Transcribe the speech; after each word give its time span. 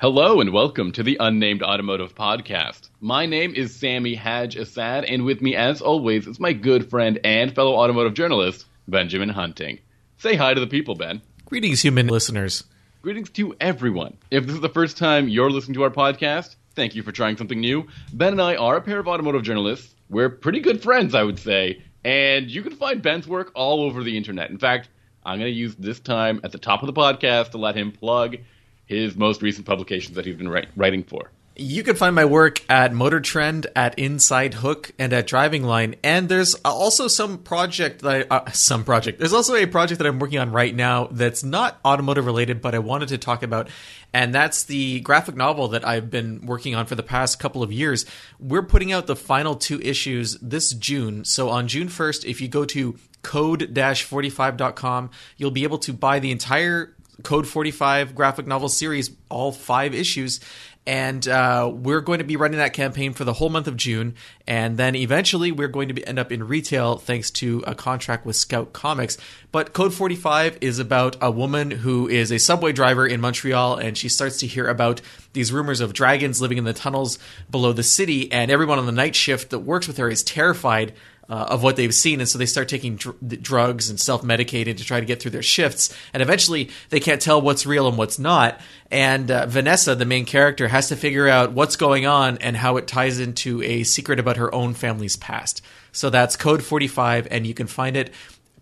Hello 0.00 0.40
and 0.40 0.52
welcome 0.52 0.90
to 0.92 1.04
the 1.04 1.16
Unnamed 1.20 1.62
Automotive 1.62 2.16
Podcast. 2.16 2.90
My 3.00 3.26
name 3.26 3.54
is 3.54 3.76
Sami 3.76 4.16
Haj-Assaad, 4.16 5.04
and 5.08 5.24
with 5.24 5.40
me, 5.40 5.54
as 5.54 5.80
always, 5.80 6.26
is 6.26 6.40
my 6.40 6.52
good 6.52 6.90
friend 6.90 7.20
and 7.22 7.54
fellow 7.54 7.76
automotive 7.76 8.14
journalist, 8.14 8.66
Benjamin 8.88 9.28
Hunting. 9.28 9.78
Say 10.18 10.34
hi 10.34 10.52
to 10.52 10.60
the 10.60 10.66
people, 10.66 10.96
Ben. 10.96 11.22
Greetings, 11.44 11.80
human 11.80 12.08
listeners. 12.08 12.64
Greetings 13.02 13.30
to 13.30 13.54
everyone. 13.60 14.18
If 14.32 14.46
this 14.46 14.56
is 14.56 14.60
the 14.60 14.68
first 14.68 14.98
time 14.98 15.28
you're 15.28 15.50
listening 15.50 15.74
to 15.74 15.84
our 15.84 15.90
podcast, 15.90 16.56
thank 16.74 16.96
you 16.96 17.04
for 17.04 17.12
trying 17.12 17.36
something 17.36 17.60
new. 17.60 17.86
Ben 18.12 18.32
and 18.32 18.42
I 18.42 18.56
are 18.56 18.76
a 18.76 18.82
pair 18.82 18.98
of 18.98 19.06
automotive 19.06 19.44
journalists. 19.44 19.94
We're 20.10 20.28
pretty 20.28 20.58
good 20.58 20.82
friends, 20.82 21.14
I 21.14 21.22
would 21.22 21.38
say, 21.38 21.82
and 22.04 22.50
you 22.50 22.62
can 22.62 22.74
find 22.74 23.00
Ben's 23.00 23.28
work 23.28 23.52
all 23.54 23.82
over 23.82 24.02
the 24.02 24.16
internet. 24.16 24.50
In 24.50 24.58
fact, 24.58 24.88
I'm 25.24 25.38
going 25.38 25.50
to 25.50 25.56
use 25.56 25.76
this 25.76 26.00
time 26.00 26.40
at 26.42 26.50
the 26.50 26.58
top 26.58 26.82
of 26.82 26.88
the 26.88 27.00
podcast 27.00 27.52
to 27.52 27.58
let 27.58 27.76
him 27.76 27.92
plug 27.92 28.36
his 28.86 29.16
most 29.16 29.42
recent 29.42 29.66
publications 29.66 30.16
that 30.16 30.26
he's 30.26 30.36
been 30.36 30.48
write- 30.48 30.68
writing 30.76 31.02
for. 31.02 31.30
You 31.56 31.84
can 31.84 31.94
find 31.94 32.16
my 32.16 32.24
work 32.24 32.68
at 32.68 32.92
Motor 32.92 33.20
Trend, 33.20 33.68
at 33.76 33.96
Inside 33.96 34.54
Hook, 34.54 34.90
and 34.98 35.12
at 35.12 35.28
Driving 35.28 35.62
Line. 35.62 35.94
And 36.02 36.28
there's 36.28 36.54
also 36.64 37.06
some 37.06 37.38
project 37.38 38.02
that 38.02 38.26
I, 38.28 38.36
uh, 38.38 38.50
some 38.50 38.82
project. 38.82 39.20
There's 39.20 39.32
also 39.32 39.54
a 39.54 39.66
project 39.66 39.98
that 39.98 40.06
I'm 40.08 40.18
working 40.18 40.40
on 40.40 40.50
right 40.50 40.74
now 40.74 41.06
that's 41.12 41.44
not 41.44 41.78
automotive 41.84 42.26
related, 42.26 42.60
but 42.60 42.74
I 42.74 42.80
wanted 42.80 43.10
to 43.10 43.18
talk 43.18 43.44
about, 43.44 43.68
and 44.12 44.34
that's 44.34 44.64
the 44.64 44.98
graphic 45.00 45.36
novel 45.36 45.68
that 45.68 45.86
I've 45.86 46.10
been 46.10 46.44
working 46.44 46.74
on 46.74 46.86
for 46.86 46.96
the 46.96 47.04
past 47.04 47.38
couple 47.38 47.62
of 47.62 47.70
years. 47.70 48.04
We're 48.40 48.64
putting 48.64 48.90
out 48.90 49.06
the 49.06 49.14
final 49.14 49.54
two 49.54 49.80
issues 49.80 50.36
this 50.40 50.72
June. 50.72 51.24
So 51.24 51.50
on 51.50 51.68
June 51.68 51.86
1st, 51.86 52.24
if 52.24 52.40
you 52.40 52.48
go 52.48 52.64
to 52.64 52.98
code-45.com, 53.22 55.10
you'll 55.36 55.50
be 55.52 55.62
able 55.62 55.78
to 55.78 55.92
buy 55.92 56.18
the 56.18 56.32
entire 56.32 56.94
Code 57.22 57.46
45 57.46 58.14
graphic 58.14 58.46
novel 58.46 58.68
series, 58.68 59.10
all 59.28 59.52
five 59.52 59.94
issues. 59.94 60.40
And 60.86 61.26
uh, 61.26 61.70
we're 61.72 62.02
going 62.02 62.18
to 62.18 62.24
be 62.24 62.36
running 62.36 62.58
that 62.58 62.74
campaign 62.74 63.14
for 63.14 63.24
the 63.24 63.32
whole 63.32 63.48
month 63.48 63.66
of 63.66 63.76
June. 63.76 64.14
And 64.46 64.76
then 64.76 64.94
eventually 64.94 65.50
we're 65.50 65.68
going 65.68 65.88
to 65.88 65.94
be, 65.94 66.06
end 66.06 66.18
up 66.18 66.30
in 66.30 66.46
retail 66.46 66.98
thanks 66.98 67.30
to 67.32 67.64
a 67.66 67.74
contract 67.74 68.26
with 68.26 68.36
Scout 68.36 68.74
Comics. 68.74 69.16
But 69.50 69.72
Code 69.72 69.94
45 69.94 70.58
is 70.60 70.78
about 70.78 71.16
a 71.22 71.30
woman 71.30 71.70
who 71.70 72.06
is 72.06 72.30
a 72.30 72.38
subway 72.38 72.72
driver 72.72 73.06
in 73.06 73.22
Montreal 73.22 73.76
and 73.76 73.96
she 73.96 74.10
starts 74.10 74.38
to 74.38 74.46
hear 74.46 74.68
about 74.68 75.00
these 75.32 75.52
rumors 75.52 75.80
of 75.80 75.94
dragons 75.94 76.42
living 76.42 76.58
in 76.58 76.64
the 76.64 76.74
tunnels 76.74 77.18
below 77.50 77.72
the 77.72 77.82
city. 77.82 78.30
And 78.30 78.50
everyone 78.50 78.78
on 78.78 78.86
the 78.86 78.92
night 78.92 79.16
shift 79.16 79.50
that 79.50 79.60
works 79.60 79.88
with 79.88 79.96
her 79.96 80.10
is 80.10 80.22
terrified 80.22 80.92
uh, 81.28 81.46
of 81.50 81.62
what 81.62 81.76
they've 81.76 81.94
seen, 81.94 82.20
and 82.20 82.28
so 82.28 82.38
they 82.38 82.46
start 82.46 82.68
taking 82.68 82.96
dr- 82.96 83.42
drugs 83.42 83.88
and 83.88 83.98
self-medicating 83.98 84.76
to 84.76 84.84
try 84.84 85.00
to 85.00 85.06
get 85.06 85.20
through 85.20 85.30
their 85.30 85.42
shifts. 85.42 85.94
And 86.12 86.22
eventually, 86.22 86.70
they 86.90 87.00
can't 87.00 87.20
tell 87.20 87.40
what's 87.40 87.66
real 87.66 87.88
and 87.88 87.96
what's 87.96 88.18
not. 88.18 88.60
And 88.90 89.30
uh, 89.30 89.46
Vanessa, 89.46 89.94
the 89.94 90.04
main 90.04 90.26
character, 90.26 90.68
has 90.68 90.88
to 90.88 90.96
figure 90.96 91.28
out 91.28 91.52
what's 91.52 91.76
going 91.76 92.06
on 92.06 92.38
and 92.38 92.56
how 92.56 92.76
it 92.76 92.86
ties 92.86 93.18
into 93.18 93.62
a 93.62 93.84
secret 93.84 94.18
about 94.18 94.36
her 94.36 94.54
own 94.54 94.74
family's 94.74 95.16
past. 95.16 95.62
So 95.92 96.10
that's 96.10 96.36
Code 96.36 96.62
45, 96.62 97.28
and 97.30 97.46
you 97.46 97.54
can 97.54 97.66
find 97.66 97.96
it 97.96 98.12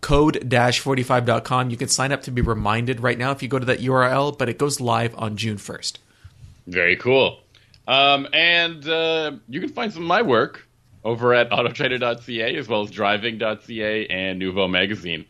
code-45.com. 0.03 1.71
You 1.71 1.77
can 1.77 1.89
sign 1.89 2.13
up 2.13 2.23
to 2.23 2.31
be 2.31 2.43
reminded 2.43 3.01
right 3.01 3.17
now 3.17 3.31
if 3.31 3.43
you 3.43 3.49
go 3.49 3.59
to 3.59 3.67
that 3.67 3.81
URL, 3.81 4.37
but 4.37 4.49
it 4.49 4.59
goes 4.59 4.81
live 4.81 5.15
on 5.17 5.37
June 5.37 5.57
1st. 5.57 5.99
Very 6.67 6.97
cool. 6.97 7.41
Um, 7.89 8.29
and 8.33 8.87
uh, 8.87 9.33
you 9.49 9.61
can 9.61 9.71
find 9.71 9.93
some 9.93 10.03
of 10.03 10.09
my 10.09 10.23
work 10.23 10.69
over 11.05 11.35
at 11.35 11.51
autotrader.ca 11.51 12.57
as 12.57 12.69
well 12.69 12.83
as 12.83 12.91
driving.ca 12.91 14.07
and 14.07 14.41
Nuvo 14.41 14.71
Magazine. 14.71 15.25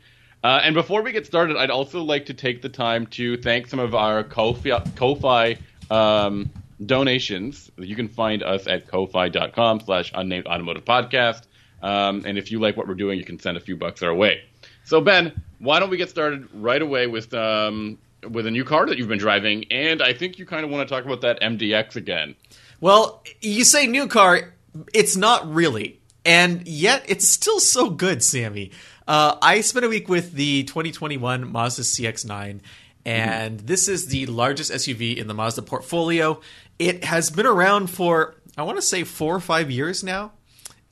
Uh, 0.45 0.61
and 0.63 0.75
before 0.75 1.03
we 1.03 1.13
get 1.13 1.25
started, 1.25 1.57
I'd 1.57 1.71
also 1.71 2.03
like 2.03 2.27
to 2.27 2.35
take 2.35 2.63
the 2.63 2.69
time 2.69 3.07
to 3.09 3.37
thank 3.37 3.69
some 3.69 3.79
of 3.79 3.95
our 3.95 4.25
Ko-fi, 4.25 4.81
Ko-fi 4.97 5.57
um, 5.91 6.51
donations. 6.85 7.71
You 7.77 7.95
can 7.95 8.09
find 8.09 8.43
us 8.43 8.67
at 8.67 8.89
ko-fi.com 8.89 9.81
slash 9.81 10.11
unnamed 10.15 10.47
automotive 10.47 10.85
podcast. 10.85 11.43
Um, 11.83 12.25
and 12.25 12.39
if 12.39 12.51
you 12.51 12.61
like 12.61 12.77
what 12.77 12.89
we're 12.89 12.95
doing, 12.95 13.19
you 13.19 13.25
can 13.25 13.39
send 13.39 13.57
a 13.57 13.61
few 13.61 13.77
bucks 13.77 14.03
our 14.03 14.15
way. 14.15 14.43
So, 14.85 15.01
Ben, 15.01 15.33
why 15.59 15.79
don't 15.79 15.91
we 15.91 15.97
get 15.97 16.11
started 16.11 16.49
right 16.53 16.83
away 16.83 17.07
with 17.07 17.33
um, 17.35 17.99
with 18.29 18.47
a 18.47 18.51
new 18.51 18.65
car 18.65 18.87
that 18.87 18.99
you've 18.99 19.09
been 19.09 19.19
driving? 19.19 19.65
And 19.71 20.03
I 20.03 20.13
think 20.13 20.39
you 20.39 20.47
kind 20.47 20.65
of 20.65 20.71
want 20.71 20.89
to 20.89 20.95
talk 20.95 21.05
about 21.05 21.21
that 21.23 21.41
MDX 21.41 21.97
again. 21.97 22.35
Well, 22.81 23.23
you 23.41 23.65
say 23.65 23.87
new 23.87 24.09
car, 24.09 24.55
it's 24.93 25.17
not 25.17 25.53
really. 25.53 26.01
And 26.25 26.67
yet, 26.69 27.05
it's 27.09 27.29
still 27.29 27.59
so 27.59 27.91
good, 27.91 28.23
Sammy. 28.23 28.71
Uh, 29.07 29.37
I 29.43 29.61
spent 29.63 29.85
a 29.85 29.89
week 29.89 30.09
with 30.09 30.33
the 30.33 30.63
2021 30.65 31.51
Mazda 31.51 31.83
CX9, 31.83 32.61
and 33.05 33.57
mm-hmm. 33.59 33.67
this 33.67 33.89
is 33.89 34.07
the 34.07 34.27
largest 34.27 34.71
SUV 34.71 35.17
in 35.17 35.27
the 35.27 35.35
Mazda 35.35 35.63
portfolio. 35.63 36.41
It 36.79 37.05
has 37.05 37.31
been 37.31 37.47
around 37.47 37.89
for, 37.89 38.37
I 38.57 38.63
want 38.63 38.79
to 38.79 38.83
say, 38.83 39.03
four 39.05 39.35
or 39.35 39.41
five 39.41 39.71
years 39.71 40.05
now. 40.05 40.33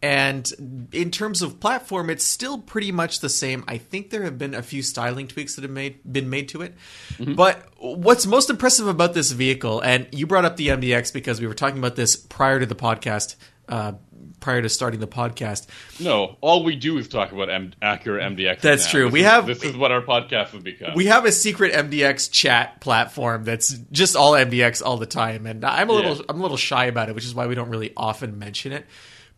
And 0.03 0.89
in 0.93 1.11
terms 1.11 1.43
of 1.43 1.61
platform, 1.61 2.09
it's 2.09 2.25
still 2.25 2.57
pretty 2.59 2.91
much 2.91 3.21
the 3.21 3.29
same. 3.29 3.65
I 3.69 3.77
think 3.77 4.09
there 4.09 4.23
have 4.23 4.39
been 4.39 4.55
a 4.55 4.63
few 4.63 4.83
styling 4.83 5.29
tweaks 5.29 5.57
that 5.57 5.63
have 5.63 5.71
made 5.71 6.01
been 6.11 6.31
made 6.31 6.49
to 6.51 6.63
it. 6.63 6.75
Mm-hmm. 7.19 7.35
But 7.35 7.69
what's 7.77 8.25
most 8.25 8.49
impressive 8.49 8.87
about 8.87 9.13
this 9.13 9.31
vehicle, 9.31 9.81
and 9.81 10.09
you 10.11 10.27
brought 10.27 10.47
up 10.47 10.57
the 10.57 10.69
MDX 10.69 11.13
because 11.13 11.39
we 11.39 11.47
were 11.47 11.55
talking 11.55 11.79
about 11.79 11.97
this 11.97 12.17
prior 12.17 12.59
to 12.59 12.65
the 12.65 12.75
podcast, 12.75 13.37
uh, 13.71 13.93
prior 14.41 14.63
to 14.63 14.69
starting 14.69 15.01
the 15.01 15.07
podcast. 15.07 15.67
No, 16.01 16.37
all 16.41 16.65
we 16.65 16.77
do 16.77 16.99
is 16.99 17.09
talk 17.09 17.33
about 17.33 17.51
M- 17.51 17.73
Acura 17.83 18.23
MDX. 18.23 18.61
That's 18.61 18.87
now. 18.87 18.91
true. 18.91 19.05
This 19.05 19.13
we 19.13 19.21
is, 19.21 19.27
have 19.27 19.47
this 19.47 19.63
is 19.63 19.77
what 19.77 19.93
our 19.93 20.03
podcast 20.03 20.49
has 20.49 20.63
become. 20.63 20.95
We 20.95 21.07
have 21.07 21.25
a 21.25 21.33
secret 21.33 21.73
MDX 21.73 22.31
chat 22.31 22.81
platform 22.81 23.45
that's 23.45 23.69
just 23.93 24.17
all 24.17 24.33
MDX 24.33 24.83
all 24.85 24.97
the 24.97 25.07
time, 25.07 25.47
and 25.47 25.65
I'm 25.65 25.89
a 25.91 25.93
little 25.93 26.17
Yeah. 26.17 26.23
I'm 26.29 26.39
a 26.39 26.43
little 26.43 26.57
shy 26.57 26.87
about 26.87 27.09
it, 27.09 27.15
which 27.15 27.25
is 27.25 27.35
why 27.35 27.47
we 27.47 27.55
don't 27.55 27.69
really 27.71 27.93
often 27.97 28.39
mention 28.39 28.73
it. 28.73 28.87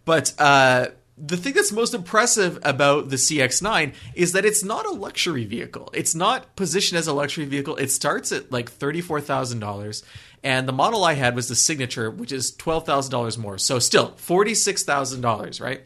But 0.04 0.32
uh, 0.38 0.86
the 1.18 1.36
thing 1.36 1.52
that's 1.52 1.70
most 1.72 1.94
impressive 1.94 2.58
about 2.64 3.08
the 3.10 3.16
CX9 3.16 3.94
is 4.14 4.32
that 4.32 4.44
it's 4.44 4.64
not 4.64 4.86
a 4.86 4.90
luxury 4.90 5.44
vehicle. 5.44 5.90
It's 5.94 6.14
not 6.14 6.56
positioned 6.56 6.98
as 6.98 7.06
a 7.06 7.12
luxury 7.12 7.44
vehicle. 7.44 7.76
It 7.76 7.90
starts 7.90 8.32
at 8.32 8.50
like 8.50 8.70
thirty-four 8.70 9.20
thousand 9.20 9.60
dollars, 9.60 10.02
and 10.44 10.66
the 10.68 10.72
model 10.72 11.04
I 11.04 11.14
had 11.14 11.34
was 11.34 11.48
the 11.48 11.54
Signature, 11.54 12.10
which 12.10 12.32
is 12.32 12.50
twelve 12.50 12.84
thousand 12.86 13.10
dollars 13.10 13.38
more. 13.38 13.58
So 13.58 13.78
still 13.78 14.12
forty-six 14.16 14.82
thousand 14.82 15.20
dollars, 15.20 15.60
right? 15.60 15.82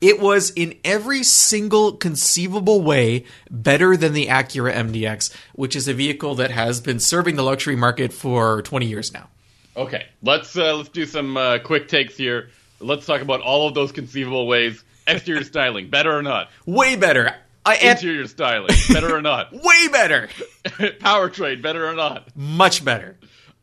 It 0.00 0.20
was 0.20 0.50
in 0.50 0.76
every 0.84 1.24
single 1.24 1.92
conceivable 1.92 2.82
way 2.82 3.24
better 3.50 3.96
than 3.96 4.12
the 4.12 4.26
Acura 4.26 4.72
MDX, 4.72 5.34
which 5.54 5.74
is 5.74 5.88
a 5.88 5.94
vehicle 5.94 6.36
that 6.36 6.52
has 6.52 6.80
been 6.80 7.00
serving 7.00 7.34
the 7.34 7.42
luxury 7.42 7.74
market 7.74 8.12
for 8.12 8.62
20 8.62 8.86
years 8.86 9.12
now. 9.12 9.28
Okay, 9.76 10.06
let's 10.22 10.56
uh, 10.56 10.76
let's 10.76 10.88
do 10.88 11.04
some 11.04 11.36
uh, 11.36 11.58
quick 11.58 11.88
takes 11.88 12.16
here. 12.16 12.50
Let's 12.80 13.06
talk 13.06 13.22
about 13.22 13.40
all 13.40 13.66
of 13.66 13.74
those 13.74 13.90
conceivable 13.90 14.46
ways. 14.46 14.84
Exterior 15.06 15.42
styling, 15.42 15.88
better 15.88 16.16
or 16.16 16.22
not? 16.22 16.50
Way 16.66 16.94
better. 16.96 17.34
I 17.64 17.76
Interior 17.76 18.26
styling, 18.26 18.74
better 18.92 19.14
or 19.14 19.22
not? 19.22 19.52
way 19.52 19.88
better. 19.90 20.28
Powertrain, 20.64 21.60
better 21.60 21.88
or 21.88 21.94
not? 21.94 22.28
Much 22.36 22.84
better. 22.84 23.16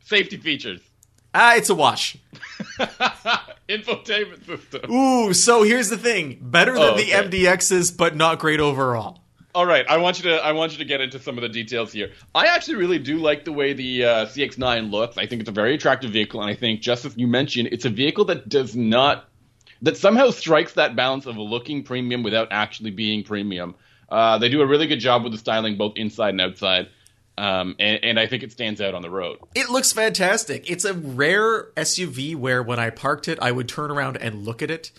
Safety 0.05 0.37
features, 0.37 0.79
Ah, 1.33 1.55
it's 1.55 1.69
a 1.69 1.75
wash. 1.75 2.15
infotainment 3.67 4.45
system. 4.45 4.89
Ooh, 4.91 5.33
so 5.33 5.63
here's 5.63 5.89
the 5.89 5.97
thing. 5.97 6.37
Better 6.41 6.73
than 6.73 6.81
Oh, 6.81 6.95
the. 6.97 7.03
MDXs, 7.09 7.95
but 7.97 8.15
not 8.15 8.39
great 8.39 8.59
overall. 8.59 9.21
All 9.53 9.65
right, 9.65 9.85
I 9.89 9.97
want 9.97 10.17
you 10.21 10.29
to 10.31 10.35
I 10.43 10.51
want 10.51 10.73
you 10.73 10.77
to 10.79 10.85
get 10.85 10.99
into 11.01 11.17
some 11.17 11.37
of 11.37 11.41
the 11.41 11.49
details 11.49 11.91
here. 11.93 12.11
I 12.33 12.47
actually 12.47 12.75
really 12.75 12.99
do 12.99 13.17
like 13.17 13.45
the 13.45 13.53
way 13.53 13.71
the 13.73 14.03
uh, 14.03 14.25
CX-9 14.25 14.91
looks. 14.91 15.17
I 15.17 15.25
think 15.27 15.39
it's 15.41 15.49
a 15.49 15.53
very 15.53 15.73
attractive 15.75 16.11
vehicle, 16.11 16.41
and 16.41 16.49
I 16.49 16.55
think 16.55 16.81
just 16.81 17.05
as 17.05 17.15
you 17.17 17.25
mentioned, 17.27 17.69
it's 17.71 17.85
a 17.85 17.89
vehicle 17.89 18.25
that 18.25 18.49
does 18.49 18.75
not 18.75 19.29
that 19.81 19.95
somehow 19.97 20.29
strikes 20.31 20.73
that 20.73 20.95
balance 20.95 21.25
of 21.25 21.37
looking 21.37 21.83
premium 21.83 22.21
without 22.21 22.49
actually 22.51 22.91
being 22.91 23.23
premium. 23.23 23.75
Uh, 24.09 24.37
they 24.37 24.49
do 24.49 24.61
a 24.61 24.67
really 24.67 24.87
good 24.87 24.99
job 24.99 25.23
with 25.23 25.31
the 25.31 25.37
styling, 25.37 25.77
both 25.77 25.93
inside 25.95 26.29
and 26.29 26.41
outside, 26.41 26.89
um, 27.37 27.75
and, 27.79 28.03
and 28.03 28.19
I 28.19 28.27
think 28.27 28.43
it 28.43 28.51
stands 28.51 28.81
out 28.81 28.93
on 28.93 29.01
the 29.01 29.09
road. 29.09 29.39
It 29.55 29.69
looks 29.69 29.91
fantastic. 29.91 30.69
It's 30.69 30.85
a 30.85 30.93
rare 30.93 31.65
SUV 31.75 32.35
where 32.35 32.63
when 32.63 32.79
I 32.79 32.89
parked 32.89 33.27
it, 33.27 33.39
I 33.41 33.51
would 33.51 33.67
turn 33.67 33.91
around 33.91 34.17
and 34.17 34.45
look 34.45 34.61
at 34.61 34.71
it. 34.71 34.91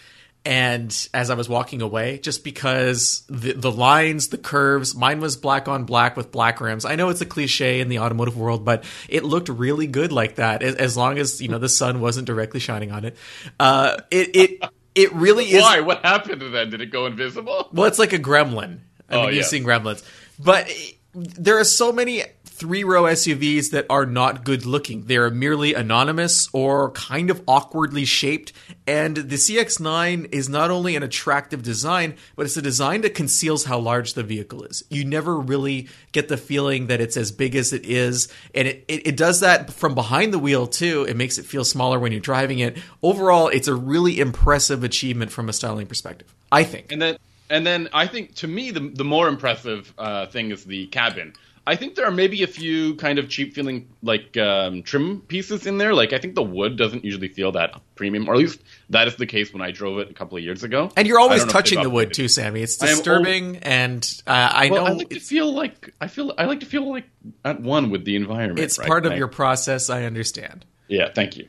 And 0.45 0.97
as 1.13 1.29
I 1.29 1.35
was 1.35 1.49
walking 1.49 1.83
away, 1.83 2.19
just 2.19 2.45
because 2.45 3.25
the, 3.29 3.53
the 3.53 3.73
lines, 3.73 4.29
the 4.29 4.39
curves, 4.39 4.95
mine 4.95 5.19
was 5.19 5.37
black 5.37 5.67
on 5.67 5.83
black 5.87 6.17
with 6.17 6.31
black 6.31 6.61
rims. 6.61 6.85
I 6.85 6.95
know 6.95 7.09
it's 7.09 7.21
a 7.21 7.27
cliche 7.27 7.81
in 7.81 7.89
the 7.89 7.99
automotive 7.99 8.37
world, 8.37 8.65
but 8.65 8.85
it 9.09 9.25
looked 9.25 9.49
really 9.49 9.89
good 9.89 10.13
like 10.13 10.37
that. 10.37 10.63
As, 10.63 10.77
as 10.77 10.97
long 10.97 11.19
as 11.19 11.43
you 11.43 11.49
know 11.49 11.59
the 11.59 11.69
sun 11.69 12.01
wasn't 12.01 12.29
directly 12.29 12.61
shining 12.61 12.93
on 12.93 13.05
it, 13.05 13.17
uh, 13.59 13.97
it 14.13 14.37
it 14.37 14.71
it 14.95 15.13
really 15.15 15.47
is. 15.47 15.63
Why? 15.63 15.81
What 15.81 16.05
happened 16.05 16.39
to 16.43 16.49
that? 16.51 16.71
Did 16.71 16.81
it 16.81 16.93
go 16.93 17.07
invisible? 17.07 17.69
Well, 17.73 17.87
it's 17.87 17.99
like 17.99 18.13
a 18.13 18.19
gremlin. 18.19 18.79
I 19.11 19.17
Oh, 19.17 19.27
mean, 19.27 19.35
you've 19.35 19.47
seen 19.47 19.65
gremlins, 19.65 20.05
but 20.39 20.71
there 21.17 21.59
are 21.59 21.65
so 21.65 21.93
many 21.93 22.23
three 22.45 22.85
row 22.85 23.05
SUVs 23.05 23.71
that 23.71 23.87
are 23.91 24.07
not 24.07 24.45
good 24.45 24.67
looking. 24.67 25.05
They're 25.05 25.31
merely 25.31 25.75
anonymous 25.75 26.49
or 26.53 26.91
kind 26.93 27.31
of 27.31 27.43
awkwardly 27.47 28.05
shaped. 28.05 28.53
And 28.87 29.17
the 29.17 29.37
CX9 29.37 30.33
is 30.33 30.49
not 30.49 30.71
only 30.71 30.95
an 30.97 31.03
attractive 31.03 31.63
design, 31.63 32.17
but 32.35 32.47
it's 32.47 32.57
a 32.57 32.63
design 32.63 33.01
that 33.03 33.15
conceals 33.15 33.65
how 33.65 33.79
large 33.79 34.15
the 34.15 34.23
vehicle 34.23 34.63
is. 34.65 34.85
You 34.91 35.05
never 35.05 35.39
really 35.39 35.89
get 36.13 36.29
the 36.29 36.37
feeling 36.37 36.87
that 36.87 37.01
it's 37.01 37.17
as 37.17 37.33
big 37.33 37.57
as 37.57 37.73
it 37.73 37.85
is. 37.85 38.29
And 38.55 38.69
it, 38.69 38.85
it, 38.89 39.07
it 39.09 39.17
does 39.17 39.41
that 39.41 39.73
from 39.73 39.95
behind 39.95 40.33
the 40.33 40.39
wheel 40.39 40.67
too. 40.67 41.05
It 41.09 41.17
makes 41.17 41.39
it 41.39 41.47
feel 41.47 41.65
smaller 41.65 41.99
when 41.99 42.13
you're 42.13 42.21
driving 42.21 42.59
it. 42.59 42.79
Overall, 43.03 43.49
it's 43.49 43.69
a 43.69 43.75
really 43.75 44.21
impressive 44.21 44.85
achievement 44.85 45.31
from 45.31 45.49
a 45.49 45.53
styling 45.53 45.87
perspective, 45.87 46.35
I 46.53 46.65
think. 46.65 46.93
And 46.93 47.01
then, 47.03 47.17
and 47.51 47.67
then 47.67 47.89
I 47.93 48.07
think 48.07 48.35
to 48.37 48.47
me 48.49 48.71
the 48.71 48.81
the 48.81 49.05
more 49.05 49.29
impressive 49.29 49.93
uh, 49.99 50.27
thing 50.27 50.51
is 50.51 50.65
the 50.65 50.87
cabin. 50.87 51.33
I 51.69 51.75
think 51.75 51.97
there 51.97 52.07
are 52.07 52.13
maybe 52.13 52.45
a 52.45 52.47
few 52.47 52.95
kind 52.95 53.19
of 53.19 53.29
cheap 53.29 53.53
feeling 53.53 53.89
like 54.01 54.37
um, 54.37 54.85
trim 54.85 55.21
pieces 55.23 55.67
in 55.67 55.79
there. 55.79 55.95
Like 55.95 56.13
I 56.13 56.19
think 56.19 56.37
the 56.37 56.43
wood 56.45 56.77
doesn't 56.77 57.05
usually 57.05 57.27
feel 57.27 57.51
that 57.53 57.75
premium, 57.97 58.29
or 58.29 58.35
at 58.35 58.39
least 58.39 58.61
that 58.91 59.09
is 59.09 59.17
the 59.17 59.27
case 59.27 59.53
when 59.53 59.63
I 59.63 59.73
drove 59.73 59.99
it 59.99 60.09
a 60.09 60.15
couple 60.15 60.39
of 60.39 60.45
years 60.45 60.63
ago. 60.63 60.93
And 60.97 61.09
you're 61.09 61.19
always 61.19 61.41
I 61.43 61.45
don't 61.45 61.47
know 61.47 61.59
if 61.59 61.65
touching 61.65 61.83
the 61.83 61.91
wood 61.91 62.15
too, 62.15 62.29
Sammy. 62.29 62.63
It's 62.63 62.77
disturbing, 62.77 63.57
and 63.59 64.09
uh, 64.29 64.31
I 64.53 64.71
Well, 64.71 64.85
know 64.85 64.91
I 64.93 64.95
like 64.95 65.09
to 65.11 65.19
feel 65.19 65.53
like 65.53 65.93
I 66.01 66.07
feel 66.07 66.33
I 66.39 66.45
like 66.45 66.61
to 66.61 66.67
feel 66.67 66.89
like 66.89 67.07
at 67.45 67.61
one 67.61 67.91
with 67.91 68.05
the 68.05 68.15
environment. 68.15 68.61
it's 68.61 68.79
right? 68.79 68.87
part 68.87 69.05
of 69.05 69.13
I- 69.13 69.17
your 69.17 69.29
process. 69.29 69.91
I 69.91 70.05
understand. 70.05 70.65
Yeah, 70.87 71.09
thank 71.13 71.37
you. 71.37 71.49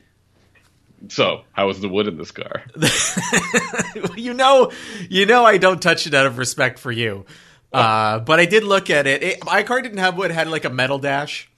So, 1.08 1.42
how 1.52 1.68
was 1.68 1.80
the 1.80 1.88
wood 1.88 2.08
in 2.08 2.16
this 2.16 2.32
car? 2.32 2.64
you 4.16 4.34
know, 4.34 4.72
you 5.08 5.26
know, 5.26 5.44
I 5.44 5.58
don't 5.58 5.80
touch 5.80 6.06
it 6.06 6.14
out 6.14 6.26
of 6.26 6.38
respect 6.38 6.78
for 6.78 6.90
you. 6.90 7.24
Uh, 7.72 8.18
but 8.20 8.40
I 8.40 8.46
did 8.46 8.64
look 8.64 8.90
at 8.90 9.06
it. 9.06 9.22
it. 9.22 9.44
My 9.44 9.62
car 9.62 9.80
didn't 9.80 9.98
have 9.98 10.16
wood; 10.16 10.30
it 10.30 10.34
had 10.34 10.48
like 10.48 10.64
a 10.64 10.70
metal 10.70 10.98
dash. 10.98 11.50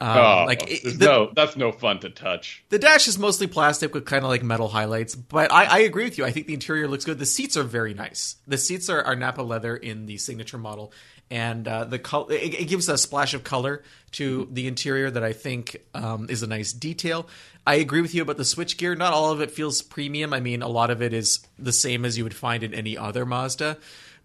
Um, 0.00 0.18
oh, 0.18 0.44
like 0.46 0.70
it- 0.70 0.98
the, 0.98 1.04
no, 1.06 1.30
that's 1.34 1.56
no 1.56 1.70
fun 1.72 2.00
to 2.00 2.10
touch. 2.10 2.64
the 2.68 2.78
dash 2.78 3.06
is 3.08 3.18
mostly 3.18 3.46
plastic 3.46 3.94
with 3.94 4.04
kind 4.04 4.24
of 4.24 4.30
like 4.30 4.42
metal 4.42 4.68
highlights. 4.68 5.14
But 5.14 5.52
I, 5.52 5.64
I 5.64 5.78
agree 5.80 6.04
with 6.04 6.18
you. 6.18 6.24
I 6.24 6.30
think 6.32 6.46
the 6.46 6.54
interior 6.54 6.88
looks 6.88 7.04
good. 7.04 7.18
The 7.18 7.26
seats 7.26 7.56
are 7.56 7.62
very 7.62 7.94
nice. 7.94 8.36
The 8.46 8.58
seats 8.58 8.90
are, 8.90 9.02
are 9.02 9.14
Nappa 9.16 9.42
leather 9.42 9.76
in 9.76 10.06
the 10.06 10.16
signature 10.18 10.58
model, 10.58 10.92
and 11.30 11.66
uh, 11.68 11.84
the 11.84 11.98
col- 12.00 12.28
it, 12.28 12.54
it 12.54 12.68
gives 12.68 12.88
a 12.88 12.98
splash 12.98 13.34
of 13.34 13.44
color 13.44 13.82
to 14.12 14.48
the 14.50 14.66
interior 14.66 15.10
that 15.10 15.22
I 15.24 15.32
think 15.32 15.76
um, 15.94 16.26
is 16.28 16.42
a 16.42 16.46
nice 16.48 16.72
detail. 16.72 17.28
I 17.66 17.76
agree 17.76 18.02
with 18.02 18.14
you 18.14 18.22
about 18.22 18.36
the 18.36 18.42
switchgear. 18.42 18.98
Not 18.98 19.12
all 19.14 19.30
of 19.30 19.40
it 19.40 19.50
feels 19.52 19.80
premium. 19.80 20.34
I 20.34 20.40
mean, 20.40 20.60
a 20.60 20.68
lot 20.68 20.90
of 20.90 21.00
it 21.02 21.12
is 21.14 21.46
the 21.58 21.72
same 21.72 22.04
as 22.04 22.18
you 22.18 22.24
would 22.24 22.34
find 22.34 22.62
in 22.62 22.74
any 22.74 22.98
other 22.98 23.24
Mazda. 23.24 23.78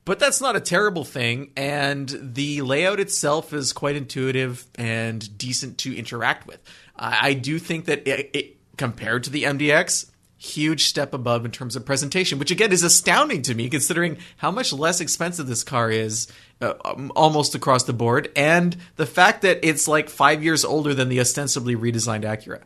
But 0.10 0.18
that's 0.18 0.42
not 0.42 0.56
a 0.56 0.60
terrible 0.60 1.04
thing, 1.06 1.52
and 1.56 2.10
the 2.34 2.64
layout 2.64 3.00
itself 3.00 3.54
is 3.54 3.74
quite 3.74 3.96
intuitive 3.96 4.66
and 4.74 5.38
decent 5.38 5.78
to 5.82 5.96
interact 5.96 6.48
with. 6.48 6.60
I, 6.96 7.28
I 7.28 7.34
do 7.34 7.60
think 7.60 7.86
that 7.86 8.08
it, 8.08 8.32
it, 8.34 8.58
compared 8.76 9.26
to 9.26 9.30
the 9.30 9.44
MDX, 9.44 10.10
huge 10.36 10.86
step 10.86 11.14
above 11.14 11.46
in 11.46 11.52
terms 11.52 11.76
of 11.76 11.86
presentation, 11.86 12.40
which 12.40 12.50
again 12.50 12.72
is 12.72 12.82
astounding 12.82 13.44
to 13.44 13.54
me 13.54 13.70
considering 13.70 14.18
how 14.38 14.50
much 14.50 14.74
less 14.74 15.00
expensive 15.00 15.46
this 15.46 15.64
car 15.64 15.92
is 15.92 16.28
uh, 16.60 16.74
um, 16.86 17.12
almost 17.16 17.54
across 17.54 17.84
the 17.84 17.94
board, 17.94 18.32
and 18.36 18.78
the 18.96 19.06
fact 19.06 19.44
that 19.44 19.60
it's 19.62 19.88
like 19.88 20.10
five 20.10 20.44
years 20.44 20.66
older 20.66 20.96
than 20.96 21.10
the 21.10 21.20
ostensibly 21.20 21.76
redesigned 21.76 22.24
Acura. 22.24 22.64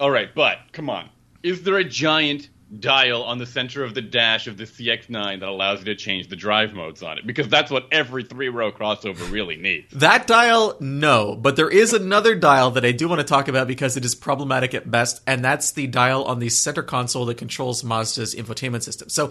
All 0.00 0.10
right, 0.10 0.34
but 0.34 0.60
come 0.72 0.88
on. 0.88 1.10
Is 1.42 1.62
there 1.62 1.76
a 1.76 1.84
giant 1.84 2.48
dial 2.80 3.22
on 3.22 3.38
the 3.38 3.46
center 3.46 3.84
of 3.84 3.94
the 3.94 4.02
dash 4.02 4.46
of 4.46 4.56
the 4.56 4.64
CX9 4.64 5.40
that 5.40 5.48
allows 5.48 5.78
you 5.80 5.84
to 5.86 5.94
change 5.94 6.28
the 6.28 6.36
drive 6.36 6.74
modes 6.74 7.02
on 7.02 7.18
it? 7.18 7.26
Because 7.26 7.48
that's 7.48 7.70
what 7.70 7.86
every 7.92 8.24
three 8.24 8.48
row 8.48 8.72
crossover 8.72 9.30
really 9.30 9.56
needs. 9.56 9.92
That 9.92 10.26
dial, 10.26 10.76
no. 10.80 11.36
But 11.36 11.56
there 11.56 11.70
is 11.70 11.92
another 11.92 12.34
dial 12.34 12.72
that 12.72 12.84
I 12.84 12.92
do 12.92 13.08
want 13.08 13.20
to 13.20 13.26
talk 13.26 13.48
about 13.48 13.68
because 13.68 13.96
it 13.96 14.04
is 14.04 14.14
problematic 14.14 14.74
at 14.74 14.90
best, 14.90 15.20
and 15.26 15.44
that's 15.44 15.72
the 15.72 15.86
dial 15.86 16.24
on 16.24 16.38
the 16.38 16.48
center 16.48 16.82
console 16.82 17.26
that 17.26 17.38
controls 17.38 17.82
Mazda's 17.82 18.34
infotainment 18.34 18.82
system. 18.82 19.08
So 19.08 19.30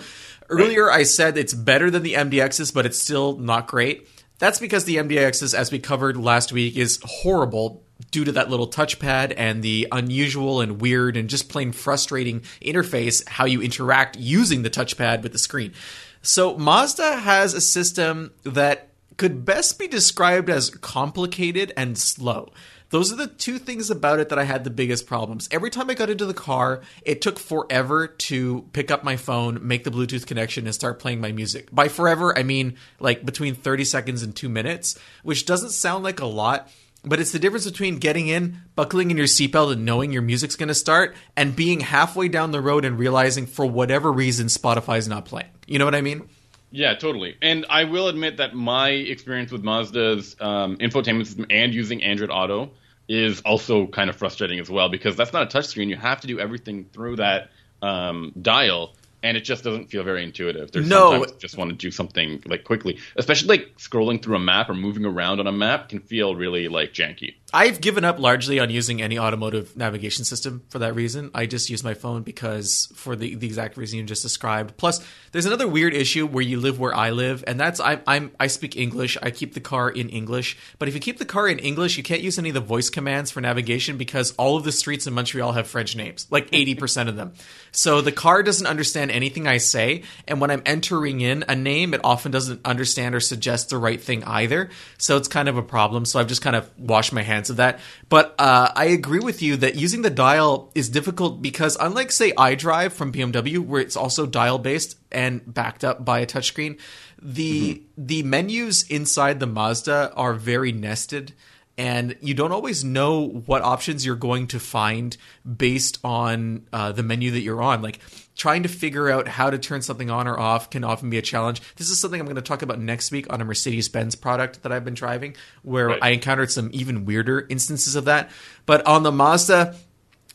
earlier 0.49 0.89
I 0.91 1.03
said 1.03 1.37
it's 1.37 1.53
better 1.53 1.91
than 1.91 2.03
the 2.03 2.13
MDX's, 2.13 2.71
but 2.71 2.85
it's 2.85 2.99
still 2.99 3.37
not 3.37 3.67
great. 3.67 4.07
That's 4.37 4.59
because 4.59 4.83
the 4.83 4.97
MDX's, 4.97 5.53
as 5.53 5.71
we 5.71 5.79
covered 5.79 6.17
last 6.17 6.51
week, 6.51 6.75
is 6.75 6.99
horrible 7.03 7.84
due 8.11 8.25
to 8.25 8.31
that 8.33 8.49
little 8.49 8.67
touchpad 8.67 9.33
and 9.37 9.63
the 9.63 9.87
unusual 9.91 10.61
and 10.61 10.81
weird 10.81 11.17
and 11.17 11.29
just 11.29 11.49
plain 11.49 11.71
frustrating 11.71 12.41
interface 12.61 13.27
how 13.27 13.45
you 13.45 13.61
interact 13.61 14.17
using 14.17 14.63
the 14.63 14.69
touchpad 14.69 15.23
with 15.23 15.31
the 15.31 15.37
screen. 15.37 15.73
So 16.21 16.57
Mazda 16.57 17.17
has 17.17 17.53
a 17.53 17.61
system 17.61 18.31
that 18.43 18.89
could 19.17 19.45
best 19.45 19.79
be 19.79 19.87
described 19.87 20.49
as 20.49 20.69
complicated 20.69 21.71
and 21.77 21.97
slow. 21.97 22.51
Those 22.89 23.11
are 23.11 23.15
the 23.15 23.27
two 23.27 23.57
things 23.57 23.89
about 23.89 24.19
it 24.19 24.29
that 24.29 24.39
I 24.39 24.43
had 24.43 24.63
the 24.63 24.69
biggest 24.69 25.07
problems. 25.07 25.49
Every 25.51 25.69
time 25.69 25.89
I 25.89 25.95
got 25.95 26.09
into 26.09 26.25
the 26.25 26.33
car, 26.33 26.81
it 27.01 27.21
took 27.21 27.39
forever 27.39 28.07
to 28.07 28.69
pick 28.73 28.91
up 28.91 29.03
my 29.03 29.17
phone, 29.17 29.67
make 29.67 29.83
the 29.83 29.91
Bluetooth 29.91 30.25
connection, 30.27 30.65
and 30.65 30.73
start 30.73 30.99
playing 30.99 31.19
my 31.19 31.31
music. 31.31 31.73
By 31.73 31.87
forever, 31.87 32.37
I 32.37 32.43
mean 32.43 32.75
like 32.99 33.25
between 33.25 33.55
30 33.55 33.85
seconds 33.85 34.23
and 34.23 34.35
two 34.35 34.49
minutes, 34.49 34.99
which 35.23 35.45
doesn't 35.45 35.71
sound 35.71 36.03
like 36.03 36.19
a 36.19 36.25
lot, 36.25 36.71
but 37.05 37.19
it's 37.19 37.31
the 37.31 37.39
difference 37.39 37.69
between 37.69 37.97
getting 37.97 38.27
in, 38.27 38.61
buckling 38.75 39.11
in 39.11 39.17
your 39.17 39.27
seatbelt, 39.27 39.71
and 39.71 39.85
knowing 39.85 40.11
your 40.11 40.21
music's 40.21 40.55
going 40.55 40.69
to 40.69 40.75
start, 40.75 41.15
and 41.35 41.55
being 41.55 41.79
halfway 41.79 42.27
down 42.27 42.51
the 42.51 42.61
road 42.61 42.85
and 42.85 42.97
realizing 42.97 43.45
for 43.45 43.65
whatever 43.65 44.11
reason 44.11 44.47
Spotify's 44.47 45.07
not 45.07 45.25
playing. 45.25 45.49
You 45.67 45.79
know 45.79 45.85
what 45.85 45.95
I 45.95 46.01
mean? 46.01 46.27
Yeah, 46.71 46.95
totally. 46.95 47.37
And 47.41 47.65
I 47.69 47.85
will 47.85 48.09
admit 48.09 48.37
that 48.37 48.53
my 48.53 48.89
experience 48.89 49.51
with 49.51 49.63
Mazda's 49.63 50.35
um, 50.41 50.77
infotainment 50.77 51.25
system 51.25 51.45
and 51.49 51.73
using 51.73 52.03
Android 52.03 52.29
Auto 52.29 52.71
is 53.07 53.41
also 53.41 53.87
kind 53.87 54.09
of 54.09 54.15
frustrating 54.15 54.59
as 54.59 54.69
well 54.69 54.89
because 54.89 55.15
that's 55.15 55.31
not 55.31 55.43
a 55.43 55.57
touchscreen. 55.57 55.87
You 55.87 55.95
have 55.95 56.21
to 56.21 56.27
do 56.27 56.39
everything 56.39 56.85
through 56.91 57.17
that 57.17 57.49
um, 57.81 58.33
dial, 58.41 58.93
and 59.25 59.35
it 59.35 59.41
just 59.41 59.63
doesn't 59.63 59.87
feel 59.89 60.03
very 60.03 60.23
intuitive. 60.23 60.71
There's 60.71 60.87
No. 60.87 61.09
sometimes 61.09 61.31
you 61.31 61.39
just 61.39 61.57
want 61.57 61.71
to 61.71 61.75
do 61.75 61.89
something 61.89 62.43
like 62.45 62.63
quickly, 62.63 62.99
especially 63.15 63.47
like 63.57 63.75
scrolling 63.79 64.21
through 64.21 64.35
a 64.35 64.39
map 64.39 64.69
or 64.69 64.75
moving 64.75 65.03
around 65.03 65.39
on 65.39 65.47
a 65.47 65.51
map 65.51 65.89
can 65.89 65.99
feel 65.99 66.35
really 66.35 66.67
like 66.67 66.93
janky. 66.93 67.33
I've 67.55 67.79
given 67.79 68.03
up 68.03 68.19
largely 68.19 68.59
on 68.59 68.69
using 68.69 69.01
any 69.01 69.17
automotive 69.17 69.77
navigation 69.77 70.25
system 70.25 70.63
for 70.67 70.79
that 70.79 70.93
reason. 70.93 71.31
I 71.33 71.45
just 71.45 71.69
use 71.69 71.85
my 71.85 71.93
phone 71.93 72.21
because 72.21 72.91
for 72.95 73.15
the, 73.15 73.35
the 73.35 73.47
exact 73.47 73.77
reason 73.77 73.97
you 73.97 74.03
just 74.03 74.23
described. 74.23 74.75
Plus, 74.75 74.99
there's 75.31 75.45
another 75.45 75.65
weird 75.65 75.93
issue 75.93 76.27
where 76.27 76.43
you 76.43 76.59
live 76.59 76.81
where 76.81 76.93
I 76.93 77.11
live, 77.11 77.45
and 77.47 77.57
that's 77.57 77.79
I'm, 77.79 78.01
I'm 78.05 78.31
I 78.41 78.47
speak 78.47 78.75
English. 78.75 79.17
I 79.23 79.31
keep 79.31 79.53
the 79.53 79.61
car 79.61 79.89
in 79.89 80.09
English, 80.09 80.57
but 80.79 80.89
if 80.89 80.95
you 80.95 80.99
keep 80.99 81.17
the 81.17 81.23
car 81.23 81.47
in 81.47 81.59
English, 81.59 81.95
you 81.95 82.03
can't 82.03 82.19
use 82.19 82.37
any 82.37 82.49
of 82.49 82.55
the 82.55 82.59
voice 82.59 82.89
commands 82.89 83.31
for 83.31 83.39
navigation 83.39 83.95
because 83.95 84.33
all 84.33 84.57
of 84.57 84.65
the 84.65 84.73
streets 84.73 85.07
in 85.07 85.13
Montreal 85.13 85.53
have 85.53 85.65
French 85.65 85.95
names, 85.95 86.27
like 86.29 86.51
80% 86.51 87.07
of 87.07 87.15
them. 87.15 87.35
So 87.71 88.01
the 88.01 88.11
car 88.11 88.43
doesn't 88.43 88.67
understand 88.67 89.11
anything 89.11 89.47
I 89.47 89.59
say, 89.59 90.03
and 90.27 90.41
when 90.41 90.51
I'm 90.51 90.63
entering 90.65 91.21
in 91.21 91.45
a 91.47 91.55
name, 91.55 91.93
it 91.93 92.01
often 92.03 92.33
doesn't 92.33 92.65
understand 92.65 93.15
or 93.15 93.21
suggest 93.21 93.69
the 93.69 93.77
right 93.77 94.01
thing 94.01 94.25
either. 94.25 94.71
So 94.97 95.15
it's 95.15 95.29
kind 95.29 95.47
of 95.47 95.55
a 95.55 95.63
problem. 95.63 96.03
So 96.03 96.19
I've 96.19 96.27
just 96.27 96.41
kind 96.41 96.57
of 96.57 96.69
washed 96.77 97.13
my 97.13 97.21
hands 97.21 97.44
of 97.49 97.57
that. 97.57 97.79
But 98.09 98.35
uh, 98.39 98.71
I 98.75 98.85
agree 98.85 99.19
with 99.19 99.41
you 99.41 99.57
that 99.57 99.75
using 99.75 100.01
the 100.01 100.09
dial 100.09 100.71
is 100.75 100.89
difficult 100.89 101.41
because, 101.41 101.77
unlike, 101.79 102.11
say, 102.11 102.31
iDrive 102.31 102.91
from 102.91 103.11
BMW, 103.11 103.59
where 103.59 103.81
it's 103.81 103.95
also 103.95 104.25
dial 104.25 104.59
based 104.59 104.97
and 105.11 105.41
backed 105.51 105.83
up 105.83 106.03
by 106.03 106.19
a 106.19 106.25
touchscreen, 106.25 106.79
the 107.21 107.81
the 107.97 108.23
menus 108.23 108.83
inside 108.89 109.39
the 109.39 109.47
Mazda 109.47 110.13
are 110.15 110.33
very 110.33 110.71
nested. 110.71 111.33
And 111.77 112.15
you 112.21 112.33
don't 112.33 112.53
always 112.53 112.85
know 112.85 113.27
what 113.45 113.61
options 113.61 114.05
you're 114.05 114.15
going 114.15 114.47
to 114.47 114.59
find 114.61 115.17
based 115.45 115.99
on 116.05 116.67
uh, 116.71 116.93
the 116.93 117.03
menu 117.03 117.31
that 117.31 117.41
you're 117.41 117.61
on. 117.61 117.81
Like 117.81 117.99
trying 118.35 118.63
to 118.63 118.69
figure 118.69 119.09
out 119.09 119.27
how 119.27 119.49
to 119.49 119.57
turn 119.57 119.81
something 119.81 120.09
on 120.09 120.27
or 120.27 120.39
off 120.39 120.69
can 120.69 120.85
often 120.85 121.09
be 121.09 121.17
a 121.17 121.21
challenge. 121.21 121.61
This 121.75 121.89
is 121.89 121.99
something 121.99 122.19
I'm 122.19 122.27
going 122.27 122.37
to 122.37 122.41
talk 122.41 122.61
about 122.61 122.79
next 122.79 123.11
week 123.11 123.31
on 123.31 123.41
a 123.41 123.45
Mercedes 123.45 123.89
Benz 123.89 124.15
product 124.15 124.63
that 124.63 124.71
I've 124.71 124.85
been 124.85 124.93
driving, 124.93 125.35
where 125.63 125.87
Right. 125.87 125.99
I 126.01 126.09
encountered 126.09 126.51
some 126.51 126.69
even 126.71 127.05
weirder 127.05 127.45
instances 127.49 127.95
of 127.95 128.05
that. 128.05 128.29
But 128.65 128.85
on 128.87 129.03
the 129.03 129.11
Mazda, 129.11 129.75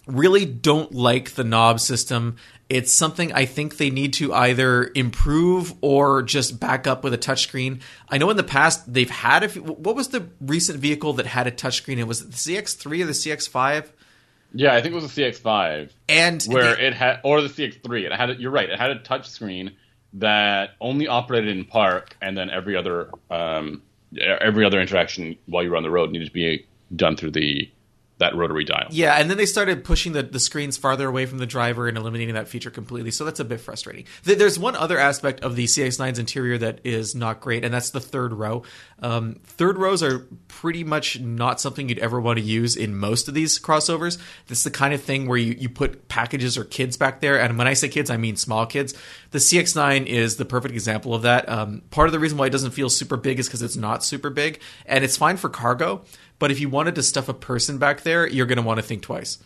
really 0.07 0.45
don't 0.45 0.93
like 0.93 1.33
the 1.33 1.45
knob 1.45 1.81
system. 1.81 2.37
It's 2.71 2.93
something 2.93 3.33
I 3.33 3.45
think 3.47 3.77
they 3.79 3.91
need 3.91 4.13
to 4.15 4.33
either 4.33 4.91
improve 4.95 5.75
or 5.81 6.23
just 6.23 6.61
back 6.61 6.87
up 6.87 7.03
with 7.03 7.13
a 7.13 7.19
touchscreen. 7.19 7.81
I 8.09 8.17
know 8.17 8.31
in 8.31 8.37
the 8.37 8.45
past 8.45 8.91
they've 8.93 9.11
had 9.11 9.43
a. 9.43 9.49
few- 9.49 9.63
What 9.63 9.97
was 9.97 10.09
the 10.09 10.29
recent 10.41 10.79
vehicle 10.79 11.13
that 11.15 11.27
had 11.27 11.47
a 11.49 11.51
touchscreen? 11.51 11.99
It 11.99 12.05
was 12.05 12.23
it 12.23 12.31
the 12.31 12.37
CX3 12.37 13.03
or 13.03 13.07
the 13.07 13.13
CX5? 13.13 13.87
Yeah, 14.55 14.73
I 14.75 14.81
think 14.81 14.93
it 14.93 14.95
was 15.03 15.13
the 15.13 15.23
CX5 15.23 15.91
And 16.09 16.43
where 16.45 16.79
it 16.81 16.95
had, 16.95 17.21
or 17.25 17.41
the 17.41 17.49
CX3. 17.49 18.05
It 18.07 18.13
had. 18.13 18.39
You're 18.41 18.51
right. 18.53 18.71
It 18.71 18.79
had 18.79 18.91
a 18.91 18.99
touchscreen 19.01 19.73
that 20.15 20.71
only 20.81 21.07
operated 21.09 21.57
in 21.57 21.65
park, 21.65 22.17
and 22.23 22.37
then 22.39 22.51
every 22.51 22.77
other 22.77 23.11
um, 23.31 23.83
every 24.19 24.65
other 24.65 24.81
interaction 24.81 25.37
while 25.47 25.63
you 25.65 25.71
were 25.71 25.77
on 25.77 25.83
the 25.83 25.91
road 25.91 26.11
needed 26.11 26.27
to 26.27 26.33
be 26.33 26.67
done 26.95 27.17
through 27.17 27.31
the 27.33 27.71
that 28.21 28.37
rotary 28.37 28.65
dial. 28.65 28.87
Yeah, 28.91 29.15
and 29.15 29.29
then 29.29 29.37
they 29.37 29.47
started 29.47 29.83
pushing 29.83 30.13
the, 30.13 30.23
the 30.23 30.39
screens 30.39 30.77
farther 30.77 31.09
away 31.09 31.27
from 31.27 31.39
the 31.39 31.47
driver 31.47 31.89
and 31.89 31.97
eliminating 31.99 32.35
that 32.35 32.49
feature 32.49 32.71
completely. 32.71 33.11
So 33.11 33.25
that's 33.25 33.41
a 33.41 33.45
bit 33.45 33.61
frustrating. 33.61 34.05
There's 34.23 34.59
one 34.59 34.77
other 34.77 34.99
aspect 34.99 35.41
of 35.41 35.57
the 35.57 35.65
CX9's 35.65 36.19
interior 36.19 36.59
that 36.59 36.81
is 36.85 37.15
not 37.15 37.41
great, 37.41 37.65
and 37.65 37.73
that's 37.73 37.91
the 37.91 38.01
third 38.01 38.33
row. 38.35 38.63
Um, 39.03 39.41
third 39.45 39.79
rows 39.79 40.03
are 40.03 40.27
pretty 40.49 40.85
much 40.85 41.19
not 41.19 41.61
something 41.61 41.89
you'd 41.89 41.99
ever 41.99 42.21
want 42.21 42.39
to 42.39 42.45
use 42.45 42.77
in 42.77 42.95
most 42.95 43.27
of 43.27 43.35
these 43.35 43.59
crossovers. 43.59 44.19
It's 44.49 44.65
the 44.65 44.71
kind 44.71 44.93
of 44.93 45.03
thing 45.03 45.27
where 45.27 45.39
you, 45.39 45.57
you 45.59 45.71
put 45.71 46.09
packages 46.09 46.59
or 46.59 46.65
kids 46.65 46.99
back 46.99 47.21
there, 47.21 47.41
and 47.41 47.57
when 47.57 47.67
I 47.67 47.73
say 47.73 47.89
kids, 47.89 48.11
I 48.11 48.19
mean 48.19 48.37
small 48.37 48.67
kids. 48.67 48.95
The 49.31 49.39
CX9 49.39 50.05
is 50.07 50.37
the 50.37 50.45
perfect 50.45 50.75
example 50.75 51.15
of 51.15 51.23
that. 51.23 51.49
Um, 51.49 51.83
part 51.91 52.09
of 52.09 52.13
the 52.13 52.19
reason 52.19 52.37
why 52.37 52.47
it 52.47 52.51
doesn't 52.51 52.73
feel 52.73 52.91
super 52.91 53.17
big 53.17 53.39
is 53.39 53.49
because 53.49 53.63
it's 53.63 53.77
not 53.77 54.05
super 54.05 54.29
big, 54.29 54.61
and 54.85 55.03
it's 55.03 55.17
fine 55.17 55.39
for 55.39 55.49
cargo. 55.49 56.05
But 56.41 56.51
if 56.51 56.59
you 56.59 56.69
wanted 56.69 56.97
to 56.97 57.05
stuff 57.05 57.29
a 57.29 57.35
person 57.35 57.79
back 57.79 58.01
there, 58.01 58.27
you're 58.27 58.47
going 58.47 58.57
to 58.57 58.63
want 58.63 58.79
to 58.79 58.83
think 58.83 59.03
twice. 59.03 59.39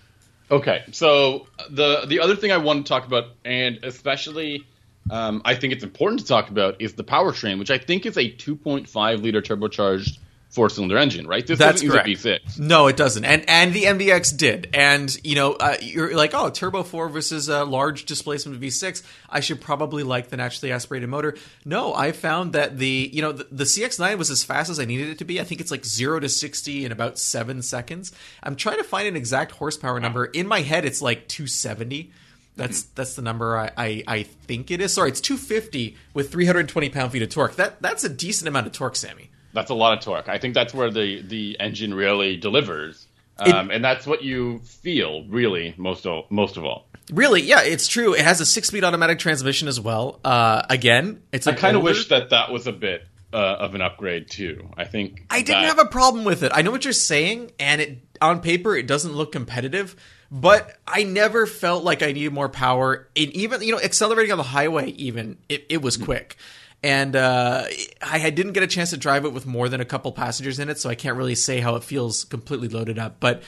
Okay, 0.50 0.84
so 0.92 1.46
the 1.68 2.04
the 2.06 2.20
other 2.20 2.36
thing 2.36 2.52
I 2.52 2.58
want 2.58 2.86
to 2.86 2.88
talk 2.88 3.06
about, 3.06 3.24
and 3.44 3.80
especially 3.82 4.64
um, 5.10 5.42
I 5.44 5.54
think 5.54 5.72
it's 5.74 5.84
important 5.84 6.20
to 6.20 6.26
talk 6.26 6.48
about, 6.48 6.80
is 6.80 6.94
the 6.94 7.04
powertrain, 7.04 7.58
which 7.58 7.70
I 7.70 7.78
think 7.78 8.06
is 8.06 8.16
a 8.16 8.30
2.5 8.30 9.22
liter 9.22 9.42
turbocharged 9.42 10.18
four 10.54 10.70
cylinder 10.70 10.96
engine, 10.96 11.26
right? 11.26 11.44
This 11.44 11.58
That's 11.58 11.82
correct. 11.82 12.06
V6. 12.06 12.60
No, 12.60 12.86
it 12.86 12.96
doesn't. 12.96 13.24
And 13.24 13.44
and 13.48 13.74
the 13.74 13.84
MDX 13.84 14.36
did. 14.36 14.70
And 14.72 15.14
you 15.24 15.34
know, 15.34 15.54
uh, 15.54 15.76
you're 15.82 16.14
like, 16.14 16.32
oh, 16.32 16.48
turbo 16.48 16.84
four 16.84 17.08
versus 17.08 17.48
a 17.48 17.64
large 17.64 18.04
displacement 18.04 18.60
V6. 18.60 19.02
I 19.28 19.40
should 19.40 19.60
probably 19.60 20.04
like 20.04 20.28
the 20.28 20.36
naturally 20.36 20.70
aspirated 20.70 21.08
motor. 21.08 21.36
No, 21.64 21.92
I 21.92 22.12
found 22.12 22.52
that 22.52 22.78
the 22.78 23.10
you 23.12 23.20
know 23.20 23.32
the, 23.32 23.48
the 23.50 23.64
CX9 23.64 24.16
was 24.16 24.30
as 24.30 24.44
fast 24.44 24.70
as 24.70 24.78
I 24.78 24.84
needed 24.84 25.08
it 25.08 25.18
to 25.18 25.24
be. 25.24 25.40
I 25.40 25.44
think 25.44 25.60
it's 25.60 25.72
like 25.72 25.84
zero 25.84 26.20
to 26.20 26.28
sixty 26.28 26.84
in 26.84 26.92
about 26.92 27.18
seven 27.18 27.60
seconds. 27.60 28.12
I'm 28.42 28.54
trying 28.54 28.78
to 28.78 28.84
find 28.84 29.08
an 29.08 29.16
exact 29.16 29.52
horsepower 29.52 29.98
number. 29.98 30.24
In 30.24 30.46
my 30.46 30.60
head, 30.60 30.84
it's 30.84 31.02
like 31.02 31.26
270. 31.28 32.12
That's 32.56 32.84
that's 32.84 33.16
the 33.16 33.22
number 33.22 33.58
I, 33.58 33.70
I, 33.76 34.04
I, 34.06 34.22
think 34.22 34.70
it 34.70 34.80
is. 34.80 34.94
Sorry, 34.94 35.08
it's 35.08 35.20
250 35.20 35.96
with 36.12 36.30
320 36.30 36.88
pound 36.90 37.10
feet 37.10 37.22
of 37.22 37.28
torque. 37.30 37.56
That 37.56 37.82
that's 37.82 38.04
a 38.04 38.08
decent 38.08 38.46
amount 38.46 38.68
of 38.68 38.72
torque, 38.72 38.94
Sammy. 38.94 39.30
That's 39.54 39.70
a 39.70 39.74
lot 39.74 39.96
of 39.96 40.04
torque. 40.04 40.28
I 40.28 40.38
think 40.38 40.54
that's 40.54 40.74
where 40.74 40.90
the 40.90 41.22
the 41.22 41.56
engine 41.60 41.94
really 41.94 42.36
delivers, 42.36 43.06
um, 43.38 43.70
it, 43.70 43.76
and 43.76 43.84
that's 43.84 44.06
what 44.06 44.22
you 44.22 44.58
feel 44.60 45.24
really 45.28 45.74
most 45.78 46.06
of 46.06 46.30
most 46.30 46.56
of 46.56 46.64
all. 46.64 46.86
Really, 47.12 47.42
yeah, 47.42 47.62
it's 47.62 47.86
true. 47.86 48.14
It 48.14 48.22
has 48.22 48.40
a 48.40 48.46
six 48.46 48.68
speed 48.68 48.82
automatic 48.82 49.18
transmission 49.18 49.68
as 49.68 49.80
well. 49.80 50.20
Uh, 50.24 50.62
again, 50.68 51.22
it's. 51.32 51.46
I 51.46 51.52
kind 51.52 51.76
of 51.76 51.82
wish 51.82 52.08
that 52.08 52.30
that 52.30 52.50
was 52.50 52.66
a 52.66 52.72
bit 52.72 53.06
uh, 53.32 53.36
of 53.36 53.74
an 53.74 53.82
upgrade 53.82 54.30
too. 54.30 54.68
I 54.76 54.84
think 54.84 55.26
I 55.30 55.42
didn't 55.42 55.64
have 55.64 55.78
a 55.78 55.86
problem 55.86 56.24
with 56.24 56.42
it. 56.42 56.52
I 56.54 56.62
know 56.62 56.70
what 56.70 56.84
you're 56.84 56.92
saying, 56.92 57.52
and 57.58 57.80
it 57.80 57.98
on 58.20 58.40
paper 58.40 58.76
it 58.76 58.86
doesn't 58.86 59.12
look 59.12 59.32
competitive, 59.32 59.96
but 60.30 60.78
I 60.86 61.02
never 61.02 61.46
felt 61.46 61.84
like 61.84 62.02
I 62.02 62.12
needed 62.12 62.32
more 62.32 62.48
power. 62.48 63.08
And 63.14 63.30
even 63.32 63.62
you 63.62 63.72
know, 63.72 63.80
accelerating 63.80 64.32
on 64.32 64.38
the 64.38 64.44
highway, 64.44 64.90
even 64.90 65.38
it, 65.48 65.66
it 65.68 65.82
was 65.82 65.96
quick 65.96 66.36
and 66.84 67.16
uh, 67.16 67.64
I 68.02 68.28
didn't 68.28 68.52
get 68.52 68.62
a 68.62 68.66
chance 68.66 68.90
to 68.90 68.98
drive 68.98 69.24
it 69.24 69.32
with 69.32 69.46
more 69.46 69.70
than 69.70 69.80
a 69.80 69.86
couple 69.86 70.12
passengers 70.12 70.58
in 70.58 70.68
it, 70.68 70.78
so 70.78 70.90
I 70.90 70.94
can't 70.94 71.16
really 71.16 71.34
say 71.34 71.60
how 71.60 71.76
it 71.76 71.82
feels 71.82 72.24
completely 72.24 72.68
loaded 72.68 72.98
up. 72.98 73.16
But 73.20 73.42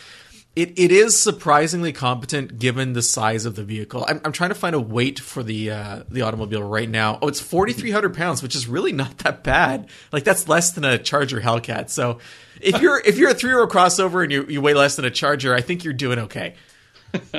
it, 0.56 0.78
it 0.78 0.90
is 0.90 1.20
surprisingly 1.20 1.92
competent 1.92 2.58
given 2.58 2.94
the 2.94 3.02
size 3.02 3.44
of 3.44 3.54
the 3.54 3.62
vehicle. 3.62 4.06
I'm, 4.08 4.22
I'm 4.24 4.32
trying 4.32 4.48
to 4.48 4.54
find 4.54 4.74
a 4.74 4.80
weight 4.80 5.18
for 5.20 5.42
the 5.42 5.70
uh, 5.70 6.04
the 6.10 6.22
automobile 6.22 6.62
right 6.62 6.88
now. 6.88 7.18
Oh, 7.20 7.28
it's 7.28 7.40
4,300 7.40 8.14
pounds, 8.14 8.42
which 8.42 8.56
is 8.56 8.66
really 8.66 8.92
not 8.92 9.18
that 9.18 9.44
bad. 9.44 9.90
Like 10.12 10.24
that's 10.24 10.48
less 10.48 10.72
than 10.72 10.84
a 10.84 10.96
Charger 10.96 11.42
Hellcat. 11.42 11.90
So 11.90 12.20
if 12.62 12.80
you're 12.80 13.00
if 13.00 13.18
you're 13.18 13.28
a 13.28 13.34
three 13.34 13.52
row 13.52 13.68
crossover 13.68 14.22
and 14.22 14.32
you 14.32 14.46
you 14.48 14.62
weigh 14.62 14.72
less 14.72 14.96
than 14.96 15.04
a 15.04 15.10
Charger, 15.10 15.54
I 15.54 15.60
think 15.60 15.84
you're 15.84 15.92
doing 15.92 16.20
okay. 16.20 16.54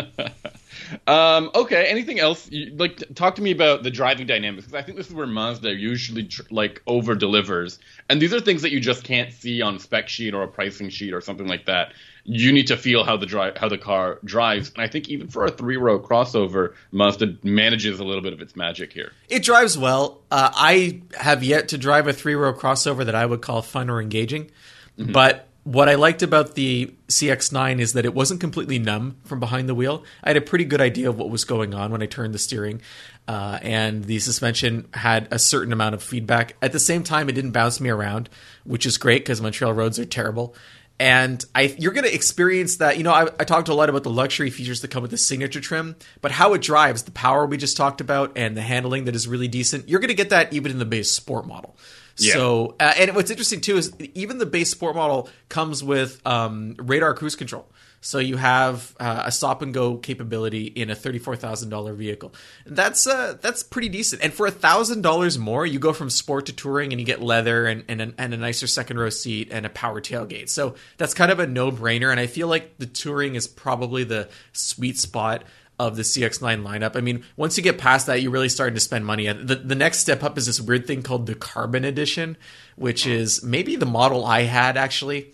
Um, 1.06 1.51
okay. 1.56 1.86
Anything 1.86 2.20
else? 2.20 2.50
You, 2.51 2.75
like, 2.75 3.03
talk 3.15 3.36
to 3.36 3.41
me 3.41 3.51
about 3.51 3.84
the 3.84 3.91
driving 3.91 4.27
dynamics 4.27 4.65
because 4.65 4.79
I 4.79 4.84
think 4.84 4.98
this 4.98 5.08
is 5.08 5.13
where 5.13 5.27
Mazda 5.27 5.74
usually 5.74 6.25
tr- 6.25 6.44
like 6.51 6.82
over 6.88 7.15
delivers, 7.15 7.79
and 8.10 8.22
these 8.22 8.34
are 8.34 8.39
things 8.39 8.62
that 8.62 8.72
you 8.72 8.79
just 8.79 9.03
can't 9.03 9.32
see 9.34 9.62
on 9.62 9.79
spec 9.79 10.08
sheet 10.08 10.34
or 10.34 10.44
a 10.44 10.48
pricing 10.48 10.89
sheet 10.89 11.13
or 11.13 11.22
something 11.22 11.48
like 11.48 11.65
that. 11.65 11.94
You 12.24 12.51
need 12.51 12.67
to 12.67 12.77
feel 12.77 13.03
how 13.03 13.17
the 13.17 13.25
drive 13.25 13.58
how 13.58 13.70
the 13.70 13.77
car 13.77 14.20
drives, 14.24 14.72
and 14.74 14.82
I 14.82 14.88
think 14.88 15.10
even 15.10 15.27
for 15.27 15.46
a 15.46 15.51
three 15.51 15.77
row 15.77 16.00
crossover, 16.00 16.74
Mazda 16.91 17.38
manages 17.44 18.00
a 18.00 18.03
little 18.03 18.22
bit 18.22 18.34
of 18.34 18.41
its 18.41 18.56
magic 18.56 18.91
here. 18.94 19.12
It 19.29 19.44
drives 19.44 19.77
well. 19.77 20.22
Uh, 20.29 20.51
I 20.53 21.01
have 21.17 21.44
yet 21.44 21.70
to 21.70 21.77
drive 21.77 22.08
a 22.08 22.13
three 22.13 22.36
row 22.36 22.53
crossover 22.53 23.06
that 23.06 23.15
I 23.15 23.25
would 23.25 23.41
call 23.41 23.62
fun 23.62 23.89
or 23.89 24.01
engaging, 24.01 24.51
mm-hmm. 24.98 25.12
but 25.12 25.47
what 25.67 25.89
I 25.89 25.95
liked 25.95 26.21
about 26.21 26.55
the 26.55 26.93
CX9 27.09 27.81
is 27.81 27.91
that 27.91 28.05
it 28.05 28.13
wasn't 28.13 28.39
completely 28.39 28.79
numb 28.79 29.17
from 29.25 29.41
behind 29.41 29.67
the 29.67 29.75
wheel. 29.75 30.05
I 30.24 30.29
had 30.29 30.38
a 30.38 30.41
pretty 30.41 30.63
good 30.63 30.79
idea 30.79 31.09
of 31.09 31.19
what 31.19 31.29
was 31.29 31.43
going 31.43 31.74
on 31.74 31.91
when 31.91 32.01
I 32.01 32.05
turned 32.05 32.33
the 32.33 32.39
steering, 32.39 32.81
uh, 33.27 33.59
and 33.62 34.05
the 34.05 34.19
suspension 34.19 34.88
had 34.93 35.27
a 35.29 35.38
certain 35.38 35.74
amount 35.74 35.93
of 35.93 36.01
feedback. 36.01 36.55
At 36.62 36.71
the 36.71 36.79
same 36.79 37.03
time, 37.03 37.27
it 37.27 37.33
didn't 37.33 37.51
bounce 37.51 37.81
me 37.81 37.89
around, 37.89 38.29
which 38.63 38.86
is 38.86 38.97
great 38.97 39.25
because 39.25 39.41
Montreal 39.41 39.74
roads 39.74 40.00
are 40.00 40.05
terrible. 40.05 40.55
And 41.01 41.43
I, 41.53 41.75
you're 41.77 41.91
going 41.91 42.07
to 42.07 42.15
experience 42.15 42.77
that. 42.77 42.95
You 42.95 43.03
know, 43.03 43.12
I, 43.12 43.24
I 43.24 43.43
talked 43.43 43.67
a 43.67 43.74
lot 43.74 43.89
about 43.89 44.03
the 44.03 44.09
luxury 44.09 44.50
features 44.50 44.79
that 44.81 44.88
come 44.88 45.01
with 45.01 45.12
the 45.12 45.17
signature 45.17 45.59
trim, 45.59 45.97
but 46.21 46.31
how 46.31 46.53
it 46.53 46.62
drives, 46.62 47.03
the 47.03 47.12
power 47.12 47.45
we 47.45 47.57
just 47.57 47.75
talked 47.75 48.00
about, 48.00 48.38
and 48.38 48.55
the 48.55 48.62
handling 48.62 49.03
that 49.03 49.15
is 49.15 49.27
really 49.27 49.50
decent. 49.50 49.89
You're 49.89 50.00
going 50.00 50.07
to 50.07 50.15
get 50.15 50.29
that 50.29 50.53
even 50.53 50.71
in 50.71 50.79
the 50.79 50.86
base 50.86 51.12
sport 51.12 51.45
model. 51.45 51.75
So, 52.17 52.75
uh, 52.79 52.93
and 52.97 53.15
what's 53.15 53.31
interesting 53.31 53.62
too 53.62 53.77
is 53.77 53.93
even 54.15 54.38
the 54.38 54.45
base 54.45 54.71
sport 54.71 54.95
model 54.95 55.29
comes 55.50 55.83
with 55.83 56.25
um, 56.25 56.75
radar 56.79 57.13
cruise 57.13 57.36
control. 57.36 57.67
So 58.00 58.19
you 58.19 58.38
have 58.38 58.95
uh, 59.00 59.24
a 59.25 59.31
stop 59.31 59.63
and 59.63 59.74
go 59.74 59.97
capability 59.97 60.65
in 60.65 60.91
a 60.91 60.95
thirty-four 60.95 61.36
thousand 61.36 61.69
dollar 61.69 61.93
vehicle. 61.93 62.33
That's 62.65 63.07
uh, 63.07 63.38
that's 63.41 63.63
pretty 63.63 63.89
decent. 63.89 64.24
And 64.24 64.31
for 64.31 64.50
thousand 64.51 65.01
dollars 65.01 65.38
more, 65.39 65.65
you 65.65 65.79
go 65.79 65.93
from 65.93 66.09
sport 66.09 66.45
to 66.45 66.53
touring, 66.53 66.93
and 66.93 67.00
you 67.00 67.05
get 67.05 67.21
leather 67.21 67.65
and 67.65 67.83
and 67.88 68.13
and 68.17 68.33
a 68.33 68.38
nicer 68.38 68.67
second 68.67 69.00
row 69.00 69.09
seat 69.09 69.50
and 69.51 69.65
a 69.65 69.69
power 69.69 70.00
tailgate. 70.00 70.50
So 70.50 70.75
that's 70.97 71.15
kind 71.15 71.31
of 71.31 71.39
a 71.39 71.47
no 71.47 71.71
brainer. 71.71 72.12
And 72.12 72.19
I 72.19 72.27
feel 72.27 72.47
like 72.47 72.77
the 72.77 72.86
touring 72.86 73.36
is 73.36 73.47
probably 73.47 74.03
the 74.03 74.29
sweet 74.53 75.00
spot 75.00 75.43
of 75.79 75.96
the 75.96 76.01
CX9 76.01 76.63
lineup. 76.63 76.96
I 76.96 77.01
mean, 77.01 77.24
once 77.36 77.55
you 77.57 77.63
get 77.63 77.77
past 77.77 78.07
that, 78.07 78.22
you're 78.22 78.31
really 78.31 78.50
starting 78.50 78.74
to 78.74 78.81
spend 78.81 79.05
money. 79.05 79.31
The, 79.31 79.55
the 79.55 79.75
next 79.75 80.00
step 80.00 80.24
up 80.24 80.38
is 80.38 80.48
this 80.48 80.60
weird 80.60 80.88
thing 80.88 81.03
called 81.03 81.27
the 81.27 81.36
Carbon 81.36 81.86
Edition, 81.86 82.36
which 82.75 83.05
is 83.05 83.43
maybe 83.43 83.75
the 83.75 83.86
model 83.86 84.25
I 84.25 84.41
had 84.41 84.75
actually 84.75 85.31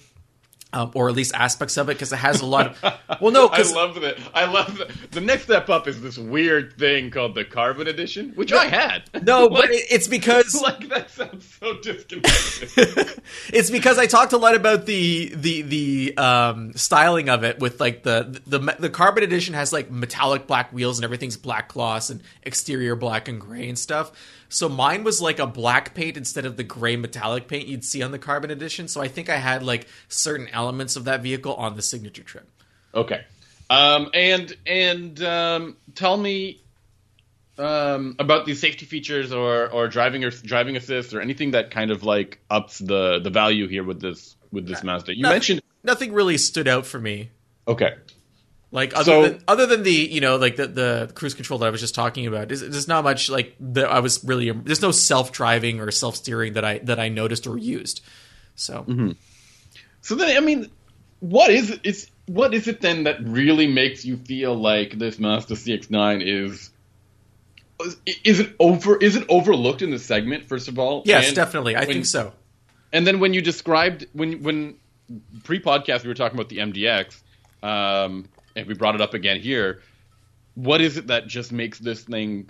um, 0.74 0.92
or 0.94 1.10
at 1.10 1.16
least 1.16 1.34
aspects 1.36 1.78
of 1.78 1.90
it, 1.90 1.94
because 1.94 2.12
it 2.12 2.18
has 2.18 2.42
a 2.42 2.46
lot 2.46 2.68
of. 2.68 3.00
Well, 3.22 3.32
no, 3.32 3.48
I 3.48 3.62
love 3.62 4.02
that. 4.02 4.18
I 4.34 4.46
love 4.46 4.78
that. 4.80 4.90
The 5.12 5.22
next 5.22 5.44
step 5.44 5.70
up 5.70 5.88
is 5.88 6.02
this 6.02 6.18
weird 6.18 6.74
thing 6.78 7.12
called 7.12 7.36
the 7.36 7.46
Carbon 7.46 7.88
Edition, 7.88 8.32
which 8.36 8.52
no, 8.52 8.58
I 8.58 8.66
had. 8.66 9.04
No, 9.24 9.46
like, 9.48 9.62
but 9.62 9.70
it's 9.72 10.08
because 10.08 10.60
like 10.62 10.90
that 10.90 11.10
sounds 11.10 11.46
so 11.60 11.80
disconnected. 11.80 13.22
it's 13.54 13.70
because 13.70 14.00
I 14.00 14.08
talked 14.08 14.34
a 14.34 14.38
lot 14.38 14.56
about 14.56 14.86
the 14.88 15.32
the 15.36 15.62
the 15.62 16.18
um, 16.18 16.74
styling 16.74 17.30
of 17.30 17.44
it 17.44 17.60
with 17.60 17.80
like 17.80 18.04
the, 18.04 18.42
the 18.48 18.60
the 18.80 18.90
Carbon 18.90 19.24
Edition 19.24 19.54
has 19.54 19.72
like 19.72 19.92
metallic 19.92 20.48
black 20.48 20.74
wheels 20.74 20.98
and 20.98 21.06
everything's 21.06 21.38
black 21.38 21.70
gloss 21.70 22.10
and 22.10 22.22
exterior 22.42 22.96
black 22.96 23.28
and 23.28 23.40
gray 23.40 23.70
and 23.70 23.78
stuff. 23.78 24.12
So 24.54 24.70
mine 24.70 25.04
was 25.04 25.20
like 25.20 25.40
a 25.40 25.48
black 25.48 25.96
paint 25.96 26.16
instead 26.16 26.46
of 26.46 26.58
the 26.58 26.64
gray 26.64 26.96
metallic 26.96 27.48
paint 27.48 27.68
you'd 27.68 27.84
see 27.84 28.04
on 28.04 28.12
the 28.12 28.20
Carbon 28.20 28.52
Edition. 28.52 28.88
So 28.88 29.02
I 29.02 29.08
think 29.08 29.28
I 29.28 29.38
had 29.38 29.64
like 29.64 29.88
certain 30.10 30.48
elements 30.50 30.63
of 30.72 31.06
that 31.06 31.22
vehicle 31.22 31.54
on 31.56 31.76
the 31.76 31.82
signature 31.82 32.24
trim. 32.24 32.46
Okay. 32.94 33.24
Um, 33.70 34.10
and 34.14 34.56
and 34.66 35.24
um, 35.24 35.78
tell 35.96 36.18
me 36.18 36.62
um, 37.58 38.16
about 38.20 38.46
these 38.46 38.60
safety 38.60 38.86
features 38.86 39.32
or 39.32 39.70
or 39.70 39.88
driving 39.88 40.24
or 40.24 40.30
driving 40.30 40.76
assist 40.76 41.14
or 41.14 41.22
anything 41.22 41.52
that 41.52 41.72
kind 41.72 41.92
of 41.92 42.04
like 42.04 42.40
ups 42.50 42.80
the 42.80 43.20
the 43.20 43.30
value 43.30 43.68
here 43.68 43.84
with 43.84 44.00
this 44.00 44.36
with 44.52 44.68
this 44.68 44.84
Mazda. 44.84 45.16
You 45.16 45.24
nothing, 45.24 45.34
mentioned 45.34 45.62
nothing 45.84 46.14
really 46.14 46.38
stood 46.38 46.68
out 46.68 46.86
for 46.86 47.00
me. 47.00 47.32
Okay. 47.68 47.94
Like 48.72 48.96
other 48.96 49.04
so, 49.04 49.22
than 49.22 49.44
other 49.48 49.68
than 49.68 49.84
the 49.84 49.92
you 49.92 50.20
know 50.20 50.38
like 50.38 50.56
the, 50.56 50.66
the 50.66 51.12
cruise 51.14 51.36
control 51.36 51.60
that 51.60 51.68
I 51.68 51.70
was 51.70 51.80
just 51.80 51.94
talking 51.94 52.26
about, 52.26 52.48
there's, 52.48 52.62
there's 52.62 52.88
not 52.88 53.04
much 53.04 53.30
like 53.30 53.56
that 53.60 53.86
I 53.86 54.00
was 54.00 54.24
really 54.24 54.50
there's 54.50 54.82
no 54.82 54.90
self 54.90 55.32
driving 55.32 55.80
or 55.80 55.92
self 55.92 56.16
steering 56.16 56.54
that 56.54 56.66
I 56.66 56.80
that 56.80 57.00
I 57.00 57.10
noticed 57.10 57.46
or 57.46 57.56
used. 57.56 58.02
So, 58.56 58.84
mm-hmm. 58.88 59.12
So 60.04 60.14
then 60.14 60.38
I 60.38 60.40
mean, 60.40 60.70
what 61.20 61.50
is 61.50 61.72
it? 61.72 61.82
It's 61.84 62.12
what 62.28 62.54
is 62.54 62.68
it 62.68 62.80
then 62.80 63.06
that 63.06 63.24
really 63.24 63.66
makes 63.66 64.06
you 64.06 64.18
feel 64.18 64.56
like 64.56 64.98
this 64.98 65.18
Mazda 65.18 65.56
CX-9 65.56 66.22
is 66.24 66.70
is 68.24 68.40
it 68.40 68.56
over 68.60 68.96
is 68.98 69.16
it 69.16 69.26
overlooked 69.28 69.82
in 69.82 69.90
the 69.90 70.00
segment 70.00 70.48
first 70.48 70.68
of 70.68 70.78
all? 70.78 71.02
Yes, 71.06 71.28
and 71.28 71.36
definitely. 71.36 71.76
I 71.76 71.80
when, 71.80 71.88
think 71.88 72.06
so. 72.06 72.34
And 72.92 73.08
then 73.08 73.20
when 73.20 73.34
you 73.34 73.42
described 73.42 74.06
when 74.14 74.44
when 74.44 74.76
pre-podcast 75.44 76.04
we 76.04 76.10
were 76.10 76.14
talking 76.14 76.38
about 76.38 76.50
the 76.50 76.60
MDX. 76.60 77.20
Um, 77.64 78.30
and 78.56 78.68
we 78.68 78.74
brought 78.74 78.96
it 78.96 79.02
up 79.02 79.14
again 79.14 79.40
here. 79.40 79.82
What 80.56 80.82
is 80.82 80.98
it 80.98 81.08
that 81.08 81.28
just 81.28 81.52
makes 81.52 81.80
this 81.80 82.04
thing 82.04 82.50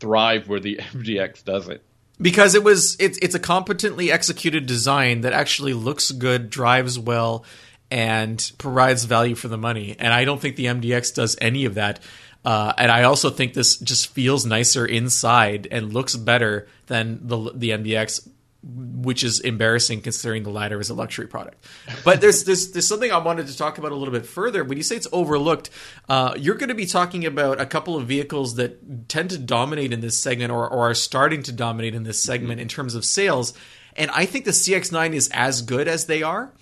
thrive 0.00 0.48
where 0.48 0.60
the 0.60 0.76
MDX 0.92 1.44
doesn't? 1.44 1.80
Because 2.20 2.54
it 2.54 2.62
was 2.62 2.96
it's 3.00 3.18
it's 3.18 3.34
a 3.34 3.40
competently 3.40 4.12
executed 4.12 4.66
design 4.66 5.22
that 5.22 5.32
actually 5.32 5.74
looks 5.74 6.12
good, 6.12 6.48
drives 6.48 6.98
well, 6.98 7.44
and 7.90 8.52
provides 8.58 9.04
value 9.04 9.34
for 9.34 9.48
the 9.48 9.58
money. 9.58 9.96
And 9.98 10.12
I 10.12 10.24
don't 10.24 10.40
think 10.40 10.56
the 10.56 10.66
MDX 10.66 11.14
does 11.14 11.36
any 11.40 11.64
of 11.64 11.74
that. 11.74 12.00
Uh, 12.44 12.72
and 12.76 12.92
I 12.92 13.04
also 13.04 13.30
think 13.30 13.54
this 13.54 13.78
just 13.78 14.08
feels 14.08 14.44
nicer 14.44 14.84
inside 14.84 15.66
and 15.70 15.94
looks 15.94 16.14
better 16.14 16.68
than 16.86 17.20
the 17.26 17.52
the 17.54 17.70
MDX, 17.70 18.28
which 18.66 19.22
is 19.22 19.40
embarrassing 19.40 20.00
considering 20.00 20.42
the 20.42 20.50
latter 20.50 20.80
is 20.80 20.88
a 20.88 20.94
luxury 20.94 21.26
product. 21.26 21.64
But 22.04 22.20
there's 22.20 22.44
there's 22.44 22.72
there's 22.72 22.88
something 22.88 23.12
I 23.12 23.18
wanted 23.18 23.46
to 23.48 23.56
talk 23.56 23.78
about 23.78 23.92
a 23.92 23.94
little 23.94 24.12
bit 24.12 24.26
further. 24.26 24.64
When 24.64 24.78
you 24.78 24.82
say 24.82 24.96
it's 24.96 25.08
overlooked, 25.12 25.70
uh, 26.08 26.34
you're 26.36 26.54
going 26.54 26.70
to 26.70 26.74
be 26.74 26.86
talking 26.86 27.26
about 27.26 27.60
a 27.60 27.66
couple 27.66 27.96
of 27.96 28.06
vehicles 28.06 28.56
that 28.56 29.08
tend 29.08 29.30
to 29.30 29.38
dominate 29.38 29.92
in 29.92 30.00
this 30.00 30.18
segment 30.18 30.50
or, 30.50 30.68
or 30.68 30.90
are 30.90 30.94
starting 30.94 31.42
to 31.44 31.52
dominate 31.52 31.94
in 31.94 32.04
this 32.04 32.22
segment 32.22 32.60
in 32.60 32.68
terms 32.68 32.94
of 32.94 33.04
sales. 33.04 33.52
And 33.96 34.10
I 34.10 34.26
think 34.26 34.44
the 34.44 34.50
CX9 34.50 35.14
is 35.14 35.28
as 35.32 35.62
good 35.62 35.86
as 35.86 36.06
they 36.06 36.22
are 36.22 36.52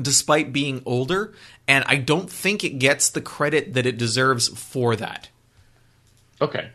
despite 0.00 0.52
being 0.52 0.82
older, 0.86 1.34
and 1.68 1.84
I 1.86 1.96
don't 1.96 2.30
think 2.30 2.64
it 2.64 2.78
gets 2.78 3.10
the 3.10 3.20
credit 3.20 3.74
that 3.74 3.84
it 3.86 3.98
deserves 3.98 4.48
for 4.48 4.96
that. 4.96 5.28
Okay. 6.40 6.70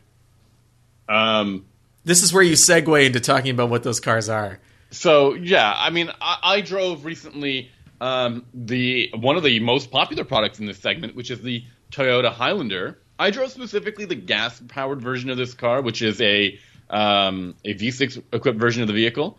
Um, 1.09 1.65
This 2.07 2.23
is 2.23 2.31
where 2.31 2.41
you 2.41 2.53
segue 2.53 3.05
into 3.05 3.19
talking 3.19 3.51
about 3.51 3.69
what 3.69 3.83
those 3.83 3.99
cars 3.99 4.29
are. 4.29 4.59
so 4.91 5.33
yeah, 5.33 5.73
I 5.75 5.89
mean, 5.89 6.09
I, 6.21 6.37
I 6.41 6.61
drove 6.61 7.03
recently 7.03 7.69
um, 7.99 8.45
the 8.53 9.11
one 9.13 9.35
of 9.35 9.43
the 9.43 9.59
most 9.59 9.91
popular 9.91 10.23
products 10.23 10.57
in 10.57 10.67
this 10.67 10.77
segment, 10.79 11.17
which 11.17 11.29
is 11.29 11.41
the 11.41 11.65
Toyota 11.91 12.31
Highlander. 12.31 12.97
I 13.19 13.29
drove 13.29 13.51
specifically 13.51 14.05
the 14.05 14.15
gas-powered 14.15 15.01
version 15.01 15.29
of 15.29 15.35
this 15.35 15.53
car, 15.53 15.81
which 15.81 16.01
is 16.01 16.21
a 16.21 16.57
um, 16.89 17.55
a 17.65 17.73
V6 17.73 18.23
equipped 18.31 18.57
version 18.57 18.81
of 18.81 18.87
the 18.87 18.93
vehicle, 18.93 19.37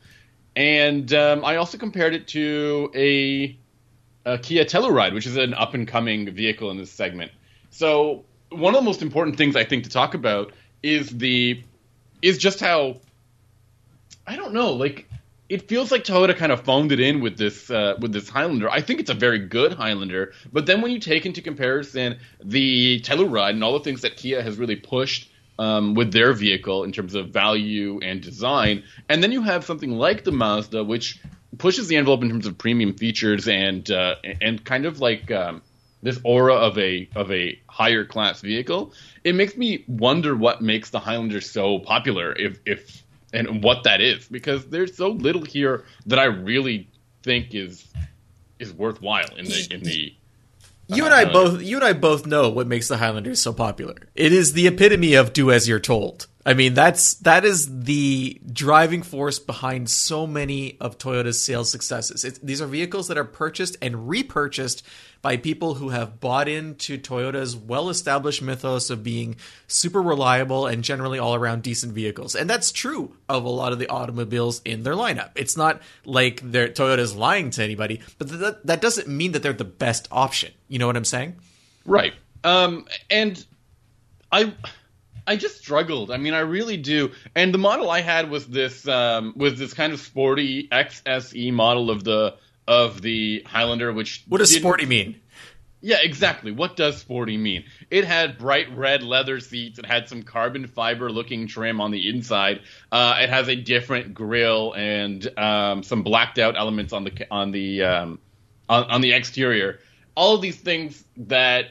and 0.54 1.10
um, 1.14 1.46
I 1.46 1.56
also 1.56 1.78
compared 1.78 2.14
it 2.14 2.28
to 2.28 2.90
a, 2.94 3.56
a 4.26 4.36
Kia 4.36 4.66
Telluride, 4.66 5.14
which 5.14 5.26
is 5.26 5.38
an 5.38 5.54
up-and-coming 5.54 6.34
vehicle 6.34 6.70
in 6.70 6.76
this 6.76 6.90
segment. 6.90 7.32
So 7.70 8.26
one 8.50 8.74
of 8.74 8.80
the 8.80 8.84
most 8.84 9.00
important 9.00 9.38
things 9.38 9.56
I 9.56 9.64
think 9.64 9.84
to 9.84 9.90
talk 9.90 10.12
about 10.12 10.52
is 10.82 11.08
the 11.08 11.62
is 12.22 12.38
just 12.38 12.60
how 12.60 12.96
I 14.26 14.36
don't 14.36 14.52
know, 14.52 14.72
like 14.72 15.08
it 15.48 15.68
feels 15.68 15.90
like 15.90 16.04
Toyota 16.04 16.36
kind 16.36 16.52
of 16.52 16.60
phoned 16.62 16.92
it 16.92 17.00
in 17.00 17.20
with 17.20 17.38
this 17.38 17.70
uh, 17.70 17.96
with 17.98 18.12
this 18.12 18.28
Highlander. 18.28 18.70
I 18.70 18.82
think 18.82 19.00
it's 19.00 19.10
a 19.10 19.14
very 19.14 19.38
good 19.38 19.72
Highlander, 19.72 20.32
but 20.52 20.66
then 20.66 20.82
when 20.82 20.92
you 20.92 21.00
take 21.00 21.24
into 21.24 21.40
comparison 21.40 22.18
the 22.44 23.00
Telluride 23.00 23.50
and 23.50 23.64
all 23.64 23.72
the 23.72 23.84
things 23.84 24.02
that 24.02 24.16
Kia 24.16 24.42
has 24.42 24.58
really 24.58 24.76
pushed 24.76 25.30
um, 25.58 25.94
with 25.94 26.12
their 26.12 26.32
vehicle 26.34 26.84
in 26.84 26.92
terms 26.92 27.14
of 27.14 27.30
value 27.30 28.00
and 28.02 28.20
design, 28.20 28.84
and 29.08 29.22
then 29.22 29.32
you 29.32 29.42
have 29.42 29.64
something 29.64 29.92
like 29.92 30.24
the 30.24 30.32
Mazda, 30.32 30.84
which 30.84 31.20
pushes 31.56 31.88
the 31.88 31.96
envelope 31.96 32.22
in 32.22 32.28
terms 32.28 32.46
of 32.46 32.58
premium 32.58 32.92
features 32.92 33.48
and 33.48 33.90
uh, 33.90 34.16
and 34.42 34.62
kind 34.62 34.84
of 34.84 35.00
like 35.00 35.30
um, 35.30 35.62
this 36.02 36.18
aura 36.24 36.54
of 36.54 36.78
a 36.78 37.08
of 37.14 37.30
a 37.32 37.60
higher 37.68 38.04
class 38.04 38.40
vehicle. 38.40 38.92
It 39.24 39.34
makes 39.34 39.56
me 39.56 39.84
wonder 39.88 40.36
what 40.36 40.62
makes 40.62 40.90
the 40.90 40.98
Highlander 40.98 41.40
so 41.40 41.78
popular, 41.80 42.32
if 42.32 42.58
if 42.66 43.02
and 43.32 43.62
what 43.62 43.84
that 43.84 44.00
is, 44.00 44.26
because 44.28 44.66
there's 44.66 44.96
so 44.96 45.08
little 45.08 45.44
here 45.44 45.84
that 46.06 46.18
I 46.18 46.24
really 46.24 46.88
think 47.22 47.54
is 47.54 47.86
is 48.58 48.72
worthwhile 48.72 49.34
in 49.36 49.46
the 49.46 49.68
in 49.70 49.82
the. 49.82 50.14
You 50.90 51.04
and 51.04 51.12
I 51.12 51.26
both 51.26 51.60
you 51.62 51.76
and 51.76 51.84
I 51.84 51.92
both 51.92 52.26
know 52.26 52.48
what 52.48 52.66
makes 52.66 52.88
the 52.88 52.96
Highlanders 52.96 53.42
so 53.42 53.52
popular. 53.52 54.08
It 54.14 54.32
is 54.32 54.54
the 54.54 54.66
epitome 54.66 55.14
of 55.14 55.34
do 55.34 55.50
as 55.50 55.68
you're 55.68 55.80
told. 55.80 56.26
I 56.46 56.54
mean, 56.54 56.72
that's 56.72 57.14
that 57.16 57.44
is 57.44 57.82
the 57.84 58.40
driving 58.50 59.02
force 59.02 59.38
behind 59.38 59.90
so 59.90 60.26
many 60.26 60.78
of 60.80 60.96
Toyota's 60.96 61.42
sales 61.42 61.70
successes. 61.70 62.24
It's, 62.24 62.38
these 62.38 62.62
are 62.62 62.66
vehicles 62.66 63.08
that 63.08 63.18
are 63.18 63.24
purchased 63.24 63.76
and 63.82 64.08
repurchased 64.08 64.82
by 65.20 65.36
people 65.36 65.74
who 65.74 65.88
have 65.90 66.20
bought 66.20 66.48
into 66.48 66.96
Toyota's 66.96 67.56
well-established 67.56 68.40
mythos 68.42 68.90
of 68.90 69.02
being 69.02 69.36
super 69.66 70.00
reliable 70.00 70.66
and 70.66 70.84
generally 70.84 71.18
all 71.18 71.34
around 71.34 71.62
decent 71.62 71.92
vehicles. 71.92 72.34
And 72.34 72.48
that's 72.48 72.70
true 72.72 73.16
of 73.28 73.44
a 73.44 73.48
lot 73.48 73.72
of 73.72 73.78
the 73.78 73.88
automobiles 73.88 74.62
in 74.64 74.82
their 74.82 74.94
lineup. 74.94 75.30
It's 75.34 75.56
not 75.56 75.82
like 76.04 76.42
Toyota's 76.42 77.16
lying 77.16 77.50
to 77.50 77.64
anybody, 77.64 78.00
but 78.18 78.28
that 78.28 78.66
that 78.66 78.80
doesn't 78.80 79.08
mean 79.08 79.32
that 79.32 79.42
they're 79.42 79.52
the 79.52 79.64
best 79.64 80.08
option. 80.10 80.52
You 80.68 80.78
know 80.78 80.86
what 80.86 80.96
I'm 80.96 81.04
saying? 81.04 81.36
Right. 81.84 82.14
Um, 82.44 82.86
and 83.10 83.44
I 84.30 84.52
I 85.26 85.36
just 85.36 85.58
struggled. 85.58 86.10
I 86.10 86.16
mean, 86.16 86.32
I 86.32 86.40
really 86.40 86.78
do. 86.78 87.12
And 87.34 87.52
the 87.52 87.58
model 87.58 87.90
I 87.90 88.00
had 88.00 88.30
was 88.30 88.46
this 88.46 88.88
um, 88.88 89.34
was 89.36 89.58
this 89.58 89.74
kind 89.74 89.92
of 89.92 90.00
sporty 90.00 90.68
XSE 90.68 91.52
model 91.52 91.90
of 91.90 92.02
the 92.02 92.36
of 92.68 93.00
the 93.00 93.42
Highlander, 93.46 93.92
which 93.92 94.24
What 94.28 94.38
does 94.38 94.54
sporty 94.54 94.86
mean? 94.86 95.20
Yeah, 95.80 95.98
exactly. 96.02 96.52
What 96.52 96.76
does 96.76 96.98
sporty 96.98 97.36
mean? 97.36 97.64
It 97.90 98.04
had 98.04 98.36
bright 98.36 98.76
red 98.76 99.02
leather 99.02 99.40
seats. 99.40 99.78
It 99.78 99.86
had 99.86 100.08
some 100.08 100.22
carbon 100.22 100.66
fiber 100.66 101.10
looking 101.10 101.46
trim 101.46 101.80
on 101.80 101.92
the 101.92 102.08
inside. 102.08 102.60
Uh, 102.92 103.18
it 103.20 103.30
has 103.30 103.48
a 103.48 103.56
different 103.56 104.12
grill 104.12 104.74
and 104.74 105.26
um, 105.38 105.82
some 105.82 106.02
blacked 106.02 106.38
out 106.38 106.56
elements 106.56 106.92
on 106.92 107.04
the 107.04 107.26
on 107.30 107.52
the 107.52 107.82
um, 107.82 108.18
on, 108.68 108.84
on 108.90 109.00
the 109.00 109.12
exterior. 109.12 109.78
All 110.14 110.34
of 110.34 110.42
these 110.42 110.56
things 110.56 111.02
that, 111.16 111.66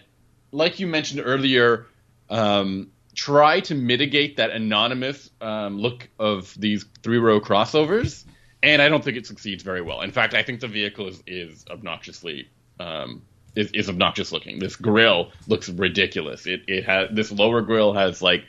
like 0.51 0.79
you 0.79 0.88
mentioned 0.88 1.21
earlier, 1.23 1.88
um, 2.29 2.91
try 3.13 3.60
to 3.60 3.75
mitigate 3.75 4.38
that 4.38 4.51
anonymous 4.51 5.29
um, 5.41 5.77
look 5.77 6.07
of 6.17 6.55
these 6.57 6.86
three 7.03 7.17
row 7.17 7.41
crossovers. 7.41 8.23
And 8.67 8.82
I 8.82 8.89
don't 8.89 9.03
think 9.03 9.17
it 9.17 9.25
succeeds 9.25 9.63
very 9.63 9.82
well. 9.82 10.01
In 10.01 10.12
fact, 10.12 10.34
I 10.34 10.43
think 10.43 10.60
the 10.60 10.67
vehicle 10.67 11.08
is, 11.08 11.23
is 11.25 11.65
obnoxiously 11.69 12.47
um, 12.80 13.21
is, 13.56 13.71
is 13.71 13.89
obnoxious 13.89 14.32
looking. 14.32 14.60
This 14.60 14.75
grill 14.75 15.32
looks 15.47 15.69
ridiculous. 15.69 16.45
It 16.45 16.62
it 16.67 16.86
has 16.86 17.10
this 17.12 17.32
lower 17.32 17.62
grill 17.62 17.93
has 17.93 18.21
like 18.21 18.43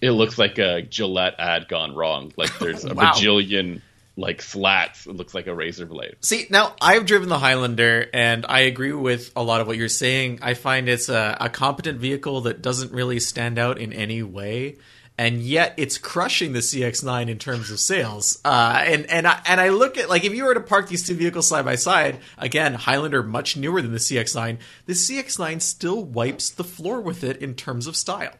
it 0.00 0.10
looks 0.10 0.36
like 0.38 0.58
a 0.58 0.82
Gillette 0.82 1.34
ad 1.38 1.68
gone 1.68 1.94
wrong. 1.94 2.32
Like 2.36 2.58
there's 2.58 2.84
a 2.84 2.94
Wow. 2.94 3.12
bajillion 3.12 3.80
like 4.16 4.42
slats. 4.42 5.06
It 5.06 5.16
looks 5.16 5.34
like 5.34 5.46
a 5.48 5.54
razor 5.54 5.86
blade. 5.86 6.16
See, 6.20 6.46
now 6.50 6.74
I've 6.80 7.04
driven 7.06 7.28
the 7.28 7.38
Highlander, 7.38 8.08
and 8.14 8.46
I 8.48 8.60
agree 8.60 8.92
with 8.92 9.32
a 9.34 9.42
lot 9.42 9.60
of 9.60 9.66
what 9.66 9.76
you're 9.76 9.88
saying. 9.88 10.38
I 10.42 10.54
find 10.54 10.88
it's 10.88 11.08
a, 11.08 11.36
a 11.40 11.48
competent 11.48 11.98
vehicle 11.98 12.42
that 12.42 12.62
doesn't 12.62 12.92
really 12.92 13.18
stand 13.18 13.58
out 13.58 13.78
in 13.78 13.92
any 13.92 14.22
way, 14.22 14.76
and 15.16 15.40
yet 15.40 15.74
it's 15.76 15.96
crushing 15.98 16.52
the 16.52 16.58
CX-9 16.58 17.28
in 17.28 17.38
terms 17.38 17.70
of 17.70 17.78
sales. 17.78 18.40
Uh, 18.44 18.82
and 18.84 19.06
and 19.06 19.26
I, 19.26 19.40
and 19.46 19.60
I 19.60 19.68
look 19.68 19.96
at 19.96 20.08
like 20.08 20.24
if 20.24 20.34
you 20.34 20.44
were 20.44 20.54
to 20.54 20.60
park 20.60 20.88
these 20.88 21.06
two 21.06 21.14
vehicles 21.14 21.48
side 21.48 21.64
by 21.64 21.76
side, 21.76 22.18
again, 22.38 22.74
Highlander 22.74 23.22
much 23.22 23.56
newer 23.56 23.80
than 23.80 23.92
the 23.92 23.98
CX-9, 23.98 24.58
the 24.86 24.92
CX-9 24.92 25.62
still 25.62 26.02
wipes 26.02 26.50
the 26.50 26.64
floor 26.64 27.00
with 27.00 27.22
it 27.22 27.36
in 27.38 27.54
terms 27.54 27.86
of 27.86 27.96
style. 27.96 28.34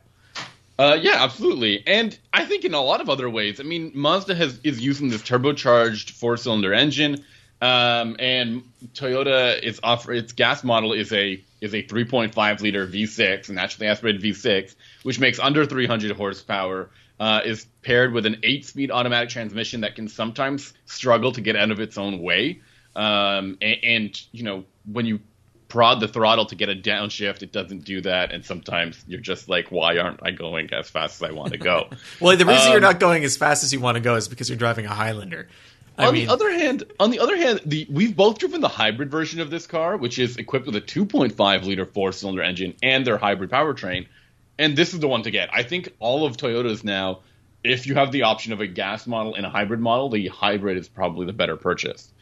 Uh, 0.77 0.99
yeah, 1.01 1.23
absolutely. 1.23 1.87
And 1.87 2.19
I 2.33 2.45
think 2.45 2.65
in 2.65 2.75
a 2.75 2.81
lot 2.81 3.01
of 3.01 3.09
other 3.09 3.31
ways. 3.31 3.61
I 3.61 3.63
mean, 3.63 3.93
Mazda 3.95 4.35
has 4.35 4.59
is 4.65 4.81
using 4.81 5.09
this 5.09 5.23
turbocharged 5.23 6.11
four 6.11 6.37
cylinder 6.37 6.75
engine, 6.75 7.25
um, 7.63 8.17
and 8.19 8.65
Toyota 8.95 9.63
is 9.63 9.79
offer 9.85 10.13
its 10.13 10.33
gas 10.33 10.65
model 10.65 10.93
is 10.93 11.13
a 11.13 11.43
is 11.61 11.75
a 11.75 11.83
3.5 11.85 12.61
liter 12.61 12.87
V6, 12.87 13.49
a 13.49 13.53
naturally 13.53 13.87
aspirated 13.87 14.21
V6, 14.21 14.75
which 15.05 15.21
makes 15.21 15.39
under 15.39 15.65
300 15.65 16.17
horsepower. 16.17 16.91
Uh, 17.21 17.41
is 17.45 17.65
paired 17.83 18.13
with 18.13 18.27
an 18.27 18.37
eight 18.43 18.65
speed 18.67 18.91
automatic 18.91 19.29
transmission 19.29 19.83
that 19.83 19.95
can 19.95 20.09
sometimes 20.09 20.75
struggle 20.87 21.31
to 21.31 21.41
get 21.41 21.55
out 21.55 21.71
of 21.71 21.79
its 21.79 21.97
own 21.97 22.21
way. 22.21 22.61
Um, 22.97 23.57
and, 23.63 23.77
and 23.85 24.27
you 24.33 24.43
know 24.43 24.65
when 24.91 25.07
you 25.07 25.21
prod 25.69 26.01
the 26.01 26.09
throttle 26.09 26.47
to 26.47 26.57
get 26.57 26.69
a 26.69 26.75
downshift, 26.75 27.43
it 27.43 27.53
doesn't 27.53 27.85
do 27.85 28.01
that, 28.01 28.33
and 28.33 28.45
sometimes 28.45 29.05
you're 29.07 29.21
just 29.21 29.49
like, 29.49 29.69
why 29.71 29.99
aren't 29.99 30.21
I 30.25 30.33
going 30.33 30.73
as 30.73 30.91
fast 30.91 31.23
as 31.23 31.31
I 31.31 31.33
want 31.33 31.53
to 31.53 31.59
go? 31.59 31.89
Well, 32.21 32.37
the 32.37 32.45
reason 32.45 32.67
Um, 32.67 32.73
you're 32.73 32.81
not 32.81 32.99
going 32.99 33.23
as 33.25 33.37
fast 33.37 33.63
as 33.63 33.73
you 33.73 33.79
want 33.81 33.95
to 33.97 34.01
go 34.01 34.17
is 34.17 34.27
because 34.27 34.49
you're 34.49 34.59
driving 34.59 34.87
a 34.87 34.95
Highlander. 34.95 35.49
I 35.97 36.07
on 36.07 36.15
mean, 36.15 36.27
the 36.27 36.33
other 36.33 36.51
hand, 36.51 36.83
on 36.99 37.11
the 37.11 37.21
other 37.21 37.37
hand, 37.37 37.61
the 37.65 37.87
we've 37.89 38.17
both 38.17 38.39
driven 38.39 38.61
the 38.61 38.69
hybrid 38.69 39.11
version 39.11 39.41
of 39.41 39.51
this 39.51 39.67
car, 39.67 39.97
which 39.97 40.19
is 40.19 40.37
equipped 40.37 40.67
with 40.67 40.75
a 40.75 40.81
2.5 40.81 41.65
liter 41.65 41.87
four 41.87 42.11
cylinder 42.11 42.43
engine 42.43 42.75
and 42.83 43.07
their 43.07 43.19
hybrid 43.19 43.51
powertrain, 43.51 44.07
and 44.59 44.77
this 44.77 44.95
is 44.95 45.01
the 45.01 45.09
one 45.09 45.23
to 45.23 45.31
get. 45.31 45.49
I 45.53 45.63
think 45.63 45.95
all 45.99 46.27
of 46.27 46.37
Toyotas 46.37 46.85
now, 46.85 47.21
if 47.63 47.87
you 47.87 47.95
have 47.95 48.13
the 48.13 48.23
option 48.23 48.53
of 48.53 48.61
a 48.61 48.67
gas 48.67 49.07
model 49.07 49.35
and 49.35 49.45
a 49.47 49.51
hybrid 49.51 49.81
model, 49.81 50.09
the 50.11 50.29
hybrid 50.29 50.77
is 50.77 50.89
probably 50.89 51.27
the 51.27 51.33
better 51.33 51.57
purchase. 51.57 52.13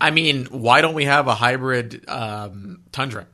I 0.00 0.10
mean, 0.10 0.46
why 0.46 0.80
don't 0.80 0.94
we 0.94 1.04
have 1.04 1.28
a 1.28 1.34
hybrid 1.34 2.08
um, 2.08 2.82
Tundra? 2.92 3.26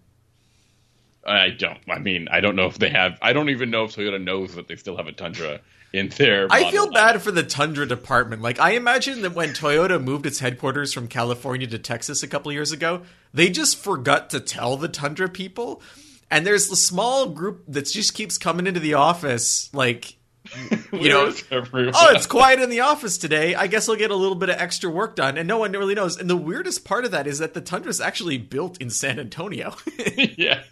I 1.24 1.50
don't. 1.50 1.78
I 1.88 1.98
mean, 1.98 2.28
I 2.30 2.40
don't 2.40 2.56
know 2.56 2.66
if 2.66 2.78
they 2.78 2.90
have. 2.90 3.18
I 3.22 3.32
don't 3.32 3.50
even 3.50 3.70
know 3.70 3.84
if 3.84 3.94
Toyota 3.94 4.22
knows 4.22 4.54
that 4.54 4.68
they 4.68 4.76
still 4.76 4.96
have 4.96 5.06
a 5.06 5.12
Tundra 5.12 5.60
in 5.92 6.08
their. 6.08 6.46
I 6.50 6.70
feel 6.70 6.84
line. 6.84 6.92
bad 6.92 7.22
for 7.22 7.30
the 7.30 7.42
Tundra 7.42 7.86
department. 7.86 8.42
Like, 8.42 8.58
I 8.58 8.72
imagine 8.72 9.22
that 9.22 9.34
when 9.34 9.50
Toyota 9.50 10.02
moved 10.02 10.26
its 10.26 10.38
headquarters 10.38 10.92
from 10.92 11.08
California 11.08 11.66
to 11.66 11.78
Texas 11.78 12.22
a 12.22 12.28
couple 12.28 12.52
years 12.52 12.72
ago, 12.72 13.02
they 13.34 13.50
just 13.50 13.78
forgot 13.78 14.30
to 14.30 14.40
tell 14.40 14.76
the 14.76 14.88
Tundra 14.88 15.28
people. 15.28 15.82
And 16.30 16.46
there's 16.46 16.70
a 16.70 16.76
small 16.76 17.28
group 17.30 17.64
that 17.68 17.86
just 17.86 18.14
keeps 18.14 18.38
coming 18.38 18.66
into 18.66 18.80
the 18.80 18.94
office, 18.94 19.72
like, 19.74 20.14
you 20.92 21.08
know, 21.08 21.32
oh, 21.52 22.08
it's 22.12 22.26
quiet 22.26 22.60
in 22.60 22.70
the 22.70 22.80
office 22.80 23.18
today. 23.18 23.54
I 23.54 23.66
guess 23.66 23.88
I'll 23.88 23.96
get 23.96 24.10
a 24.10 24.16
little 24.16 24.34
bit 24.34 24.48
of 24.48 24.56
extra 24.56 24.90
work 24.90 25.16
done, 25.16 25.36
and 25.36 25.46
no 25.46 25.58
one 25.58 25.72
really 25.72 25.94
knows. 25.94 26.16
And 26.16 26.30
the 26.30 26.36
weirdest 26.36 26.84
part 26.84 27.04
of 27.04 27.10
that 27.10 27.26
is 27.26 27.40
that 27.40 27.54
the 27.54 27.60
Tundra 27.60 27.90
is 27.90 28.00
actually 28.00 28.38
built 28.38 28.80
in 28.80 28.90
San 28.90 29.18
Antonio. 29.18 29.74
yeah 30.16 30.62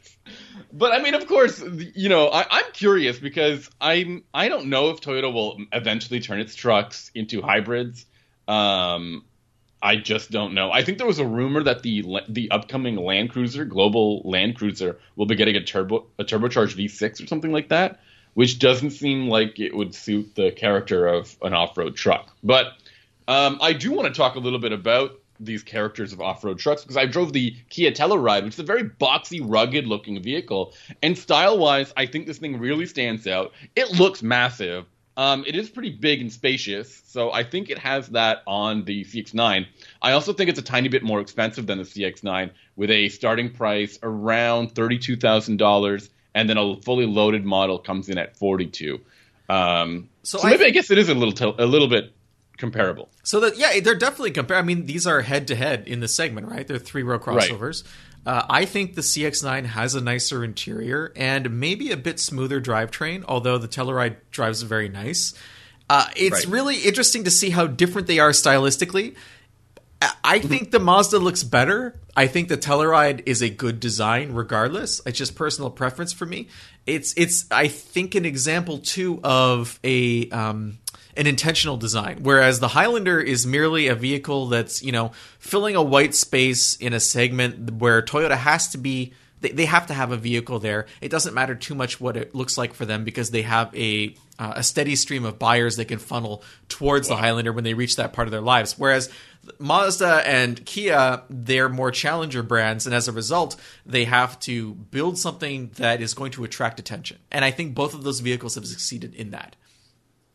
But 0.72 0.92
I 0.92 1.02
mean, 1.02 1.14
of 1.14 1.26
course, 1.26 1.62
you 1.94 2.08
know, 2.08 2.28
I, 2.28 2.46
I'm 2.50 2.72
curious 2.72 3.18
because 3.18 3.68
I'm 3.80 4.24
I 4.32 4.48
don't 4.48 4.66
know 4.66 4.90
if 4.90 5.00
Toyota 5.00 5.32
will 5.32 5.58
eventually 5.72 6.20
turn 6.20 6.40
its 6.40 6.54
trucks 6.54 7.10
into 7.14 7.42
hybrids. 7.42 8.06
Um, 8.46 9.24
I 9.80 9.96
just 9.96 10.30
don't 10.30 10.54
know. 10.54 10.72
I 10.72 10.82
think 10.82 10.98
there 10.98 11.06
was 11.06 11.18
a 11.18 11.26
rumor 11.26 11.62
that 11.62 11.82
the 11.82 12.22
the 12.28 12.50
upcoming 12.50 12.96
Land 12.96 13.30
Cruiser, 13.30 13.64
global 13.64 14.22
Land 14.24 14.56
Cruiser, 14.56 14.98
will 15.16 15.26
be 15.26 15.36
getting 15.36 15.56
a 15.56 15.64
turbo 15.64 16.06
a 16.18 16.24
turbocharged 16.24 16.76
V6 16.76 17.22
or 17.22 17.26
something 17.26 17.52
like 17.52 17.68
that, 17.68 18.00
which 18.34 18.58
doesn't 18.58 18.90
seem 18.90 19.28
like 19.28 19.60
it 19.60 19.74
would 19.74 19.94
suit 19.94 20.34
the 20.34 20.50
character 20.50 21.06
of 21.06 21.36
an 21.42 21.54
off-road 21.54 21.94
truck. 21.94 22.34
But 22.42 22.72
um, 23.28 23.58
I 23.60 23.72
do 23.72 23.92
want 23.92 24.12
to 24.12 24.18
talk 24.18 24.34
a 24.34 24.40
little 24.40 24.58
bit 24.58 24.72
about 24.72 25.20
these 25.40 25.62
characters 25.62 26.12
of 26.12 26.20
off-road 26.20 26.58
trucks 26.58 26.82
because 26.82 26.96
I 26.96 27.06
drove 27.06 27.32
the 27.32 27.54
Kia 27.70 27.92
Telluride, 27.92 28.44
which 28.44 28.54
is 28.54 28.58
a 28.58 28.64
very 28.64 28.82
boxy, 28.82 29.40
rugged-looking 29.42 30.20
vehicle, 30.22 30.74
and 31.02 31.16
style-wise, 31.16 31.92
I 31.96 32.06
think 32.06 32.26
this 32.26 32.38
thing 32.38 32.58
really 32.58 32.86
stands 32.86 33.28
out. 33.28 33.52
It 33.76 33.92
looks 33.92 34.22
massive. 34.22 34.86
Um, 35.18 35.42
it 35.48 35.56
is 35.56 35.68
pretty 35.68 35.90
big 35.90 36.20
and 36.20 36.32
spacious, 36.32 37.02
so 37.06 37.32
I 37.32 37.42
think 37.42 37.70
it 37.70 37.78
has 37.78 38.06
that 38.10 38.42
on 38.46 38.84
the 38.84 39.04
CX9. 39.04 39.66
I 40.00 40.12
also 40.12 40.32
think 40.32 40.48
it's 40.48 40.60
a 40.60 40.62
tiny 40.62 40.88
bit 40.88 41.02
more 41.02 41.20
expensive 41.20 41.66
than 41.66 41.78
the 41.78 41.84
CX9, 41.84 42.50
with 42.76 42.88
a 42.90 43.08
starting 43.08 43.52
price 43.52 43.98
around 44.04 44.76
thirty-two 44.76 45.16
thousand 45.16 45.56
dollars, 45.56 46.08
and 46.36 46.48
then 46.48 46.56
a 46.56 46.80
fully 46.82 47.04
loaded 47.04 47.44
model 47.44 47.80
comes 47.80 48.08
in 48.08 48.16
at 48.16 48.36
forty-two. 48.36 49.00
Um, 49.48 50.08
So 50.22 50.38
so, 50.38 50.46
I- 50.46 50.52
maybe 50.52 50.66
I 50.66 50.70
guess 50.70 50.90
it 50.90 50.98
is 50.98 51.08
a 51.08 51.14
little 51.14 51.32
t- 51.32 51.62
a 51.62 51.66
little 51.66 51.88
bit 51.88 52.12
comparable. 52.56 53.08
So 53.24 53.40
that 53.40 53.56
yeah, 53.58 53.80
they're 53.80 53.94
definitely 53.96 54.30
compare. 54.30 54.56
I 54.58 54.62
mean, 54.62 54.86
these 54.86 55.04
are 55.04 55.22
head 55.22 55.48
to 55.48 55.56
head 55.56 55.88
in 55.88 55.98
the 56.00 56.08
segment, 56.08 56.46
right? 56.48 56.64
They're 56.66 56.78
three 56.78 57.02
row 57.02 57.18
crossovers. 57.18 57.82
Uh, 58.28 58.44
I 58.50 58.66
think 58.66 58.94
the 58.94 59.00
CX9 59.00 59.64
has 59.64 59.94
a 59.94 60.02
nicer 60.02 60.44
interior 60.44 61.14
and 61.16 61.58
maybe 61.58 61.90
a 61.92 61.96
bit 61.96 62.20
smoother 62.20 62.60
drivetrain, 62.60 63.24
although 63.26 63.56
the 63.56 63.68
Telluride 63.68 64.16
drives 64.30 64.60
very 64.60 64.90
nice. 64.90 65.32
Uh, 65.88 66.06
it's 66.14 66.44
Right. 66.44 66.52
really 66.52 66.76
interesting 66.80 67.24
to 67.24 67.30
see 67.30 67.48
how 67.48 67.66
different 67.66 68.06
they 68.06 68.18
are 68.18 68.32
stylistically. 68.32 69.14
I- 70.02 70.12
I 70.24 70.38
think 70.40 70.72
the 70.72 70.78
Mazda 70.78 71.18
looks 71.18 71.42
better. 71.42 71.98
I 72.14 72.26
think 72.26 72.48
the 72.50 72.58
Telluride 72.58 73.22
is 73.24 73.40
a 73.40 73.48
good 73.48 73.80
design, 73.80 74.32
regardless. 74.34 75.00
It's 75.06 75.16
just 75.16 75.34
personal 75.34 75.70
preference 75.70 76.12
for 76.12 76.26
me. 76.26 76.48
It's 76.86 77.14
it's 77.16 77.46
I 77.50 77.68
think 77.68 78.14
an 78.14 78.26
example 78.26 78.76
too 78.76 79.20
of 79.24 79.80
a 79.82 80.28
um, 80.28 80.76
an 81.18 81.26
intentional 81.26 81.76
design, 81.76 82.20
whereas 82.22 82.60
the 82.60 82.68
Highlander 82.68 83.20
is 83.20 83.44
merely 83.44 83.88
a 83.88 83.94
vehicle 83.94 84.46
that's 84.46 84.82
you 84.82 84.92
know 84.92 85.12
filling 85.38 85.76
a 85.76 85.82
white 85.82 86.14
space 86.14 86.76
in 86.76 86.94
a 86.94 87.00
segment 87.00 87.74
where 87.74 88.00
Toyota 88.00 88.36
has 88.36 88.68
to 88.70 88.78
be. 88.78 89.12
They, 89.40 89.50
they 89.50 89.66
have 89.66 89.86
to 89.86 89.94
have 89.94 90.10
a 90.10 90.16
vehicle 90.16 90.58
there. 90.58 90.86
It 91.00 91.10
doesn't 91.10 91.34
matter 91.34 91.54
too 91.54 91.76
much 91.76 92.00
what 92.00 92.16
it 92.16 92.34
looks 92.34 92.58
like 92.58 92.74
for 92.74 92.84
them 92.84 93.04
because 93.04 93.30
they 93.30 93.42
have 93.42 93.74
a 93.74 94.14
uh, 94.38 94.54
a 94.56 94.62
steady 94.62 94.96
stream 94.96 95.24
of 95.24 95.38
buyers 95.38 95.76
they 95.76 95.84
can 95.84 95.98
funnel 95.98 96.42
towards 96.68 97.08
the 97.08 97.16
Highlander 97.16 97.52
when 97.52 97.64
they 97.64 97.74
reach 97.74 97.96
that 97.96 98.12
part 98.12 98.28
of 98.28 98.32
their 98.32 98.40
lives. 98.40 98.78
Whereas 98.78 99.10
Mazda 99.58 100.22
and 100.26 100.64
Kia, 100.64 101.22
they're 101.28 101.68
more 101.68 101.90
challenger 101.90 102.42
brands, 102.42 102.86
and 102.86 102.94
as 102.94 103.08
a 103.08 103.12
result, 103.12 103.56
they 103.84 104.04
have 104.04 104.38
to 104.40 104.74
build 104.74 105.18
something 105.18 105.70
that 105.76 106.00
is 106.00 106.14
going 106.14 106.32
to 106.32 106.44
attract 106.44 106.78
attention. 106.78 107.18
And 107.30 107.44
I 107.44 107.50
think 107.50 107.74
both 107.74 107.94
of 107.94 108.04
those 108.04 108.20
vehicles 108.20 108.54
have 108.54 108.66
succeeded 108.66 109.14
in 109.14 109.30
that. 109.30 109.56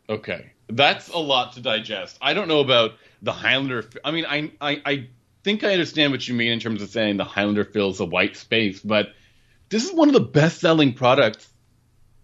Okay, 0.10 0.53
that's 0.76 1.10
a 1.10 1.18
lot 1.18 1.54
to 1.54 1.62
digest. 1.62 2.18
I 2.22 2.34
don't 2.34 2.48
know 2.48 2.60
about 2.60 2.92
the 3.22 3.32
Highlander. 3.32 3.86
I 4.04 4.12
mean, 4.12 4.26
I, 4.26 4.52
I 4.62 4.82
I 4.86 5.08
think 5.44 5.64
I 5.64 5.74
understand 5.74 6.12
what 6.12 6.28
you 6.28 6.34
mean 6.34 6.52
in 6.52 6.60
terms 6.60 6.82
of 6.82 6.90
saying 6.90 7.18
the 7.18 7.26
Highlander 7.26 7.66
fills 7.66 8.00
a 8.00 8.06
white 8.06 8.36
space, 8.38 8.80
but 8.80 9.14
this 9.70 9.84
is 9.86 9.94
one 9.94 10.08
of 10.10 10.14
the 10.14 10.20
best-selling 10.22 10.94
products 10.94 11.48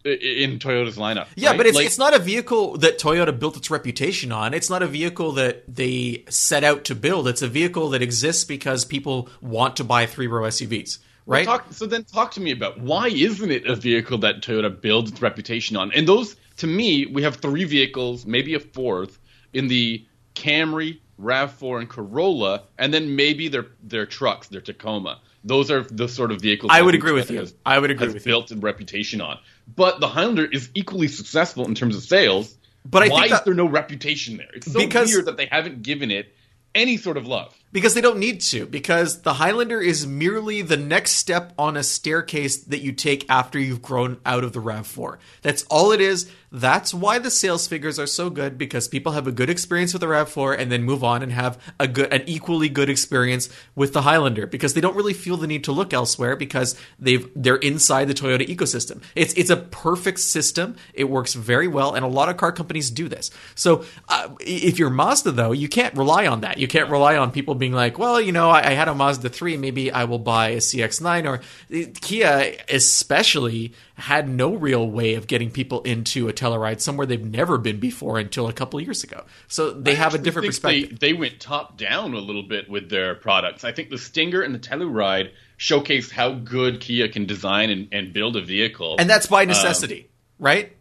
i- 0.05 0.09
i- 0.09 0.11
in 0.43 0.59
Toyota's 0.59 0.97
lineup. 0.97 1.27
Yeah, 1.35 1.49
right? 1.49 1.57
but 1.57 1.65
it's 1.65 1.75
Like, 1.75 1.85
it's 1.87 1.97
not 1.97 2.13
a 2.13 2.19
vehicle 2.19 2.77
that 2.77 2.99
Toyota 2.99 3.37
built 3.37 3.57
its 3.57 3.69
reputation 3.69 4.31
on. 4.31 4.53
It's 4.53 4.69
not 4.69 4.83
a 4.83 4.87
vehicle 4.87 5.33
that 5.33 5.63
they 5.73 6.23
set 6.29 6.63
out 6.63 6.85
to 6.85 6.95
build. 6.95 7.27
It's 7.27 7.41
a 7.41 7.47
vehicle 7.47 7.89
that 7.89 8.01
exists 8.01 8.43
because 8.45 8.85
people 8.85 9.29
want 9.41 9.75
to 9.77 9.83
buy 9.83 10.05
three 10.05 10.27
row 10.27 10.43
SUVs, 10.47 10.99
right? 11.25 11.45
Talk, 11.45 11.73
so 11.73 11.85
then 11.85 12.03
talk 12.05 12.31
to 12.31 12.41
me 12.41 12.51
about 12.51 12.79
why 12.79 13.07
isn't 13.09 13.51
it 13.51 13.65
a 13.65 13.75
vehicle 13.75 14.19
that 14.19 14.41
Toyota 14.41 14.69
builds 14.79 15.11
its 15.11 15.21
reputation 15.21 15.75
on? 15.75 15.91
And 15.93 16.07
those, 16.07 16.35
to 16.59 16.67
me, 16.67 17.05
we 17.05 17.23
have 17.23 17.37
three 17.37 17.63
vehicles, 17.65 18.25
maybe 18.25 18.53
a 18.53 18.59
fourth, 18.59 19.19
in 19.53 19.67
the 19.67 20.05
Camry, 20.35 20.99
RAV4, 21.21 21.79
and 21.79 21.89
Corolla, 21.89 22.63
and 22.77 22.93
then 22.93 23.15
maybe 23.15 23.47
their 23.49 23.67
their 23.83 24.05
trucks, 24.05 24.47
their 24.47 24.61
Tacoma. 24.61 25.19
Those 25.43 25.71
are 25.71 25.83
the 25.83 26.07
sort 26.07 26.31
of 26.31 26.41
vehicles 26.41 26.71
I 26.73 26.81
would 26.81 26.95
agree 26.95 27.13
with 27.13 27.31
you. 27.31 27.39
has- 27.39 27.53
I 27.65 27.79
would 27.79 27.91
agree 27.91 28.07
has 28.07 28.13
with 28.13 28.25
you. 28.25 28.31
built 28.31 28.51
a 28.51 28.55
reputation 28.57 29.21
on. 29.21 29.39
But 29.73 29.99
the 30.01 30.07
Highlander 30.07 30.45
is 30.45 30.69
equally 30.75 31.07
successful 31.07 31.65
in 31.65 31.75
terms 31.75 31.95
of 31.95 32.03
sales. 32.03 32.55
But 32.85 33.03
I 33.03 33.07
why 33.09 33.21
think 33.23 33.33
is 33.33 33.41
there 33.45 33.53
no 33.53 33.65
reputation 33.67 34.37
there? 34.37 34.49
It's 34.53 34.71
so 34.71 34.79
Because- 34.79 35.09
weird 35.11 35.25
that 35.25 35.37
they 35.37 35.45
haven't 35.45 35.81
given 35.83 36.11
it 36.11 36.33
any 36.75 36.97
sort 36.97 37.17
of 37.17 37.25
love. 37.27 37.53
Because 37.71 37.93
they 37.93 38.01
don't 38.01 38.19
need 38.19 38.41
to. 38.41 38.65
Because 38.65 39.21
the 39.21 39.33
Highlander 39.33 39.79
is 39.79 40.07
merely 40.07 40.61
the 40.61 40.77
next 40.77 41.11
step 41.13 41.53
on 41.57 41.77
a 41.77 41.83
staircase 41.83 42.57
that 42.63 42.81
you 42.81 42.91
take 42.91 43.29
after 43.29 43.59
you've 43.59 43.81
grown 43.81 44.19
out 44.25 44.43
of 44.43 44.53
the 44.53 44.59
RAV4. 44.59 45.17
That's 45.41 45.63
all 45.63 45.91
it 45.91 46.01
is. 46.01 46.31
That's 46.51 46.93
why 46.93 47.19
the 47.19 47.29
sales 47.29 47.67
figures 47.67 47.99
are 47.99 48.07
so 48.07 48.29
good 48.29 48.57
because 48.57 48.87
people 48.87 49.11
have 49.11 49.27
a 49.27 49.31
good 49.31 49.49
experience 49.51 49.93
with 49.93 50.01
the 50.01 50.07
RAV4 50.07 50.57
and 50.57 50.71
then 50.71 50.83
move 50.83 51.03
on 51.03 51.21
and 51.21 51.31
have 51.31 51.61
a 51.79 51.87
good, 51.87 52.11
an 52.11 52.23
equally 52.25 52.69
good 52.69 52.89
experience 52.89 53.49
with 53.75 53.93
the 53.93 54.01
Highlander 54.01 54.47
because 54.47 54.73
they 54.73 54.81
don't 54.81 54.95
really 54.95 55.13
feel 55.13 55.37
the 55.37 55.45
need 55.45 55.63
to 55.65 55.71
look 55.71 55.93
elsewhere 55.93 56.35
because 56.35 56.75
they've 56.97 57.29
they're 57.35 57.57
inside 57.57 58.05
the 58.05 58.15
Toyota 58.15 58.47
ecosystem. 58.47 59.03
It's 59.15 59.33
it's 59.33 59.51
a 59.51 59.57
perfect 59.57 60.19
system. 60.19 60.75
It 60.93 61.03
works 61.03 61.35
very 61.35 61.67
well, 61.67 61.93
and 61.93 62.03
a 62.03 62.07
lot 62.07 62.29
of 62.29 62.37
car 62.37 62.51
companies 62.51 62.89
do 62.89 63.07
this. 63.07 63.29
So 63.53 63.85
uh, 64.07 64.29
if 64.39 64.79
you're 64.79 64.89
Mazda 64.89 65.31
though, 65.31 65.51
you 65.51 65.69
can't 65.69 65.95
rely 65.95 66.25
on 66.25 66.41
that. 66.41 66.57
You 66.57 66.67
can't 66.67 66.89
rely 66.89 67.15
on 67.15 67.31
people 67.31 67.53
being 67.59 67.73
like, 67.73 67.99
well, 67.99 68.19
you 68.19 68.31
know, 68.31 68.49
I, 68.49 68.69
I 68.69 68.71
had 68.71 68.87
a 68.87 68.95
Mazda 68.95 69.29
three, 69.29 69.57
maybe 69.57 69.91
I 69.91 70.05
will 70.05 70.19
buy 70.19 70.49
a 70.49 70.57
CX9 70.57 71.27
or 71.27 71.41
eh, 71.71 71.85
Kia, 72.01 72.57
especially 72.69 73.73
had 73.95 74.27
no 74.27 74.55
real 74.55 74.89
way 74.89 75.15
of 75.15 75.27
getting 75.27 75.51
people 75.51 75.81
into 75.83 76.27
a 76.29 76.33
Telluride 76.33 76.81
somewhere 76.81 77.05
they've 77.05 77.23
never 77.23 77.57
been 77.57 77.79
before 77.79 78.17
until 78.17 78.47
a 78.47 78.53
couple 78.53 78.79
years 78.81 79.03
ago. 79.03 79.25
So 79.47 79.71
they 79.71 79.91
I 79.91 79.95
have 79.95 80.15
a 80.15 80.17
different 80.17 80.47
perspective. 80.47 80.99
They, 80.99 81.11
they 81.11 81.13
went 81.13 81.39
top 81.39 81.77
down 81.77 82.13
a 82.13 82.19
little 82.19 82.43
bit 82.43 82.69
with 82.69 82.89
their 82.89 83.15
products. 83.15 83.63
I 83.63 83.71
think 83.71 83.89
the 83.89 83.97
Stinger 83.97 84.41
and 84.41 84.55
the 84.55 84.59
Telluride 84.59 85.31
showcased 85.59 86.11
how 86.11 86.31
good 86.31 86.79
Kia 86.79 87.09
can 87.09 87.25
design 87.25 87.69
and, 87.69 87.89
and 87.91 88.13
build 88.13 88.37
a 88.37 88.41
vehicle. 88.41 88.95
and 88.97 89.09
that's 89.09 89.27
by 89.27 89.43
um, 89.43 89.49
necessity, 89.49 90.09
right? 90.39 90.71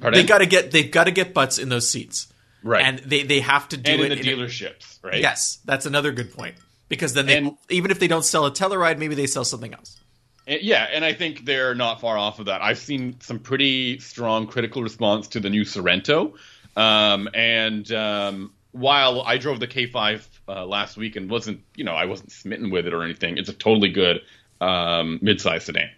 Pardon? 0.00 0.20
They 0.20 0.26
got 0.26 0.38
to 0.38 0.46
get 0.46 0.70
they've 0.70 0.90
got 0.90 1.04
to 1.04 1.12
get 1.12 1.32
butts 1.32 1.58
in 1.58 1.68
those 1.68 1.88
seats, 1.88 2.28
Right. 2.64 2.82
And 2.82 2.98
they 3.00 3.22
they 3.22 3.40
have 3.40 3.68
to 3.68 3.76
do 3.76 3.92
and 3.92 4.00
it 4.00 4.12
in 4.12 4.18
the 4.18 4.32
in 4.32 4.40
a- 4.40 4.42
dealerships, 4.42 4.98
right? 5.04 5.20
Yes, 5.20 5.58
that's 5.64 5.86
another 5.86 6.10
good 6.10 6.32
point. 6.32 6.56
Because 6.88 7.12
then 7.14 7.26
they, 7.26 7.36
And- 7.36 7.56
even 7.68 7.90
if 7.90 7.98
they 7.98 8.08
don't 8.08 8.24
sell 8.24 8.46
a 8.46 8.50
Telluride, 8.50 8.98
maybe 8.98 9.14
they 9.14 9.26
sell 9.26 9.44
something 9.44 9.72
else. 9.74 10.00
And- 10.46 10.62
yeah, 10.62 10.86
and 10.90 11.04
I 11.04 11.12
think 11.12 11.44
they're 11.44 11.74
not 11.74 12.00
far 12.00 12.16
off 12.16 12.38
of 12.38 12.46
that. 12.46 12.62
I've 12.62 12.78
seen 12.78 13.20
some 13.20 13.38
pretty 13.38 13.98
strong 13.98 14.46
critical 14.46 14.82
response 14.82 15.28
to 15.28 15.40
the 15.40 15.50
new 15.50 15.62
Sorento, 15.64 16.32
um, 16.76 17.28
and 17.34 17.90
um, 17.92 18.52
while 18.72 19.22
I 19.22 19.36
drove 19.38 19.60
the 19.60 19.68
K5 19.68 20.26
uh, 20.48 20.66
last 20.66 20.96
week 20.96 21.16
and 21.16 21.30
wasn't, 21.30 21.60
you 21.76 21.84
know, 21.84 21.92
I 21.94 22.06
wasn't 22.06 22.32
smitten 22.32 22.70
with 22.70 22.86
it 22.86 22.94
or 22.94 23.02
anything, 23.02 23.36
it's 23.38 23.48
a 23.48 23.54
totally 23.54 23.90
good 23.90 24.22
um, 24.60 25.20
midsize 25.22 25.62
sedan. 25.62 25.90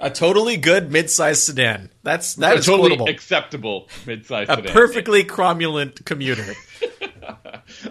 A 0.00 0.10
totally 0.10 0.56
good 0.56 0.92
mid-sized 0.92 1.42
sedan. 1.42 1.90
That's 2.02 2.34
that 2.36 2.54
a 2.54 2.58
is 2.58 2.66
totally 2.66 2.90
quotable. 2.90 3.08
acceptable 3.08 3.88
midsize 4.04 4.48
a 4.48 4.56
sedan. 4.56 4.72
perfectly 4.72 5.24
cromulent 5.24 6.04
commuter. 6.04 6.54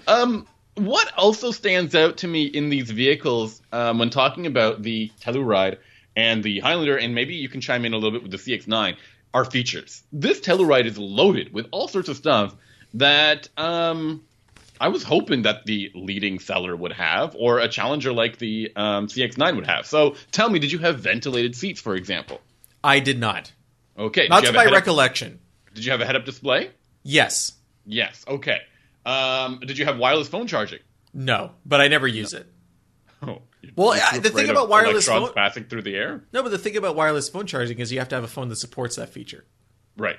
Um, 0.08 0.48
what 0.76 1.12
also 1.18 1.52
stands 1.52 1.94
out 1.96 2.18
to 2.18 2.28
me 2.28 2.46
in 2.46 2.70
these 2.70 2.90
vehicles 2.90 3.62
um, 3.72 4.00
when 4.00 4.10
talking 4.10 4.48
about 4.48 4.82
the 4.82 5.12
Telluride 5.22 5.78
and 6.16 6.44
the 6.44 6.60
Highlander, 6.60 6.98
and 6.98 7.14
maybe 7.14 7.36
you 7.36 7.48
can 7.50 7.62
chime 7.62 7.86
in 7.86 7.94
a 7.94 7.98
little 7.98 8.12
bit 8.12 8.24
with 8.24 8.32
the 8.32 8.38
CX9, 8.38 8.98
are 9.34 9.46
features. 9.46 10.04
This 10.12 10.40
Telluride 10.40 10.86
is 10.86 10.98
loaded 10.98 11.54
with 11.54 11.68
all 11.72 11.88
sorts 11.88 12.10
of 12.10 12.18
stuff 12.18 12.56
that 12.96 13.50
um, 13.58 14.24
I 14.80 14.88
was 14.90 15.04
hoping 15.04 15.44
that 15.44 15.66
the 15.66 15.92
leading 15.96 16.40
seller 16.40 16.76
would 16.76 16.94
have, 16.94 17.36
or 17.38 17.60
a 17.60 17.68
challenger 17.68 18.12
like 18.14 18.38
the 18.38 18.72
um, 18.76 19.08
CX9 19.08 19.56
would 19.56 19.68
have. 19.68 19.86
So 19.86 20.16
tell 20.32 20.50
me, 20.50 20.60
did 20.60 20.72
you 20.72 20.80
have 20.80 21.00
ventilated 21.00 21.56
seats, 21.56 21.80
for 21.82 21.96
example? 21.96 22.42
I 22.84 23.00
did 23.00 23.20
not. 23.20 23.52
Okay. 23.98 24.28
Not 24.28 24.44
to 24.46 24.52
my 24.54 24.66
recollection. 24.66 25.40
Did 25.74 25.86
you 25.86 25.92
have 25.92 26.02
a 26.02 26.06
head-up 26.06 26.26
display? 26.26 26.72
Yes. 27.04 27.54
Yes. 27.86 28.24
Okay. 28.28 28.60
Um, 29.06 29.60
did 29.66 29.78
you 29.78 29.86
have 29.86 29.98
wireless 29.98 30.28
phone 30.28 30.48
charging? 30.48 30.80
No, 31.14 31.52
but 31.66 31.82
I 31.82 31.88
never 31.88 32.08
use 32.08 32.34
it. 32.34 32.46
Oh, 33.20 33.42
Well, 33.76 33.94
I- 33.94 34.20
the 34.20 34.30
thing 34.30 34.48
about 34.52 34.70
wireless 34.70 35.08
phone- 35.08 35.34
passing 35.34 35.64
through 35.64 35.82
the 35.82 35.96
air, 35.96 36.24
No, 36.32 36.44
but 36.44 36.50
the 36.50 36.60
thing 36.60 36.78
about 36.78 36.96
wireless 36.96 37.30
phone 37.30 37.48
charging 37.48 37.80
is 37.80 37.92
you 37.92 37.98
have 37.98 38.10
to 38.10 38.16
have 38.16 38.24
a 38.24 38.28
phone 38.28 38.50
that 38.50 38.58
supports 38.58 38.96
that 38.98 39.10
feature. 39.10 39.44
right? 39.98 40.18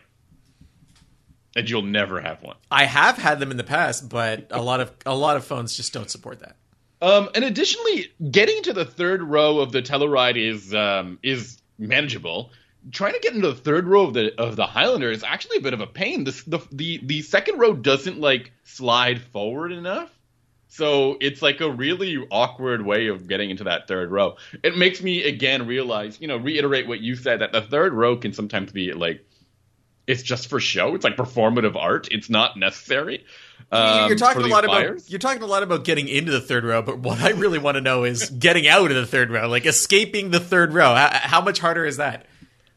And 1.58 1.68
you'll 1.68 1.82
never 1.82 2.20
have 2.20 2.40
one. 2.40 2.56
I 2.70 2.84
have 2.84 3.18
had 3.18 3.40
them 3.40 3.50
in 3.50 3.56
the 3.56 3.64
past, 3.64 4.08
but 4.08 4.46
a 4.50 4.62
lot 4.62 4.80
of 4.80 4.92
a 5.04 5.14
lot 5.14 5.36
of 5.36 5.44
phones 5.44 5.76
just 5.76 5.92
don't 5.92 6.08
support 6.08 6.38
that. 6.40 6.56
Um, 7.02 7.28
and 7.34 7.44
additionally, 7.44 8.12
getting 8.30 8.62
to 8.62 8.72
the 8.72 8.84
third 8.84 9.22
row 9.22 9.58
of 9.58 9.72
the 9.72 9.82
Telluride 9.82 10.36
is 10.36 10.72
um, 10.72 11.18
is 11.22 11.60
manageable. 11.76 12.52
Trying 12.92 13.14
to 13.14 13.18
get 13.18 13.34
into 13.34 13.48
the 13.48 13.56
third 13.56 13.88
row 13.88 14.04
of 14.04 14.14
the 14.14 14.40
of 14.40 14.54
the 14.54 14.66
Highlander 14.66 15.10
is 15.10 15.24
actually 15.24 15.58
a 15.58 15.60
bit 15.60 15.74
of 15.74 15.80
a 15.80 15.86
pain. 15.86 16.22
This, 16.22 16.44
the 16.44 16.60
the 16.70 17.00
the 17.02 17.22
second 17.22 17.58
row 17.58 17.74
doesn't 17.74 18.20
like 18.20 18.52
slide 18.62 19.20
forward 19.20 19.72
enough, 19.72 20.10
so 20.68 21.16
it's 21.20 21.42
like 21.42 21.60
a 21.60 21.68
really 21.68 22.18
awkward 22.30 22.86
way 22.86 23.08
of 23.08 23.26
getting 23.26 23.50
into 23.50 23.64
that 23.64 23.88
third 23.88 24.12
row. 24.12 24.36
It 24.62 24.76
makes 24.76 25.02
me 25.02 25.24
again 25.24 25.66
realize, 25.66 26.20
you 26.20 26.28
know, 26.28 26.36
reiterate 26.36 26.86
what 26.86 27.00
you 27.00 27.16
said 27.16 27.40
that 27.40 27.50
the 27.50 27.62
third 27.62 27.92
row 27.94 28.16
can 28.16 28.32
sometimes 28.32 28.70
be 28.70 28.92
like 28.92 29.27
it's 30.08 30.22
just 30.22 30.48
for 30.48 30.58
show. 30.58 30.94
It's 30.94 31.04
like 31.04 31.16
performative 31.16 31.76
art. 31.76 32.08
It's 32.10 32.30
not 32.30 32.56
necessary. 32.56 33.24
Um, 33.70 34.08
you're 34.08 34.16
talking 34.16 34.42
a 34.42 34.46
lot 34.46 34.64
buyers. 34.66 35.02
about 35.02 35.10
you're 35.10 35.18
talking 35.18 35.42
a 35.42 35.46
lot 35.46 35.62
about 35.62 35.84
getting 35.84 36.08
into 36.08 36.32
the 36.32 36.40
third 36.40 36.64
row, 36.64 36.80
but 36.80 36.98
what 36.98 37.20
I 37.20 37.30
really 37.30 37.58
want 37.58 37.74
to 37.74 37.82
know 37.82 38.04
is 38.04 38.30
getting 38.30 38.66
out 38.66 38.90
of 38.90 38.96
the 38.96 39.06
third 39.06 39.30
row, 39.30 39.46
like 39.46 39.66
escaping 39.66 40.30
the 40.30 40.40
third 40.40 40.72
row. 40.72 40.94
How, 40.94 41.10
how 41.12 41.40
much 41.42 41.58
harder 41.58 41.84
is 41.84 41.98
that? 41.98 42.24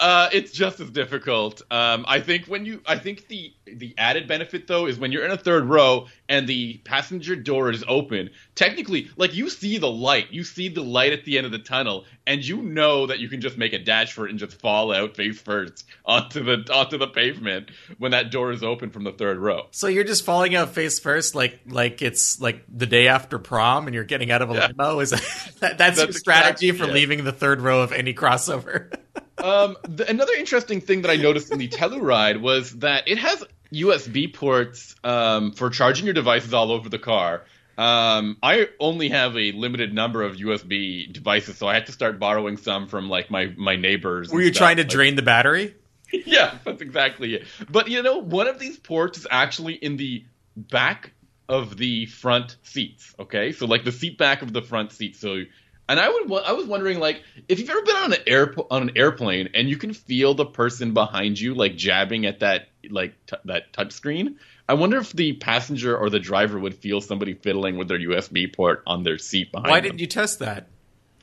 Uh, 0.01 0.29
it's 0.33 0.51
just 0.51 0.79
as 0.79 0.89
difficult. 0.89 1.61
Um, 1.69 2.05
I 2.07 2.19
think 2.21 2.47
when 2.47 2.65
you, 2.65 2.81
I 2.87 2.97
think 2.97 3.27
the 3.27 3.53
the 3.65 3.93
added 3.97 4.27
benefit 4.27 4.67
though 4.67 4.87
is 4.87 4.97
when 4.99 5.11
you're 5.11 5.23
in 5.23 5.31
a 5.31 5.37
third 5.37 5.63
row 5.65 6.07
and 6.27 6.47
the 6.47 6.77
passenger 6.83 7.35
door 7.35 7.69
is 7.69 7.83
open. 7.87 8.31
Technically, 8.55 9.09
like 9.15 9.35
you 9.35 9.47
see 9.49 9.77
the 9.77 9.89
light, 9.91 10.31
you 10.31 10.43
see 10.43 10.69
the 10.69 10.81
light 10.81 11.13
at 11.13 11.23
the 11.23 11.37
end 11.37 11.45
of 11.45 11.51
the 11.51 11.59
tunnel, 11.59 12.05
and 12.25 12.43
you 12.43 12.63
know 12.63 13.05
that 13.05 13.19
you 13.19 13.29
can 13.29 13.41
just 13.41 13.57
make 13.59 13.73
a 13.73 13.77
dash 13.79 14.11
for 14.13 14.25
it 14.25 14.31
and 14.31 14.39
just 14.39 14.59
fall 14.59 14.91
out 14.91 15.15
face 15.15 15.39
first 15.39 15.85
onto 16.03 16.43
the 16.43 16.73
onto 16.73 16.97
the 16.97 17.07
pavement 17.07 17.69
when 17.99 18.09
that 18.11 18.31
door 18.31 18.51
is 18.51 18.63
open 18.63 18.89
from 18.89 19.03
the 19.03 19.11
third 19.11 19.37
row. 19.37 19.67
So 19.69 19.85
you're 19.85 20.03
just 20.03 20.25
falling 20.25 20.55
out 20.55 20.71
face 20.73 20.99
first, 20.99 21.35
like 21.35 21.59
like 21.67 22.01
it's 22.01 22.41
like 22.41 22.63
the 22.67 22.87
day 22.87 23.07
after 23.07 23.37
prom, 23.37 23.85
and 23.87 23.93
you're 23.93 24.03
getting 24.03 24.31
out 24.31 24.41
of 24.41 24.49
a 24.49 24.55
Yeah. 24.55 24.67
limo. 24.75 24.99
Is 24.99 25.11
that, 25.11 25.51
that 25.59 25.77
that's, 25.77 25.99
your 26.01 26.11
strategy 26.11 26.71
for 26.71 26.85
it. 26.85 26.93
leaving 26.93 27.23
the 27.23 27.31
third 27.31 27.61
row 27.61 27.83
of 27.83 27.91
any 27.91 28.15
crossover? 28.15 28.91
Um, 29.43 29.77
the, 29.83 30.09
another 30.09 30.33
interesting 30.33 30.81
thing 30.81 31.01
that 31.03 31.11
I 31.11 31.15
noticed 31.15 31.51
in 31.51 31.57
the 31.59 31.67
Telluride 31.67 32.41
was 32.41 32.71
that 32.79 33.07
it 33.07 33.17
has 33.17 33.43
USB 33.73 34.33
ports 34.33 34.95
um, 35.03 35.51
for 35.53 35.69
charging 35.69 36.05
your 36.05 36.13
devices 36.13 36.53
all 36.53 36.71
over 36.71 36.89
the 36.89 36.99
car. 36.99 37.43
Um, 37.77 38.37
I 38.43 38.67
only 38.79 39.09
have 39.09 39.35
a 39.37 39.53
limited 39.53 39.93
number 39.93 40.21
of 40.21 40.35
USB 40.35 41.11
devices, 41.11 41.57
so 41.57 41.67
I 41.67 41.73
had 41.73 41.87
to 41.87 41.91
start 41.91 42.19
borrowing 42.19 42.57
some 42.57 42.87
from 42.87 43.09
like 43.09 43.31
my 43.31 43.51
my 43.57 43.75
neighbors. 43.75 44.31
Were 44.31 44.41
you 44.41 44.47
stuff. 44.49 44.57
trying 44.57 44.77
to 44.77 44.83
Like- 44.83 44.91
drain 44.91 45.15
the 45.15 45.21
battery? 45.21 45.75
yeah, 46.25 46.57
that's 46.65 46.81
exactly 46.81 47.35
it. 47.35 47.45
But 47.69 47.87
you 47.89 48.03
know, 48.03 48.17
one 48.19 48.47
of 48.47 48.59
these 48.59 48.77
ports 48.77 49.17
is 49.19 49.27
actually 49.31 49.73
in 49.75 49.95
the 49.97 50.25
back 50.55 51.13
of 51.47 51.77
the 51.77 52.05
front 52.07 52.57
seats. 52.63 53.15
Okay, 53.17 53.53
so 53.53 53.65
like 53.65 53.85
the 53.85 53.91
seat 53.93 54.17
back 54.17 54.41
of 54.41 54.51
the 54.53 54.61
front 54.61 54.91
seat. 54.91 55.15
So, 55.15 55.43
and 55.91 55.99
I 55.99 56.07
would, 56.07 56.43
I 56.43 56.53
was 56.53 56.67
wondering, 56.67 56.99
like, 56.99 57.21
if 57.49 57.59
you've 57.59 57.69
ever 57.69 57.81
been 57.81 57.97
on 57.97 58.13
an 58.13 58.19
air 58.25 58.55
on 58.71 58.83
an 58.83 58.91
airplane 58.95 59.49
and 59.53 59.67
you 59.67 59.75
can 59.75 59.93
feel 59.93 60.33
the 60.33 60.45
person 60.45 60.93
behind 60.93 61.37
you 61.37 61.53
like 61.53 61.75
jabbing 61.75 62.25
at 62.25 62.39
that 62.39 62.69
like 62.89 63.13
t- 63.25 63.35
that 63.43 63.73
touch 63.73 63.91
screen. 63.91 64.39
I 64.69 64.75
wonder 64.75 64.99
if 64.99 65.11
the 65.11 65.33
passenger 65.33 65.97
or 65.97 66.09
the 66.09 66.19
driver 66.19 66.57
would 66.57 66.75
feel 66.75 67.01
somebody 67.01 67.33
fiddling 67.33 67.77
with 67.77 67.89
their 67.89 67.99
USB 67.99 68.55
port 68.55 68.83
on 68.87 69.03
their 69.03 69.17
seat 69.17 69.51
behind. 69.51 69.69
Why 69.69 69.81
them. 69.81 69.89
didn't 69.89 69.99
you 69.99 70.07
test 70.07 70.39
that? 70.39 70.67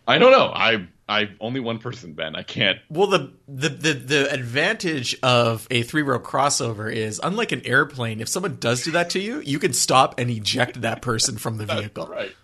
I 0.07 0.19
don't 0.19 0.33
know. 0.33 0.53
I 0.55 0.87
I 1.09 1.31
only 1.41 1.61
one 1.61 1.79
person, 1.79 2.13
Ben. 2.13 2.37
I 2.37 2.43
can't. 2.43 2.79
Well, 2.91 3.07
the, 3.07 3.33
the 3.49 3.71
the 3.71 3.93
the 3.95 4.31
advantage 4.31 5.17
of 5.23 5.67
a 5.71 5.83
three 5.83 6.03
row 6.03 6.21
crossover 6.21 6.93
is, 6.93 7.19
unlike 7.23 7.53
an 7.53 7.63
airplane, 7.65 8.21
if 8.21 8.29
someone 8.29 8.59
does 8.61 8.83
do 8.83 8.91
that 8.91 9.09
to 9.11 9.19
you, 9.19 9.41
you 9.41 9.59
can 9.59 9.73
stop 9.73 10.21
and 10.21 10.29
eject 10.29 10.83
that 10.83 11.01
person 11.01 11.39
from 11.39 11.57
the 11.57 11.65
vehicle. 11.75 12.07
Right. 12.07 12.35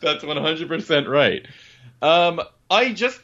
That's 0.00 0.24
100% 0.24 1.08
right. 1.08 1.46
Um, 2.02 2.40
I 2.70 2.92
just, 2.92 3.20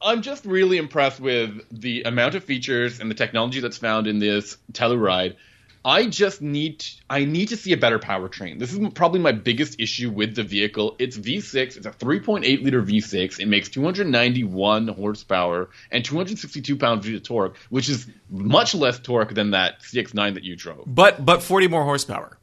I'm 0.00 0.22
just 0.22 0.44
really 0.44 0.78
impressed 0.78 1.20
with 1.20 1.60
the 1.70 2.02
amount 2.02 2.34
of 2.34 2.44
features 2.44 3.00
and 3.00 3.10
the 3.10 3.14
technology 3.14 3.60
that's 3.60 3.78
found 3.78 4.06
in 4.06 4.18
this 4.18 4.56
Telluride. 4.72 5.36
I 5.82 6.06
just 6.06 6.42
need, 6.42 6.84
I 7.08 7.24
need 7.24 7.48
to 7.48 7.56
see 7.56 7.72
a 7.72 7.76
better 7.76 7.98
powertrain. 7.98 8.58
This 8.58 8.72
is 8.74 8.86
probably 8.92 9.20
my 9.20 9.32
biggest 9.32 9.80
issue 9.80 10.10
with 10.10 10.34
the 10.34 10.42
vehicle. 10.42 10.94
It's 10.98 11.16
V6. 11.16 11.78
It's 11.78 11.86
a 11.86 11.90
3.8 11.90 12.62
liter 12.62 12.82
V6. 12.82 13.40
It 13.40 13.46
makes 13.46 13.70
291 13.70 14.88
horsepower 14.88 15.70
and 15.90 16.04
262 16.04 16.76
pound 16.76 17.04
feet 17.04 17.14
of 17.14 17.22
torque, 17.22 17.56
which 17.70 17.88
is 17.88 18.06
much 18.28 18.74
less 18.74 18.98
torque 18.98 19.32
than 19.32 19.52
that 19.52 19.80
CX9 19.80 20.34
that 20.34 20.44
you 20.44 20.54
drove. 20.54 20.84
But 20.86 21.24
but 21.24 21.42
forty 21.42 21.66
more 21.66 21.84
horsepower. 21.84 22.36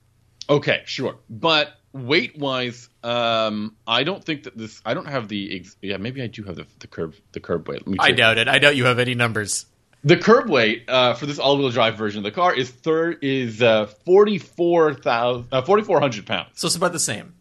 Okay, 0.50 0.82
sure. 0.86 1.18
But 1.30 1.70
weight 2.00 2.38
wise, 2.38 2.90
um, 3.04 3.76
I 3.86 4.04
don't 4.04 4.24
think 4.24 4.44
that 4.44 4.58
this. 4.58 4.82
I 4.86 4.94
don't 4.94 5.08
have 5.08 5.28
the. 5.28 5.58
Ex- 5.58 5.78
yeah, 5.82 5.98
maybe 5.98 6.22
I 6.22 6.28
do 6.28 6.44
have 6.44 6.56
the, 6.56 6.68
the 6.80 6.88
curb 6.88 7.16
the 7.32 7.40
curb 7.40 7.68
weight. 7.68 7.80
Let 7.80 7.88
me 7.88 7.98
I 8.00 8.12
doubt 8.12 8.38
it. 8.38 8.48
I 8.48 8.60
doubt 8.60 8.76
you 8.76 8.86
have 8.86 9.00
any 9.00 9.16
numbers. 9.16 9.66
The 10.04 10.18
curb 10.18 10.50
weight 10.50 10.86
uh, 10.88 11.16
for 11.16 11.26
this 11.26 11.40
all 11.40 11.58
wheel 11.58 11.70
drive 11.70 11.98
version 11.98 12.20
of 12.20 12.24
the 12.24 12.32
car 12.32 12.56
is 12.56 12.70
third 12.70 13.20
is 13.24 13.62
uh, 13.62 13.88
forty 14.06 14.38
four 14.38 14.94
thousand 14.94 15.48
uh, 15.52 15.62
forty 15.64 15.84
four 15.84 16.00
hundred 16.00 16.26
pounds. 16.26 16.50
So 16.54 16.68
it's 16.68 16.76
about 16.76 16.94
the 16.94 17.00
same. 17.00 17.34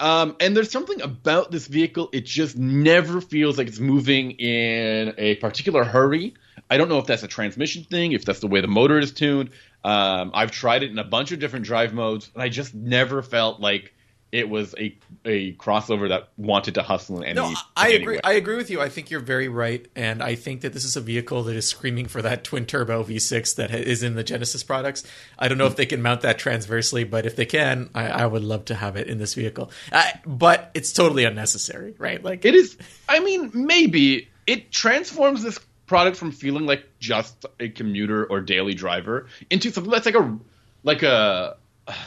Um, 0.00 0.34
and 0.40 0.56
there's 0.56 0.70
something 0.70 1.00
about 1.00 1.50
this 1.50 1.68
vehicle; 1.68 2.08
it 2.12 2.24
just 2.24 2.56
never 2.56 3.20
feels 3.20 3.58
like 3.58 3.68
it's 3.68 3.78
moving 3.78 4.32
in 4.32 5.14
a 5.18 5.36
particular 5.36 5.84
hurry. 5.84 6.34
I 6.72 6.78
don't 6.78 6.88
know 6.88 6.96
if 6.96 7.04
that's 7.04 7.22
a 7.22 7.28
transmission 7.28 7.84
thing, 7.84 8.12
if 8.12 8.24
that's 8.24 8.40
the 8.40 8.46
way 8.46 8.62
the 8.62 8.66
motor 8.66 8.98
is 8.98 9.12
tuned. 9.12 9.50
Um, 9.84 10.30
I've 10.32 10.50
tried 10.50 10.82
it 10.82 10.90
in 10.90 10.98
a 10.98 11.04
bunch 11.04 11.30
of 11.30 11.38
different 11.38 11.66
drive 11.66 11.92
modes, 11.92 12.30
and 12.32 12.42
I 12.42 12.48
just 12.48 12.74
never 12.74 13.20
felt 13.20 13.60
like 13.60 13.92
it 14.32 14.48
was 14.48 14.74
a 14.78 14.96
a 15.26 15.52
crossover 15.56 16.08
that 16.08 16.30
wanted 16.38 16.76
to 16.76 16.82
hustle 16.82 17.18
in 17.18 17.24
any. 17.24 17.34
No, 17.34 17.54
I 17.76 17.88
any 17.88 17.96
agree. 17.96 18.14
way. 18.14 18.20
I 18.24 18.32
agree 18.32 18.56
with 18.56 18.70
you. 18.70 18.80
I 18.80 18.88
think 18.88 19.10
you're 19.10 19.20
very 19.20 19.48
right, 19.48 19.86
and 19.94 20.22
I 20.22 20.34
think 20.34 20.62
that 20.62 20.72
this 20.72 20.86
is 20.86 20.96
a 20.96 21.02
vehicle 21.02 21.42
that 21.42 21.56
is 21.56 21.68
screaming 21.68 22.06
for 22.06 22.22
that 22.22 22.42
twin 22.42 22.64
turbo 22.64 23.04
V6 23.04 23.54
that 23.56 23.70
is 23.70 24.02
in 24.02 24.14
the 24.14 24.24
Genesis 24.24 24.62
products. 24.62 25.04
I 25.38 25.48
don't 25.48 25.58
know 25.58 25.66
if 25.66 25.76
they 25.76 25.84
can 25.84 26.00
mount 26.00 26.22
that 26.22 26.38
transversely, 26.38 27.04
but 27.04 27.26
if 27.26 27.36
they 27.36 27.44
can, 27.44 27.90
I, 27.94 28.06
I 28.06 28.26
would 28.26 28.44
love 28.44 28.64
to 28.66 28.74
have 28.74 28.96
it 28.96 29.08
in 29.08 29.18
this 29.18 29.34
vehicle. 29.34 29.70
I, 29.92 30.20
but 30.24 30.70
it's 30.72 30.94
totally 30.94 31.26
unnecessary, 31.26 31.94
right? 31.98 32.24
Like 32.24 32.46
It 32.46 32.54
is. 32.54 32.78
I 33.10 33.20
mean, 33.20 33.50
maybe 33.52 34.30
it 34.46 34.72
transforms 34.72 35.42
this 35.42 35.58
product 35.92 36.16
from 36.16 36.32
feeling 36.32 36.64
like 36.64 36.86
just 37.00 37.44
a 37.60 37.68
commuter 37.68 38.24
or 38.24 38.40
daily 38.40 38.72
driver 38.72 39.26
into 39.50 39.70
something 39.70 39.90
that's 39.90 40.06
like 40.06 40.14
a 40.14 40.38
like 40.84 41.02
a 41.02 41.58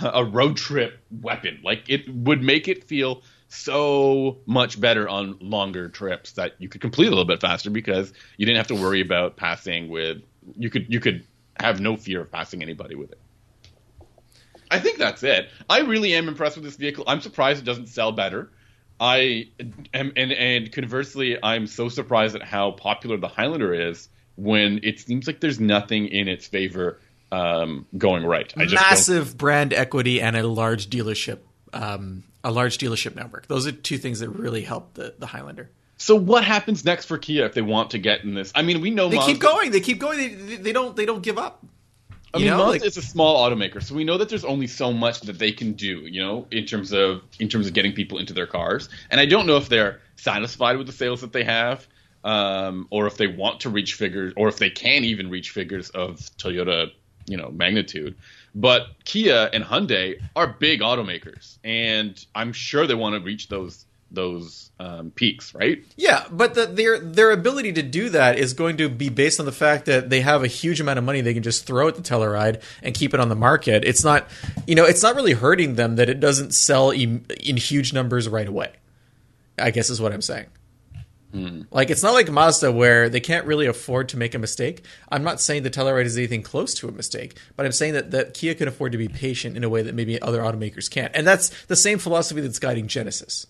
a 0.01 0.25
road 0.25 0.57
trip 0.57 0.97
weapon. 1.21 1.59
Like 1.63 1.83
it 1.87 2.09
would 2.09 2.41
make 2.41 2.67
it 2.67 2.83
feel 2.85 3.21
so 3.47 4.39
much 4.47 4.81
better 4.81 5.07
on 5.07 5.37
longer 5.39 5.87
trips 5.87 6.31
that 6.31 6.53
you 6.57 6.67
could 6.67 6.81
complete 6.81 7.05
a 7.05 7.09
little 7.09 7.25
bit 7.25 7.39
faster 7.39 7.69
because 7.69 8.11
you 8.37 8.47
didn't 8.47 8.57
have 8.57 8.69
to 8.69 8.75
worry 8.75 9.01
about 9.01 9.37
passing 9.37 9.87
with 9.87 10.17
you 10.57 10.71
could 10.71 10.91
you 10.91 10.99
could 10.99 11.23
have 11.59 11.79
no 11.79 11.95
fear 11.95 12.21
of 12.21 12.31
passing 12.31 12.63
anybody 12.63 12.95
with 12.95 13.11
it. 13.11 13.19
I 14.71 14.79
think 14.79 14.97
that's 14.97 15.21
it. 15.21 15.47
I 15.69 15.81
really 15.81 16.15
am 16.15 16.27
impressed 16.27 16.57
with 16.57 16.65
this 16.65 16.75
vehicle. 16.75 17.03
I'm 17.05 17.21
surprised 17.21 17.61
it 17.61 17.65
doesn't 17.65 17.89
sell 17.89 18.11
better. 18.11 18.49
I 18.99 19.49
am, 19.93 20.13
and 20.15 20.31
and 20.31 20.71
conversely, 20.71 21.38
I'm 21.41 21.67
so 21.67 21.89
surprised 21.89 22.36
at 22.36 22.43
how 22.43 22.71
popular 22.71 23.17
the 23.17 23.27
Highlander 23.27 23.73
is 23.73 24.08
when 24.36 24.79
it 24.84 24.99
seems 24.99 25.27
like 25.27 25.39
there's 25.39 25.60
nothing 25.60 26.08
in 26.08 26.27
its 26.27 26.47
favor 26.47 26.99
um, 27.31 27.86
going 27.97 28.25
right. 28.25 28.53
I 28.55 28.63
just 28.63 28.75
don't- 28.75 28.84
massive 28.84 29.38
brand 29.38 29.73
equity 29.73 30.21
and 30.21 30.36
a 30.36 30.47
large 30.47 30.89
dealership, 30.89 31.39
um, 31.73 32.23
a 32.43 32.51
large 32.51 32.77
dealership 32.77 33.15
network. 33.15 33.47
Those 33.47 33.67
are 33.67 33.71
two 33.71 33.97
things 33.97 34.19
that 34.19 34.29
really 34.29 34.62
help 34.62 34.93
the, 34.93 35.13
the 35.17 35.25
Highlander. 35.25 35.69
So 35.97 36.15
what 36.15 36.43
happens 36.43 36.84
next 36.84 37.05
for 37.05 37.17
Kia 37.17 37.45
if 37.45 37.53
they 37.53 37.62
want 37.62 37.91
to 37.91 37.97
get 37.97 38.23
in 38.23 38.34
this? 38.34 38.51
I 38.53 38.62
mean, 38.62 38.81
we 38.81 38.91
know 38.91 39.08
They 39.08 39.15
Mazda, 39.15 39.31
keep 39.31 39.41
going. 39.41 39.71
They 39.71 39.79
keep 39.79 39.99
going. 39.99 40.17
They, 40.17 40.55
they 40.58 40.73
don't. 40.73 40.95
They 40.95 41.05
don't 41.05 41.23
give 41.23 41.38
up. 41.38 41.65
I 42.35 42.39
You 42.39 42.45
mean, 42.45 42.57
know, 42.57 42.65
like- 42.65 42.83
is 42.83 42.97
a 42.97 43.01
small 43.01 43.49
automaker, 43.49 43.81
so 43.81 43.95
we 43.95 44.03
know 44.03 44.17
that 44.17 44.27
there's 44.27 44.43
only 44.43 44.67
so 44.67 44.91
much 44.91 45.21
that 45.21 45.39
they 45.39 45.53
can 45.53 45.71
do, 45.73 45.99
you 46.01 46.21
know, 46.21 46.47
in 46.51 46.65
terms 46.65 46.91
of 46.91 47.21
in 47.39 47.47
terms 47.47 47.65
of 47.67 47.73
getting 47.73 47.93
people 47.93 48.17
into 48.17 48.33
their 48.33 48.45
cars. 48.47 48.89
And 49.09 49.21
I 49.21 49.25
don't 49.25 49.47
know 49.47 49.55
if 49.55 49.69
they're 49.69 50.01
satisfied 50.17 50.77
with 50.77 50.87
the 50.87 50.93
sales 50.93 51.21
that 51.21 51.31
they 51.31 51.45
have, 51.45 51.87
um, 52.25 52.87
or 52.89 53.07
if 53.07 53.15
they 53.15 53.27
want 53.27 53.61
to 53.61 53.69
reach 53.69 53.93
figures, 53.93 54.33
or 54.35 54.49
if 54.49 54.57
they 54.57 54.69
can 54.69 55.05
even 55.05 55.29
reach 55.29 55.51
figures 55.51 55.89
of 55.91 56.17
Toyota, 56.37 56.91
you 57.25 57.37
know, 57.37 57.51
magnitude. 57.51 58.15
But 58.53 58.87
Kia 59.05 59.49
and 59.53 59.63
Hyundai 59.63 60.19
are 60.35 60.47
big 60.47 60.81
automakers, 60.81 61.57
and 61.63 62.23
I'm 62.35 62.51
sure 62.51 62.85
they 62.85 62.95
want 62.95 63.15
to 63.15 63.21
reach 63.21 63.47
those 63.47 63.85
those 64.15 64.71
um, 64.80 65.12
peaks, 65.12 65.54
right? 65.54 65.84
Yeah, 65.95 66.25
but 66.32 66.54
the, 66.54 66.65
their 66.65 66.99
their 66.99 67.32
ability 67.32 67.73
to 67.73 67.84
do 67.84 68.10
that 68.10 68.38
is 68.38 68.54
going 68.54 68.78
to 68.78 68.89
be 68.89 69.10
based 69.10 69.39
on 69.39 69.45
the 69.45 69.51
fact 69.51 69.86
that 69.86 70.10
they 70.10 70.21
have 70.21 70.43
a 70.43 70.47
huge 70.47 70.82
amount 70.82 70.99
of 70.99 71.06
money 71.06 71.21
they 71.21 71.34
can 71.34 71.43
just 71.43 71.65
throw 71.65 71.88
at 71.88 71.95
the 71.95 72.01
Telluride 72.01 72.62
and 72.82 72.95
keep 72.95 73.13
it 73.13 73.19
on 73.19 73.30
the 73.30 73.36
market. 73.36 73.86
It's 73.86 74.04
not, 74.04 74.28
you 74.65 74.75
know, 74.75 74.86
it's 74.86 75.04
not 75.04 75.15
really 75.15 75.34
hurting 75.34 75.75
them 75.75 75.97
that 75.97 76.10
it 76.10 76.19
doesn't 76.19 76.54
sell 76.54 76.91
in, 76.91 77.25
in 77.41 77.58
huge 77.58 77.93
numbers 77.93 78.28
right 78.28 78.47
away. 78.47 78.71
I 79.58 79.71
guess 79.71 79.89
is 79.89 80.01
what 80.01 80.12
I'm 80.12 80.21
saying. 80.21 80.47
Like 81.69 81.89
it's 81.89 82.01
not 82.01 82.13
like 82.13 82.32
Mazda 82.32 82.71
where 82.71 83.10
they 83.10 83.19
can't 83.19 83.45
really 83.45 83.65
afford 83.65 84.10
to 84.10 84.17
make 84.17 84.34
a 84.36 84.39
mistake. 84.39 84.86
I'm 85.10 85.23
not 85.23 85.41
saying 85.41 85.63
the 85.63 85.69
Telluride 85.69 86.06
is 86.06 86.17
anything 86.17 86.43
close 86.43 86.73
to 86.75 86.88
a 86.88 86.91
mistake, 86.91 87.38
but 87.58 87.65
I'm 87.65 87.73
saying 87.73 87.93
that, 87.93 88.12
that 88.12 88.34
Kia 88.34 88.56
can 88.56 88.69
afford 88.69 88.93
to 88.93 88.97
be 88.97 89.10
patient 89.10 89.58
in 89.58 89.63
a 89.63 89.69
way 89.69 89.82
that 89.82 89.95
maybe 89.95 90.21
other 90.21 90.41
automakers 90.41 90.89
can't. 90.89 91.13
And 91.13 91.28
that's 91.28 91.49
the 91.65 91.75
same 91.75 91.99
philosophy 91.99 92.39
that's 92.39 92.60
guiding 92.60 92.88
Genesis. 92.88 93.47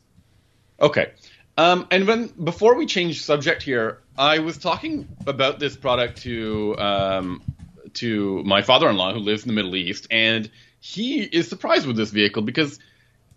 Okay. 0.80 1.12
Um, 1.58 1.88
and 1.90 2.08
when 2.08 2.28
before 2.28 2.76
we 2.76 2.86
change 2.86 3.24
subject 3.24 3.64
here, 3.64 4.00
I 4.18 4.40
was 4.40 4.58
talking 4.58 5.08
about 5.26 5.60
this 5.60 5.76
product 5.76 6.24
to 6.24 6.78
um, 6.78 7.42
to 7.94 8.44
my 8.44 8.62
father-in-law 8.62 9.14
who 9.14 9.20
lives 9.20 9.44
in 9.44 9.48
the 9.48 9.54
Middle 9.54 9.76
East, 9.76 10.08
and 10.12 10.50
he 10.80 11.24
is 11.24 11.48
surprised 11.48 11.88
with 11.88 11.96
this 11.96 12.12
vehicle 12.12 12.42
because 12.42 12.80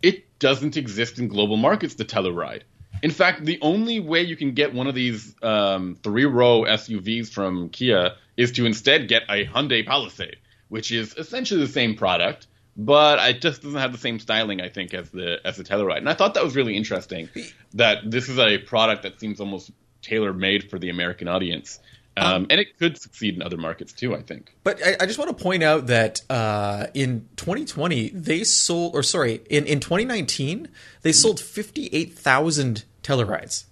it 0.03 0.39
doesn't 0.39 0.77
exist 0.77 1.19
in 1.19 1.29
global 1.29 1.57
markets. 1.57 1.95
The 1.95 2.05
Telluride. 2.05 2.63
In 3.03 3.13
fact, 3.13 3.45
the 3.45 3.59
only 3.63 4.01
way 4.01 4.23
you 4.23 4.37
can 4.37 4.53
get 4.53 4.75
one 4.75 4.89
of 4.89 4.95
these 4.95 5.35
um, 5.41 5.97
three-row 6.03 6.65
SUVs 6.65 7.29
from 7.29 7.69
Kia 7.69 8.15
is 8.37 8.53
to 8.53 8.67
instead 8.67 9.07
get 9.07 9.23
a 9.29 9.47
Hyundai 9.47 9.87
Palisade, 9.87 10.39
which 10.69 10.91
is 10.91 11.15
essentially 11.17 11.61
the 11.61 11.73
same 11.73 11.95
product, 11.95 12.49
but 12.79 13.19
it 13.29 13.43
just 13.43 13.63
doesn't 13.63 13.81
have 13.81 13.91
the 13.91 13.99
same 13.99 14.21
styling, 14.21 14.61
I 14.61 14.69
think, 14.69 14.95
as 14.95 15.11
the 15.11 15.41
as 15.45 15.57
the 15.57 15.65
Telluride. 15.65 15.99
And 15.99 16.09
I 16.09 16.15
thought 16.15 16.35
that 16.35 16.45
was 16.45 16.55
really 16.55 16.77
interesting 16.77 17.29
that 17.75 18.09
this 18.09 18.29
is 18.29 18.39
a 18.39 18.59
product 18.59 19.03
that 19.03 19.19
seems 19.19 19.41
almost 19.41 19.73
tailor-made 20.01 20.71
for 20.71 20.79
the 20.79 20.89
American 20.89 21.27
audience. 21.27 21.81
Um, 22.17 22.49
and 22.51 22.61
it 22.61 22.77
could 22.79 23.01
succeed 23.01 23.37
in 23.37 23.43
other 23.43 23.57
markets 23.57 23.93
too, 23.93 24.15
I 24.15 24.23
think. 24.23 24.53
But 24.65 24.85
I, 24.85 24.97
I 25.01 25.07
just 25.07 25.19
want 25.19 25.37
to 25.37 25.43
point 25.43 25.63
out 25.63 25.87
that 25.87 26.23
uh, 26.29 26.87
in 26.93 27.29
2020 27.37 28.09
they 28.11 28.43
sold, 28.43 28.95
or 28.97 29.05
sorry, 29.05 29.41
in, 29.49 29.67
in 29.67 29.79
2019 29.79 30.69
they 31.03 31.13
sold 31.13 31.39
58,000 31.39 32.85
Tellurides. 33.05 33.65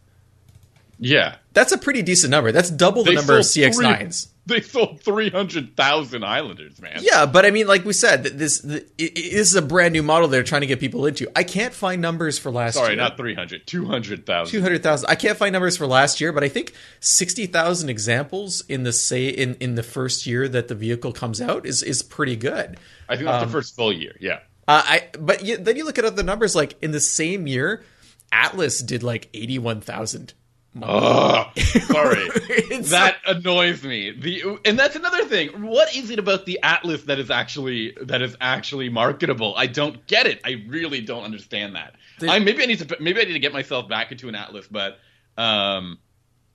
Yeah, 0.99 1.37
That's 1.53 1.73
a 1.73 1.79
pretty 1.79 2.03
decent 2.03 2.31
number. 2.31 2.53
That's 2.53 2.71
double 2.71 3.05
the 3.05 3.13
number 3.13 3.37
of 3.37 3.45
CX9s. 3.45 4.29
They 4.57 4.61
sold 4.61 5.01
three 5.01 5.29
hundred 5.31 5.77
thousand 5.77 6.23
Islanders, 6.25 6.81
man. 6.81 7.01
Yeah, 7.01 7.27
but 7.27 7.45
I 7.45 7.51
mean, 7.51 7.67
like 7.67 7.85
we 7.85 7.93
said, 7.93 8.23
th- 8.23 8.35
this 8.37 8.61
th- 8.61 8.85
it- 8.97 9.19
it 9.19 9.33
is 9.33 9.57
a 9.57 9.63
brand 9.63 9.93
new 9.93 10.05
model 10.05 10.29
they're 10.29 10.45
trying 10.45 10.61
to 10.61 10.69
get 10.69 10.79
people 10.79 11.05
into. 11.07 11.29
I 11.35 11.43
can't 11.43 11.75
find 11.75 12.01
numbers 12.01 12.39
for 12.39 12.53
last 12.53 12.75
Sorry, 12.75 12.91
year. 12.91 12.97
not 12.97 13.17
300, 13.17 13.67
200,000. 13.67 14.53
Two 14.53 14.63
hundred 14.63 14.83
thousand. 14.85 15.11
I 15.11 15.17
can't 15.17 15.37
find 15.37 15.53
numbers 15.53 15.77
for 15.77 15.89
last 15.89 16.21
year, 16.21 16.31
but 16.33 16.45
I 16.45 16.49
think 16.49 16.73
sixty 17.01 17.47
thousand 17.47 17.89
examples 17.91 18.63
in 18.69 18.85
the 18.85 18.93
say 18.93 19.27
in, 19.29 19.57
in 19.57 19.75
the 19.75 19.83
first 19.83 20.27
year 20.27 20.47
that 20.49 20.69
the 20.69 20.77
vehicle 20.77 21.13
comes 21.13 21.41
out 21.41 21.67
is 21.67 21.83
is 21.83 22.03
pretty 22.03 22.37
good. 22.37 22.79
I 23.09 23.17
think 23.17 23.27
that's 23.27 23.43
Um, 23.43 23.49
the 23.49 23.53
first 23.53 23.75
full 23.75 23.93
year. 23.93 24.15
Yeah. 24.21 24.39
Uh, 24.69 24.83
I 24.85 25.09
but 25.19 25.45
you, 25.45 25.57
then 25.57 25.75
you 25.77 25.85
look 25.85 25.99
at 25.99 26.05
other 26.05 26.23
numbers 26.23 26.55
like 26.55 26.77
in 26.83 26.93
the 26.93 27.01
same 27.01 27.49
year, 27.49 27.83
Atlas 28.31 28.79
did 28.81 29.03
like 29.03 29.29
eighty 29.35 29.59
one 29.59 29.81
thousand. 29.81 30.35
Ugh, 30.83 31.59
sorry. 31.59 32.29
That 32.87 33.17
annoys 33.27 33.83
me. 33.83 34.11
The 34.11 34.59
and 34.65 34.79
that's 34.79 34.97
another 34.97 35.25
thing. 35.25 35.63
What 35.63 35.95
is 35.97 36.11
it 36.11 36.19
about 36.19 36.45
the 36.47 36.61
Atlas 36.63 37.03
that 37.05 37.19
is 37.19 37.31
actually 37.31 37.97
that 38.03 38.23
is 38.23 38.37
actually 38.41 38.91
marketable? 38.91 39.55
I 39.57 39.67
don't 39.67 40.07
get 40.07 40.27
it. 40.27 40.41
I 40.45 40.65
really 40.69 41.01
don't 41.01 41.25
understand 41.25 41.75
that. 41.75 41.95
I 42.23 42.39
maybe 42.39 42.63
I 42.63 42.67
need 42.67 42.79
to 42.81 42.97
maybe 43.01 43.21
I 43.21 43.25
need 43.25 43.33
to 43.33 43.39
get 43.39 43.53
myself 43.53 43.89
back 43.89 44.13
into 44.13 44.29
an 44.29 44.35
Atlas, 44.35 44.69
but 44.71 44.99
um 45.39 45.99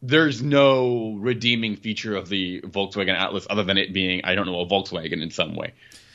there's 0.02 0.42
no 0.42 1.16
redeeming 1.20 1.76
feature 1.76 2.16
of 2.16 2.30
the 2.30 2.62
Volkswagen 2.62 3.18
Atlas 3.18 3.46
other 3.50 3.64
than 3.64 3.78
it 3.78 3.92
being 3.94 4.22
I 4.24 4.36
don't 4.36 4.46
know 4.46 4.62
a 4.62 4.66
Volkswagen 4.68 5.22
in 5.22 5.32
some 5.32 5.56
way. 5.56 5.74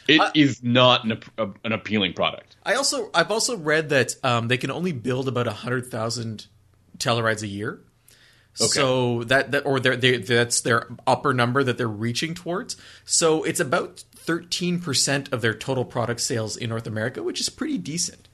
It 0.09 0.23
is 0.35 0.63
not 0.63 1.05
an, 1.05 1.13
ap- 1.13 1.59
an 1.65 1.73
appealing 1.73 2.13
product. 2.13 2.57
I 2.65 2.75
also 2.75 3.11
I've 3.13 3.31
also 3.31 3.57
read 3.57 3.89
that 3.89 4.15
um, 4.23 4.49
they 4.49 4.57
can 4.57 4.71
only 4.71 4.93
build 4.93 5.27
about 5.29 5.47
hundred 5.49 5.87
thousand 5.87 6.47
Tellurides 6.99 7.43
a 7.43 7.49
year. 7.49 7.81
So 8.57 9.25
that 9.25 9.53
that 9.53 9.67
or 9.67 9.79
they 9.79 10.17
that's 10.19 10.61
their 10.63 10.89
upper 11.07 11.35
number 11.35 11.63
that 11.63 11.77
they're 11.79 11.87
reaching 11.89 12.35
towards. 12.35 12.77
So 13.05 13.45
it's 13.45 13.61
about 13.61 14.05
thirteen 14.15 14.81
percent 14.81 15.33
of 15.33 15.43
their 15.43 15.55
total 15.55 15.85
product 15.85 16.21
sales 16.21 16.57
in 16.57 16.71
North 16.71 16.87
America, 16.87 17.23
which 17.23 17.41
is 17.41 17.49
pretty 17.49 17.79
decent. 17.79 18.29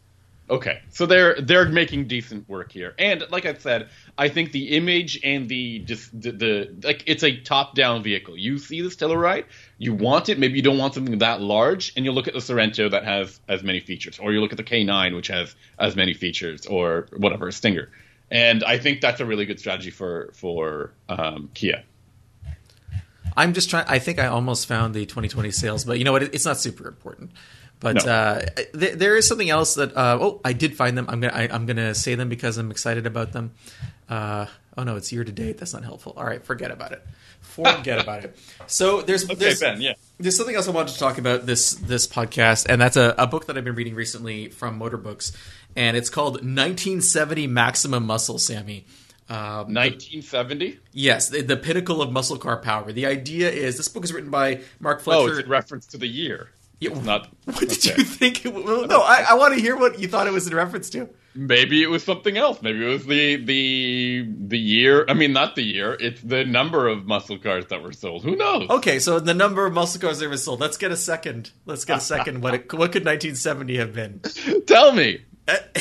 Okay, 0.50 0.80
so 0.90 1.06
they're 1.06 1.40
they're 1.40 1.68
making 1.68 2.08
decent 2.08 2.48
work 2.48 2.72
here, 2.72 2.94
and 2.98 3.24
like 3.30 3.46
I 3.46 3.54
said, 3.54 3.88
I 4.18 4.28
think 4.28 4.52
the 4.52 4.76
image 4.76 5.18
and 5.24 5.48
the 5.48 5.78
just 5.78 6.20
the, 6.20 6.32
the 6.32 6.76
like 6.82 7.04
it's 7.06 7.22
a 7.22 7.40
top 7.40 7.74
down 7.74 8.02
vehicle. 8.02 8.36
You 8.36 8.58
see 8.58 8.82
this 8.82 8.96
Telluride, 8.96 9.46
you 9.78 9.94
want 9.94 10.28
it. 10.28 10.38
Maybe 10.38 10.56
you 10.56 10.62
don't 10.62 10.78
want 10.78 10.94
something 10.94 11.18
that 11.18 11.40
large, 11.40 11.94
and 11.96 12.04
you 12.04 12.12
look 12.12 12.28
at 12.28 12.34
the 12.34 12.40
Sorento 12.40 12.90
that 12.90 13.04
has 13.04 13.40
as 13.48 13.62
many 13.62 13.80
features, 13.80 14.18
or 14.18 14.32
you 14.32 14.40
look 14.40 14.52
at 14.52 14.58
the 14.58 14.64
K9 14.64 15.16
which 15.16 15.28
has 15.28 15.54
as 15.78 15.96
many 15.96 16.12
features, 16.12 16.66
or 16.66 17.06
whatever 17.16 17.50
Stinger. 17.50 17.88
And 18.32 18.64
I 18.64 18.78
think 18.78 19.02
that's 19.02 19.20
a 19.20 19.26
really 19.26 19.44
good 19.44 19.60
strategy 19.60 19.90
for 19.90 20.30
for 20.34 20.92
um, 21.08 21.50
Kia. 21.54 21.84
I'm 23.36 23.52
just 23.52 23.70
trying. 23.70 23.84
I 23.88 23.98
think 23.98 24.18
I 24.18 24.26
almost 24.26 24.66
found 24.66 24.94
the 24.94 25.04
2020 25.06 25.50
sales, 25.50 25.84
but 25.84 25.98
you 25.98 26.04
know 26.04 26.12
what? 26.12 26.22
It's 26.22 26.44
not 26.44 26.58
super 26.58 26.88
important. 26.88 27.30
But 27.78 28.04
No. 28.06 28.12
uh, 28.12 28.46
th- 28.78 28.94
there 28.94 29.16
is 29.16 29.26
something 29.28 29.50
else 29.50 29.74
that. 29.74 29.94
Uh, 29.96 30.18
oh, 30.20 30.40
I 30.44 30.52
did 30.54 30.76
find 30.76 30.96
them. 30.96 31.06
I'm 31.08 31.20
gonna. 31.20 31.34
I, 31.34 31.48
I'm 31.52 31.66
gonna 31.66 31.94
say 31.94 32.14
them 32.14 32.28
because 32.28 32.56
I'm 32.56 32.70
excited 32.70 33.06
about 33.06 33.32
them. 33.32 33.52
Uh, 34.08 34.46
oh 34.76 34.82
no, 34.84 34.96
it's 34.96 35.12
year 35.12 35.24
to 35.24 35.32
date. 35.32 35.58
That's 35.58 35.72
not 35.74 35.84
helpful. 35.84 36.14
All 36.16 36.24
right, 36.24 36.44
forget 36.44 36.70
about 36.70 36.92
it. 36.92 37.06
Forget 37.40 38.00
about 38.00 38.24
it. 38.24 38.38
So 38.68 39.02
there's 39.02 39.24
Okay, 39.24 39.34
there's, 39.34 39.60
Ben. 39.60 39.80
Yeah. 39.80 39.94
there's 40.18 40.36
something 40.36 40.54
else 40.54 40.68
I 40.68 40.70
wanted 40.70 40.92
to 40.94 40.98
talk 40.98 41.18
about 41.18 41.44
this 41.46 41.74
this 41.74 42.06
podcast, 42.06 42.66
and 42.68 42.80
that's 42.80 42.96
a, 42.96 43.14
a 43.18 43.26
book 43.26 43.46
that 43.46 43.58
I've 43.58 43.64
been 43.64 43.74
reading 43.74 43.94
recently 43.94 44.48
from 44.48 44.78
Motor 44.78 44.96
Books, 44.96 45.32
and 45.76 45.96
it's 45.96 46.08
called 46.08 46.34
1970 46.34 47.46
Maximum 47.48 48.06
Muscle, 48.06 48.38
Sami. 48.38 48.86
Um, 49.28 49.72
1970. 49.74 50.78
Yes, 50.92 51.28
the, 51.28 51.42
the 51.42 51.56
pinnacle 51.56 52.02
of 52.02 52.12
muscle 52.12 52.36
car 52.36 52.56
power. 52.58 52.92
The 52.92 53.06
idea 53.06 53.50
is 53.50 53.76
this 53.76 53.88
book 53.88 54.04
is 54.04 54.12
written 54.12 54.30
by 54.30 54.60
Mark 54.80 54.98
Oh, 55.00 55.02
Fletcher. 55.02 55.38
it's 55.38 55.44
in 55.44 55.50
reference 55.50 55.86
to 55.86 55.96
the 55.98 56.06
year. 56.06 56.50
Yeah, 56.80 57.00
not. 57.02 57.28
what 57.44 57.60
did 57.60 57.84
you 57.84 57.94
think? 58.04 58.44
It, 58.44 58.52
well, 58.52 58.86
no, 58.86 59.00
I, 59.00 59.24
I 59.30 59.34
want 59.34 59.54
to 59.54 59.60
hear 59.60 59.76
what 59.76 59.98
you 59.98 60.08
thought 60.08 60.26
it 60.26 60.32
was 60.32 60.46
in 60.46 60.54
reference 60.54 60.90
to. 60.90 61.08
Maybe 61.34 61.82
it 61.82 61.86
was 61.86 62.04
something 62.04 62.36
else. 62.36 62.60
Maybe 62.60 62.84
it 62.84 62.88
was 62.88 63.06
the 63.06 63.36
the 63.36 64.28
the 64.48 64.58
year. 64.58 65.06
I 65.08 65.14
mean, 65.14 65.32
not 65.32 65.56
the 65.56 65.62
year. 65.62 65.96
It's 65.98 66.20
the 66.20 66.44
number 66.44 66.88
of 66.88 67.06
muscle 67.06 67.38
cars 67.38 67.66
that 67.66 67.82
were 67.82 67.92
sold. 67.92 68.24
Who 68.24 68.36
knows? 68.36 68.68
Okay, 68.68 68.98
so 68.98 69.18
the 69.18 69.34
number 69.34 69.64
of 69.64 69.72
muscle 69.72 70.00
cars 70.00 70.18
that 70.18 70.28
were 70.28 70.36
sold. 70.36 70.60
Let's 70.60 70.76
get 70.76 70.90
a 70.90 70.96
second. 70.96 71.50
Let's 71.64 71.84
get 71.84 71.98
a 71.98 72.00
second. 72.00 72.42
What 72.42 72.54
it, 72.54 72.72
what 72.72 72.92
could 72.92 73.04
1970 73.04 73.76
have 73.78 73.94
been? 73.94 74.20
Tell 74.66 74.92
me. 74.92 75.22
Uh, 75.48 75.56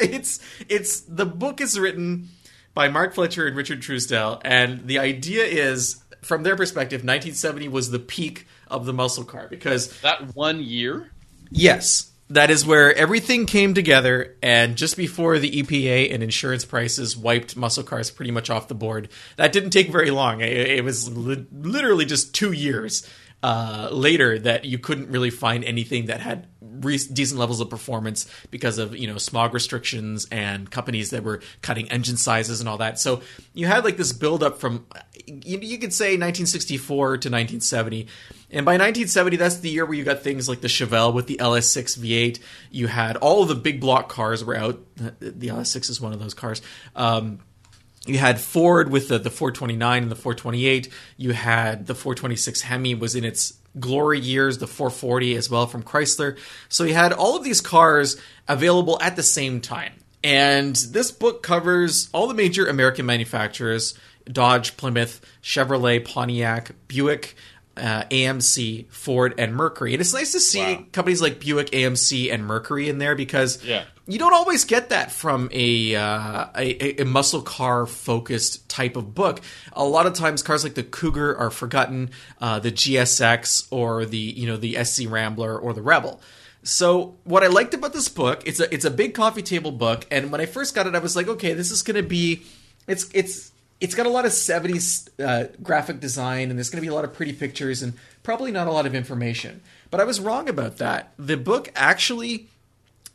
it's 0.00 0.40
it's 0.68 1.00
the 1.00 1.26
book 1.26 1.60
is 1.60 1.78
written 1.78 2.28
by 2.74 2.88
Mark 2.88 3.14
Fletcher 3.14 3.46
and 3.46 3.56
Richard 3.56 3.82
Truesdell, 3.82 4.40
and 4.44 4.86
the 4.86 4.98
idea 4.98 5.44
is 5.44 6.02
from 6.22 6.42
their 6.42 6.56
perspective, 6.56 7.00
1970 7.00 7.68
was 7.68 7.90
the 7.90 7.98
peak 7.98 8.46
of 8.68 8.86
the 8.86 8.92
muscle 8.92 9.24
car 9.24 9.46
because 9.48 10.00
That 10.00 10.34
one 10.34 10.62
year. 10.62 11.10
Yes, 11.50 12.12
that 12.30 12.50
is 12.50 12.66
where 12.66 12.94
everything 12.94 13.46
came 13.46 13.74
together, 13.74 14.36
and 14.42 14.76
just 14.76 14.96
before 14.96 15.38
the 15.38 15.62
EPA 15.62 16.12
and 16.12 16.22
insurance 16.22 16.64
prices 16.64 17.16
wiped 17.16 17.56
muscle 17.56 17.84
cars 17.84 18.10
pretty 18.10 18.30
much 18.30 18.50
off 18.50 18.68
the 18.68 18.74
board. 18.74 19.08
That 19.36 19.52
didn't 19.52 19.70
take 19.70 19.90
very 19.90 20.10
long. 20.10 20.40
It, 20.40 20.52
it 20.52 20.84
was 20.84 21.14
li- 21.16 21.46
literally 21.52 22.04
just 22.04 22.34
two 22.34 22.52
years 22.52 23.08
uh, 23.42 23.88
later 23.92 24.38
that 24.38 24.64
you 24.64 24.78
couldn't 24.78 25.10
really 25.10 25.30
find 25.30 25.64
anything 25.64 26.06
that 26.06 26.20
had 26.20 26.48
re- 26.60 26.98
decent 26.98 27.38
levels 27.38 27.60
of 27.60 27.70
performance 27.70 28.30
because 28.50 28.78
of 28.78 28.96
you 28.96 29.06
know 29.06 29.16
smog 29.16 29.54
restrictions 29.54 30.26
and 30.30 30.70
companies 30.70 31.10
that 31.10 31.22
were 31.22 31.40
cutting 31.62 31.90
engine 31.90 32.16
sizes 32.16 32.60
and 32.60 32.68
all 32.68 32.78
that. 32.78 32.98
So 32.98 33.22
you 33.54 33.66
had 33.66 33.84
like 33.84 33.96
this 33.96 34.12
buildup 34.12 34.58
from 34.58 34.86
you, 35.26 35.58
you 35.60 35.78
could 35.78 35.92
say 35.92 36.08
1964 36.08 37.06
to 37.06 37.12
1970. 37.12 38.08
And 38.50 38.64
by 38.64 38.72
1970, 38.72 39.36
that's 39.36 39.58
the 39.58 39.68
year 39.68 39.84
where 39.84 39.94
you 39.94 40.04
got 40.04 40.22
things 40.22 40.48
like 40.48 40.62
the 40.62 40.68
Chevelle 40.68 41.12
with 41.12 41.26
the 41.26 41.36
LS6 41.36 41.98
V8. 41.98 42.40
You 42.70 42.86
had 42.86 43.16
all 43.16 43.42
of 43.42 43.48
the 43.48 43.54
big 43.54 43.80
block 43.80 44.08
cars 44.08 44.42
were 44.42 44.56
out. 44.56 44.80
The 44.96 45.48
LS6 45.48 45.90
is 45.90 46.00
one 46.00 46.14
of 46.14 46.20
those 46.20 46.32
cars. 46.32 46.62
Um, 46.96 47.40
you 48.06 48.16
had 48.16 48.40
Ford 48.40 48.90
with 48.90 49.08
the, 49.08 49.18
the 49.18 49.30
429 49.30 50.02
and 50.02 50.10
the 50.10 50.16
428. 50.16 50.88
You 51.18 51.32
had 51.32 51.86
the 51.86 51.94
426 51.94 52.62
Hemi 52.62 52.94
was 52.94 53.14
in 53.14 53.24
its 53.24 53.58
glory 53.78 54.18
years, 54.18 54.58
the 54.58 54.66
440 54.66 55.36
as 55.36 55.50
well 55.50 55.66
from 55.66 55.82
Chrysler. 55.82 56.38
So 56.70 56.84
you 56.84 56.94
had 56.94 57.12
all 57.12 57.36
of 57.36 57.44
these 57.44 57.60
cars 57.60 58.16
available 58.48 58.98
at 59.02 59.16
the 59.16 59.22
same 59.22 59.60
time. 59.60 59.92
And 60.24 60.74
this 60.74 61.10
book 61.12 61.42
covers 61.42 62.08
all 62.12 62.26
the 62.26 62.34
major 62.34 62.66
American 62.66 63.06
manufacturers 63.06 63.94
Dodge, 64.30 64.76
Plymouth, 64.76 65.24
Chevrolet, 65.42 66.04
Pontiac, 66.04 66.72
Buick, 66.86 67.34
uh, 67.78 68.04
AMC, 68.10 68.86
Ford, 68.90 69.34
and 69.38 69.54
Mercury. 69.54 69.92
And 69.94 70.00
it's 70.00 70.12
nice 70.14 70.32
to 70.32 70.40
see 70.40 70.60
Wow. 70.76 70.84
companies 70.92 71.22
like 71.22 71.40
Buick, 71.40 71.70
AMC, 71.70 72.30
and 72.32 72.44
Mercury 72.44 72.88
in 72.88 72.98
there 72.98 73.14
because 73.14 73.62
Yeah. 73.64 73.84
you 74.06 74.18
don't 74.18 74.34
always 74.34 74.64
get 74.64 74.88
that 74.90 75.12
from 75.12 75.48
a, 75.52 75.94
uh, 75.94 76.46
a 76.56 77.00
a 77.02 77.04
muscle 77.04 77.42
car 77.42 77.86
focused 77.86 78.68
type 78.68 78.96
of 78.96 79.14
book. 79.14 79.40
A 79.72 79.84
lot 79.84 80.06
of 80.06 80.14
times, 80.14 80.42
cars 80.42 80.64
like 80.64 80.74
the 80.74 80.82
Cougar 80.82 81.36
are 81.38 81.50
forgotten, 81.50 82.10
uh, 82.40 82.58
the 82.58 82.70
GSX 82.72 83.66
or 83.70 84.04
the 84.04 84.18
you 84.18 84.46
know 84.46 84.56
the 84.56 84.76
SC 84.84 85.06
Rambler 85.08 85.58
or 85.58 85.72
the 85.72 85.82
Rebel. 85.82 86.20
So 86.64 87.14
what 87.24 87.44
I 87.44 87.46
liked 87.46 87.72
about 87.72 87.92
this 87.92 88.08
book, 88.08 88.42
it's 88.44 88.60
a 88.60 88.72
it's 88.74 88.84
a 88.84 88.90
big 88.90 89.14
coffee 89.14 89.42
table 89.42 89.70
book, 89.72 90.06
and 90.10 90.30
when 90.32 90.40
I 90.40 90.46
first 90.46 90.74
got 90.74 90.86
it, 90.86 90.94
I 90.94 90.98
was 90.98 91.14
like, 91.16 91.28
okay, 91.28 91.54
this 91.54 91.70
is 91.70 91.82
going 91.82 91.96
to 91.96 92.02
be 92.02 92.42
it's 92.86 93.08
it's 93.14 93.52
it's 93.80 93.94
got 93.94 94.06
a 94.06 94.10
lot 94.10 94.24
of 94.24 94.32
70s 94.32 95.08
uh, 95.24 95.48
graphic 95.62 96.00
design 96.00 96.50
and 96.50 96.58
there's 96.58 96.70
going 96.70 96.82
to 96.82 96.86
be 96.86 96.90
a 96.90 96.94
lot 96.94 97.04
of 97.04 97.12
pretty 97.14 97.32
pictures 97.32 97.82
and 97.82 97.94
probably 98.22 98.50
not 98.50 98.66
a 98.66 98.72
lot 98.72 98.86
of 98.86 98.94
information 98.94 99.60
but 99.90 100.00
i 100.00 100.04
was 100.04 100.20
wrong 100.20 100.48
about 100.48 100.78
that 100.78 101.12
the 101.18 101.36
book 101.36 101.70
actually 101.74 102.48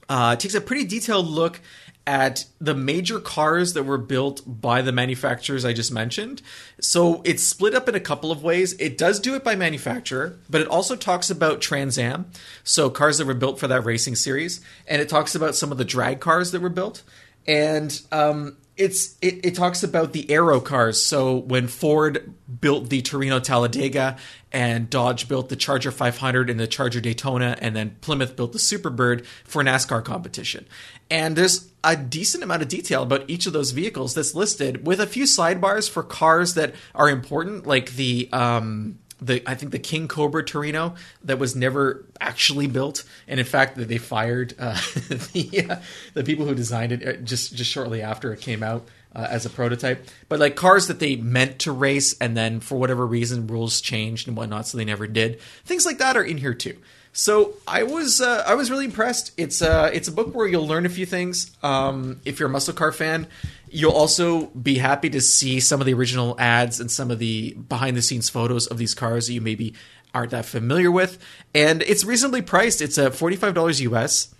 uh, 0.09 0.35
takes 0.35 0.53
a 0.53 0.61
pretty 0.61 0.85
detailed 0.85 1.27
look 1.27 1.61
at 2.05 2.45
the 2.59 2.75
major 2.75 3.19
cars 3.19 3.73
that 3.73 3.83
were 3.83 3.97
built 3.97 4.41
by 4.45 4.81
the 4.81 4.91
manufacturers 4.91 5.63
I 5.63 5.71
just 5.73 5.91
mentioned. 5.91 6.41
So 6.79 7.21
it's 7.23 7.43
split 7.43 7.73
up 7.73 7.87
in 7.87 7.95
a 7.95 7.99
couple 7.99 8.31
of 8.31 8.43
ways. 8.43 8.73
It 8.73 8.97
does 8.97 9.19
do 9.19 9.35
it 9.35 9.43
by 9.43 9.55
manufacturer, 9.55 10.37
but 10.49 10.59
it 10.59 10.67
also 10.67 10.95
talks 10.95 11.29
about 11.29 11.61
Trans 11.61 11.97
Am, 11.97 12.29
so 12.63 12.89
cars 12.89 13.19
that 13.19 13.27
were 13.27 13.33
built 13.33 13.59
for 13.59 13.67
that 13.69 13.85
racing 13.85 14.15
series, 14.15 14.59
and 14.87 15.01
it 15.01 15.07
talks 15.07 15.33
about 15.33 15.55
some 15.55 15.71
of 15.71 15.77
the 15.77 15.85
drag 15.85 16.19
cars 16.19 16.51
that 16.51 16.61
were 16.61 16.69
built. 16.69 17.03
And 17.47 17.99
um, 18.11 18.57
it's 18.75 19.15
it, 19.21 19.45
it 19.45 19.55
talks 19.55 19.83
about 19.83 20.13
the 20.13 20.29
aero 20.31 20.59
cars. 20.59 21.03
So 21.03 21.35
when 21.35 21.67
Ford 21.67 22.33
built 22.59 22.89
the 22.89 23.01
Torino 23.01 23.39
Talladega 23.39 24.17
and 24.51 24.89
Dodge 24.89 25.27
built 25.27 25.49
the 25.49 25.55
Charger 25.55 25.91
500 25.91 26.49
and 26.49 26.59
the 26.59 26.67
Charger 26.67 26.99
Daytona, 26.99 27.57
and 27.59 27.75
then 27.75 27.95
Plymouth 28.01 28.35
built 28.35 28.51
the 28.51 28.59
Superbird 28.59 29.25
for 29.43 29.63
NASCAR 29.63 30.03
competition. 30.03 30.67
And 31.09 31.35
there's 31.35 31.71
a 31.83 31.95
decent 31.95 32.43
amount 32.43 32.61
of 32.61 32.67
detail 32.67 33.03
about 33.03 33.29
each 33.29 33.45
of 33.45 33.53
those 33.53 33.71
vehicles 33.71 34.13
that's 34.13 34.33
listed, 34.33 34.85
with 34.85 34.99
a 34.99 35.07
few 35.07 35.25
sidebars 35.25 35.89
for 35.89 36.01
cars 36.01 36.53
that 36.53 36.73
are 36.95 37.09
important, 37.09 37.67
like 37.67 37.91
the 37.91 38.29
um, 38.31 38.99
the 39.25 39.43
I 39.49 39.55
think 39.55 39.71
the 39.71 39.79
King 39.79 40.07
Cobra 40.07 40.43
Torino 40.43 40.95
that 41.23 41.39
was 41.39 41.55
never 41.55 42.05
actually 42.19 42.67
built, 42.67 43.03
and 43.27 43.39
in 43.39 43.45
fact 43.45 43.75
that 43.77 43.87
they 43.87 43.97
fired 43.97 44.53
uh, 44.59 44.73
the 45.33 45.67
uh, 45.69 45.75
the 46.13 46.23
people 46.23 46.45
who 46.45 46.55
designed 46.55 46.91
it 46.91 47.07
uh, 47.07 47.13
just 47.21 47.55
just 47.55 47.71
shortly 47.71 48.01
after 48.01 48.33
it 48.33 48.41
came 48.41 48.63
out 48.63 48.87
uh, 49.15 49.27
as 49.29 49.45
a 49.45 49.49
prototype. 49.49 50.07
But 50.29 50.39
like 50.39 50.55
cars 50.55 50.87
that 50.87 50.99
they 50.99 51.15
meant 51.15 51.59
to 51.59 51.71
race, 51.71 52.17
and 52.19 52.35
then 52.35 52.59
for 52.59 52.77
whatever 52.77 53.05
reason 53.05 53.47
rules 53.47 53.81
changed 53.81 54.27
and 54.27 54.35
whatnot, 54.35 54.67
so 54.67 54.77
they 54.77 54.85
never 54.85 55.07
did. 55.07 55.39
Things 55.65 55.85
like 55.85 55.99
that 55.99 56.17
are 56.17 56.23
in 56.23 56.37
here 56.37 56.53
too. 56.53 56.77
So 57.13 57.53
I 57.67 57.83
was 57.83 58.21
uh, 58.21 58.43
I 58.45 58.55
was 58.55 58.71
really 58.71 58.85
impressed. 58.85 59.31
It's 59.37 59.61
uh, 59.61 59.91
it's 59.93 60.07
a 60.07 60.11
book 60.11 60.33
where 60.33 60.47
you'll 60.47 60.67
learn 60.67 60.85
a 60.85 60.89
few 60.89 61.05
things. 61.05 61.55
Um, 61.61 62.19
if 62.25 62.39
you're 62.39 62.49
a 62.49 62.51
muscle 62.51 62.73
car 62.73 62.91
fan, 62.91 63.27
you'll 63.73 63.91
also 63.91 64.47
be 64.47 64.77
happy 64.77 65.09
to 65.09 65.19
see 65.19 65.59
some 65.59 65.81
of 65.81 65.85
the 65.85 65.93
original 65.93 66.39
ads 66.39 66.79
and 66.79 66.91
some 66.91 67.09
of 67.09 67.19
the 67.19 67.53
behind 67.53 67.97
the 67.97 68.01
scenes 68.01 68.29
photos 68.29 68.67
of 68.67 68.77
these 68.77 68.93
cars 68.93 69.27
that 69.27 69.33
you 69.33 69.41
maybe 69.41 69.73
aren't 70.13 70.31
that 70.31 70.45
familiar 70.45 70.91
with. 70.91 71.17
And 71.55 71.81
it's 71.81 72.05
reasonably 72.05 72.43
priced. 72.43 72.81
It's 72.81 72.97
a 72.97 73.11
forty 73.11 73.35
five 73.35 73.55
dollars 73.55 73.81
US, 73.81 74.33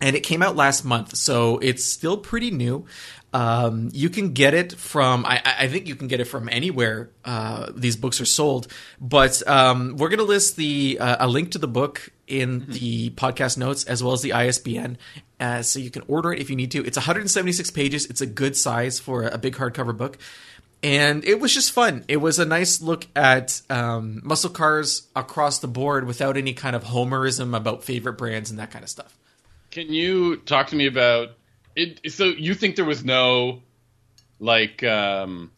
and 0.00 0.14
it 0.14 0.20
came 0.20 0.42
out 0.42 0.56
last 0.56 0.84
month, 0.84 1.16
so 1.16 1.58
it's 1.58 1.84
still 1.84 2.16
pretty 2.16 2.50
new. 2.50 2.86
Um, 3.32 3.90
you 3.92 4.10
can 4.10 4.32
get 4.32 4.54
it 4.54 4.72
from, 4.72 5.24
I, 5.24 5.40
I, 5.44 5.68
think 5.68 5.86
you 5.86 5.94
can 5.94 6.08
get 6.08 6.18
it 6.18 6.24
from 6.24 6.48
anywhere 6.48 7.10
uh, 7.24 7.70
these 7.72 7.94
books 7.94 8.20
are 8.20 8.24
sold. 8.24 8.66
But 9.00 9.46
um, 9.46 9.94
we're 9.96 10.08
going 10.08 10.18
to 10.18 10.24
list 10.24 10.56
the 10.56 10.98
uh, 10.98 11.24
a 11.24 11.28
link 11.28 11.52
to 11.52 11.58
the 11.58 11.68
book 11.68 12.10
in 12.30 12.62
mm-hmm. 12.62 12.72
the 12.72 13.10
podcast 13.10 13.58
notes 13.58 13.84
as 13.84 14.02
well 14.02 14.12
as 14.12 14.22
the 14.22 14.32
ISBN. 14.32 14.98
Uh, 15.38 15.62
so 15.62 15.78
you 15.78 15.90
can 15.90 16.02
order 16.08 16.32
it 16.32 16.40
if 16.40 16.50
you 16.50 16.56
need 16.56 16.70
to. 16.70 16.84
It's 16.84 16.96
176 16.96 17.70
pages. 17.70 18.06
It's 18.06 18.20
a 18.20 18.26
good 18.26 18.56
size 18.56 18.98
for 18.98 19.24
a 19.24 19.38
big 19.38 19.56
hardcover 19.56 19.96
book. 19.96 20.18
And 20.82 21.24
it 21.24 21.40
was 21.40 21.52
just 21.52 21.72
fun. 21.72 22.04
It 22.08 22.18
was 22.18 22.38
a 22.38 22.46
nice 22.46 22.80
look 22.80 23.06
at 23.14 23.60
um, 23.68 24.22
muscle 24.24 24.50
cars 24.50 25.08
across 25.14 25.58
the 25.58 25.68
board 25.68 26.06
without 26.06 26.36
any 26.36 26.54
kind 26.54 26.74
of 26.74 26.84
homerism 26.84 27.54
about 27.54 27.84
favorite 27.84 28.14
brands 28.14 28.50
and 28.50 28.58
that 28.58 28.70
kind 28.70 28.82
of 28.82 28.88
stuff. 28.88 29.14
Can 29.70 29.92
you 29.92 30.36
talk 30.36 30.68
to 30.68 30.76
me 30.76 30.86
about 30.86 31.36
it, 31.76 32.12
so 32.12 32.24
you 32.24 32.54
think 32.54 32.76
there 32.76 32.84
was 32.84 33.04
no 33.04 33.62
like 34.40 34.82
um, 34.82 35.50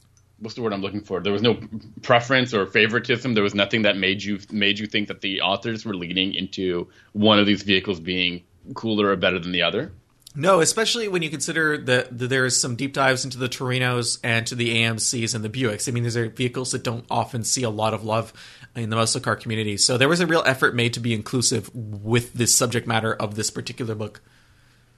what's 0.43 0.55
the 0.55 0.63
word 0.63 0.73
I'm 0.73 0.83
looking 0.83 1.01
for? 1.01 1.21
There 1.21 1.33
was 1.33 1.43
no 1.43 1.59
preference 2.03 2.53
or 2.53 2.67
favoritism. 2.67 3.35
There 3.35 3.43
was 3.43 3.55
nothing 3.55 3.83
that 3.83 3.97
made 3.97 4.23
you 4.23 4.39
made 4.51 4.79
you 4.79 4.87
think 4.87 5.09
that 5.09 5.21
the 5.21 5.41
authors 5.41 5.85
were 5.85 5.95
leaning 5.95 6.35
into 6.35 6.89
one 7.13 7.39
of 7.39 7.47
these 7.47 7.63
vehicles 7.63 8.01
being 8.01 8.43
cooler 8.75 9.09
or 9.09 9.17
better 9.17 9.39
than 9.39 9.53
the 9.53 9.63
other. 9.63 9.93
No, 10.35 10.61
especially 10.61 11.09
when 11.09 11.21
you 11.21 11.29
consider 11.29 11.77
that 11.77 12.19
the, 12.19 12.27
there's 12.27 12.59
some 12.59 12.75
deep 12.75 12.95
dives 12.95 13.25
into 13.25 13.37
the 13.37 13.51
Torinos 13.51 14.19
and 14.25 14.47
to 14.47 14.55
the 14.55 14.75
AMCs 14.77 15.35
and 15.35 15.45
the 15.45 15.51
Buicks. 15.51 15.89
I 15.89 15.93
mean, 15.93 16.05
these 16.05 16.17
are 16.17 16.31
vehicles 16.31 16.73
that 16.73 16.83
don't 16.83 17.05
often 17.11 17.45
see 17.45 17.65
a 17.65 17.71
lot 17.71 17.93
of 17.93 18.03
love 18.03 18.33
in 18.75 18.89
the 18.89 18.97
muscle 18.97 19.21
car 19.21 19.37
community. 19.37 19.77
So 19.77 19.99
there 19.99 20.09
was 20.09 20.21
a 20.21 20.27
real 20.27 20.43
effort 20.47 20.75
made 20.75 20.95
to 20.95 21.01
be 21.01 21.13
inclusive 21.13 21.71
with 21.75 22.33
this 22.33 22.55
subject 22.55 22.87
matter 22.87 23.13
of 23.15 23.35
this 23.35 23.51
particular 23.51 23.95
book. 23.95 24.23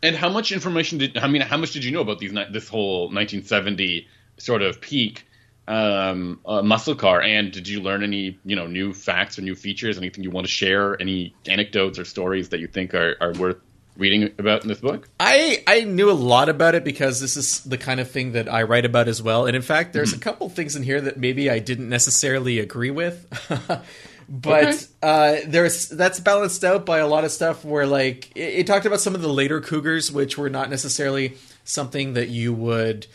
And 0.05 0.14
how 0.14 0.28
much 0.28 0.53
information 0.53 0.99
did 0.99 1.16
I 1.16 1.26
mean? 1.26 1.42
How 1.42 1.57
much 1.57 1.72
did 1.72 1.82
you 1.82 1.90
know 1.90 2.03
about 2.03 2.18
these 2.18 2.32
this 2.53 2.68
whole 2.68 3.05
1970 3.05 4.07
sort 4.36 4.62
of 4.62 4.80
peak 4.80 5.26
um, 5.66 6.40
uh, 6.46 6.62
muscle 6.62 6.94
car? 6.94 7.22
And 7.22 7.52
did 7.52 7.68
you 7.68 7.80
learn 7.80 8.02
any 8.02 8.38
you 8.44 8.56
know 8.56 8.66
new 8.66 8.92
facts 8.92 9.38
or 9.38 9.42
new 9.42 9.54
features? 9.54 9.98
Anything 9.98 10.24
you 10.24 10.30
want 10.30 10.46
to 10.46 10.52
share? 10.52 11.00
Any 11.00 11.34
anecdotes 11.46 11.98
or 11.98 12.04
stories 12.04 12.50
that 12.50 12.60
you 12.60 12.66
think 12.66 12.94
are, 12.94 13.16
are 13.20 13.32
worth 13.32 13.58
reading 13.96 14.32
about 14.38 14.62
in 14.62 14.68
this 14.68 14.80
book? 14.80 15.08
I 15.20 15.62
I 15.66 15.82
knew 15.82 16.10
a 16.10 16.12
lot 16.12 16.48
about 16.48 16.74
it 16.74 16.84
because 16.84 17.20
this 17.20 17.36
is 17.36 17.60
the 17.64 17.78
kind 17.78 18.00
of 18.00 18.10
thing 18.10 18.32
that 18.32 18.52
I 18.52 18.64
write 18.64 18.84
about 18.84 19.08
as 19.08 19.22
well. 19.22 19.46
And 19.46 19.56
in 19.56 19.62
fact, 19.62 19.92
there's 19.92 20.10
mm-hmm. 20.10 20.20
a 20.20 20.24
couple 20.24 20.48
things 20.48 20.76
in 20.76 20.82
here 20.82 21.00
that 21.00 21.18
maybe 21.18 21.50
I 21.50 21.58
didn't 21.58 21.88
necessarily 21.88 22.58
agree 22.58 22.90
with. 22.90 23.26
but 24.28 24.64
okay. 24.64 24.78
uh, 25.02 25.36
there's 25.46 25.88
that's 25.88 26.20
balanced 26.20 26.64
out 26.64 26.86
by 26.86 26.98
a 26.98 27.06
lot 27.06 27.24
of 27.24 27.30
stuff 27.30 27.64
where 27.64 27.86
like 27.86 28.30
it, 28.36 28.60
it, 28.60 28.66
talked 28.66 28.86
about 28.86 29.00
some 29.00 29.14
of 29.14 29.22
the 29.22 29.28
later 29.28 29.60
cougars 29.60 30.10
which 30.10 30.38
were 30.38 30.50
not 30.50 30.70
necessarily 30.70 31.36
something 31.64 32.14
that 32.14 32.28
you 32.28 32.52
would 32.52 33.06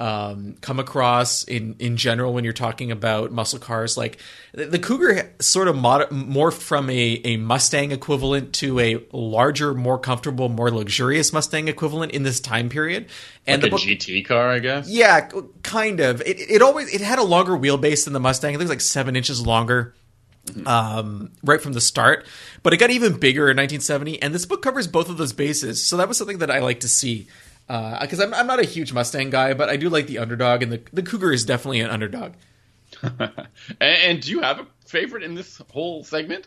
um, 0.00 0.56
come 0.60 0.80
across 0.80 1.44
in 1.44 1.76
in 1.78 1.96
general 1.96 2.34
when 2.34 2.42
you're 2.42 2.52
talking 2.52 2.90
about 2.90 3.30
muscle 3.30 3.60
cars 3.60 3.96
like 3.96 4.18
the, 4.52 4.66
the 4.66 4.78
cougar 4.78 5.32
sort 5.38 5.68
of 5.68 5.76
mod- 5.76 6.10
morphed 6.10 6.60
from 6.60 6.90
a, 6.90 7.20
a 7.24 7.36
mustang 7.36 7.92
equivalent 7.92 8.52
to 8.54 8.80
a 8.80 8.98
larger 9.12 9.72
more 9.72 9.98
comfortable 9.98 10.48
more 10.48 10.70
luxurious 10.70 11.32
mustang 11.32 11.68
equivalent 11.68 12.10
in 12.10 12.24
this 12.24 12.40
time 12.40 12.68
period 12.68 13.06
and 13.46 13.62
like 13.62 13.70
the 13.70 13.76
book, 13.76 13.86
gt 13.86 14.26
car 14.26 14.48
i 14.48 14.58
guess 14.58 14.88
yeah 14.88 15.28
kind 15.62 16.00
of 16.00 16.20
it, 16.22 16.40
it 16.40 16.60
always 16.60 16.92
it 16.92 17.00
had 17.00 17.20
a 17.20 17.24
longer 17.24 17.52
wheelbase 17.52 18.04
than 18.04 18.12
the 18.12 18.20
mustang 18.20 18.48
i 18.48 18.52
think 18.52 18.62
it 18.62 18.64
was 18.64 18.70
like 18.70 18.80
seven 18.80 19.14
inches 19.14 19.46
longer 19.46 19.94
um, 20.66 21.32
right 21.42 21.60
from 21.60 21.72
the 21.72 21.80
start. 21.80 22.26
But 22.62 22.72
it 22.72 22.78
got 22.78 22.90
even 22.90 23.18
bigger 23.18 23.50
in 23.50 23.56
1970, 23.56 24.22
and 24.22 24.34
this 24.34 24.46
book 24.46 24.62
covers 24.62 24.86
both 24.86 25.08
of 25.08 25.16
those 25.16 25.32
bases. 25.32 25.82
So 25.82 25.96
that 25.96 26.08
was 26.08 26.16
something 26.16 26.38
that 26.38 26.50
I 26.50 26.60
like 26.60 26.80
to 26.80 26.88
see. 26.88 27.28
Because 27.66 28.20
uh, 28.20 28.24
I'm, 28.24 28.34
I'm 28.34 28.46
not 28.46 28.60
a 28.60 28.64
huge 28.64 28.92
Mustang 28.92 29.30
guy, 29.30 29.54
but 29.54 29.68
I 29.68 29.76
do 29.76 29.88
like 29.88 30.06
the 30.06 30.18
underdog, 30.18 30.62
and 30.62 30.70
the, 30.70 30.82
the 30.92 31.02
Cougar 31.02 31.32
is 31.32 31.44
definitely 31.44 31.80
an 31.80 31.90
underdog. 31.90 32.34
and, 33.02 33.46
and, 33.80 34.20
do 34.20 34.30
you 34.30 34.40
have 34.42 34.60
a 34.60 34.66
favorite 34.86 35.22
in 35.22 35.34
this 35.34 35.60
whole 35.72 36.04
segment? 36.04 36.46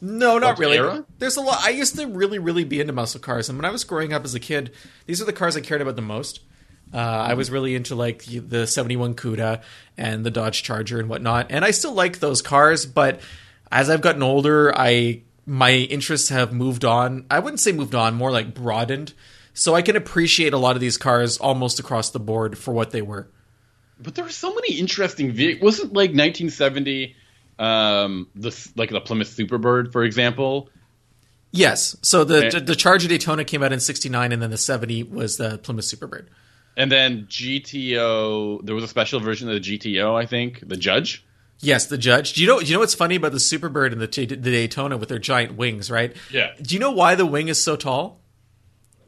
No, 0.00 0.38
not 0.38 0.58
really. 0.58 0.78
Era? 0.78 1.04
There's 1.18 1.36
a 1.36 1.40
lot. 1.40 1.60
I 1.62 1.70
used 1.70 1.96
to 1.98 2.06
really, 2.06 2.38
really 2.38 2.64
be 2.64 2.80
into 2.80 2.92
muscle 2.92 3.20
cars, 3.20 3.48
and 3.48 3.58
when 3.58 3.64
I 3.64 3.70
was 3.70 3.84
growing 3.84 4.12
up 4.12 4.24
as 4.24 4.34
a 4.34 4.40
kid, 4.40 4.72
these 5.06 5.20
are 5.20 5.24
the 5.24 5.32
cars 5.32 5.56
I 5.56 5.60
cared 5.60 5.82
about 5.82 5.96
the 5.96 6.02
most. 6.02 6.40
Uh, 6.92 6.98
I 6.98 7.34
was 7.34 7.50
really 7.50 7.74
into 7.74 7.94
like 7.94 8.24
the 8.24 8.66
71 8.66 9.14
Cuda 9.14 9.62
and 9.96 10.24
the 10.24 10.30
Dodge 10.30 10.62
Charger 10.62 11.00
and 11.00 11.08
whatnot, 11.08 11.46
and 11.50 11.64
I 11.64 11.72
still 11.72 11.92
like 11.92 12.20
those 12.20 12.40
cars. 12.40 12.86
But 12.86 13.20
as 13.70 13.90
I've 13.90 14.00
gotten 14.00 14.22
older, 14.22 14.76
I 14.76 15.22
my 15.46 15.72
interests 15.72 16.28
have 16.28 16.52
moved 16.52 16.84
on. 16.84 17.26
I 17.30 17.40
wouldn't 17.40 17.60
say 17.60 17.72
moved 17.72 17.94
on, 17.94 18.14
more 18.14 18.30
like 18.30 18.54
broadened. 18.54 19.12
So 19.54 19.74
I 19.74 19.82
can 19.82 19.96
appreciate 19.96 20.52
a 20.52 20.58
lot 20.58 20.74
of 20.74 20.80
these 20.80 20.98
cars 20.98 21.38
almost 21.38 21.78
across 21.78 22.10
the 22.10 22.18
board 22.18 22.58
for 22.58 22.74
what 22.74 22.90
they 22.90 23.02
were. 23.02 23.28
But 24.00 24.16
there 24.16 24.24
were 24.24 24.30
so 24.30 24.52
many 24.52 24.74
interesting 24.74 25.30
vehicles. 25.32 25.62
Wasn't 25.62 25.92
like 25.92 26.10
1970, 26.10 27.14
um, 27.60 28.28
the 28.34 28.72
like 28.76 28.90
the 28.90 29.00
Plymouth 29.00 29.34
Superbird, 29.34 29.92
for 29.92 30.02
example. 30.02 30.68
Yes. 31.52 31.96
So 32.02 32.24
the 32.24 32.56
and, 32.56 32.66
the 32.66 32.74
Charger 32.74 33.06
Daytona 33.06 33.44
came 33.44 33.62
out 33.62 33.72
in 33.72 33.78
'69, 33.78 34.32
and 34.32 34.42
then 34.42 34.50
the 34.50 34.58
'70 34.58 35.04
was 35.04 35.36
the 35.36 35.58
Plymouth 35.58 35.84
Superbird. 35.84 36.26
And 36.76 36.90
then 36.90 37.26
GTO, 37.26 38.66
there 38.66 38.74
was 38.74 38.82
a 38.82 38.88
special 38.88 39.20
version 39.20 39.48
of 39.48 39.54
the 39.54 39.78
GTO, 39.78 40.20
I 40.20 40.26
think, 40.26 40.68
the 40.68 40.76
Judge. 40.76 41.24
Yes, 41.60 41.86
the 41.86 41.96
Judge. 41.96 42.32
Do 42.32 42.40
you 42.40 42.48
know? 42.48 42.58
Do 42.58 42.66
you 42.66 42.72
know 42.72 42.80
what's 42.80 42.96
funny 42.96 43.14
about 43.14 43.30
the 43.30 43.38
Superbird 43.38 43.92
and 43.92 44.00
the, 44.00 44.26
the 44.26 44.36
Daytona 44.36 44.96
with 44.96 45.08
their 45.08 45.20
giant 45.20 45.54
wings? 45.54 45.92
Right? 45.92 46.16
Yeah. 46.32 46.50
Do 46.60 46.74
you 46.74 46.80
know 46.80 46.90
why 46.90 47.14
the 47.14 47.24
wing 47.24 47.46
is 47.46 47.62
so 47.62 47.76
tall? 47.76 48.18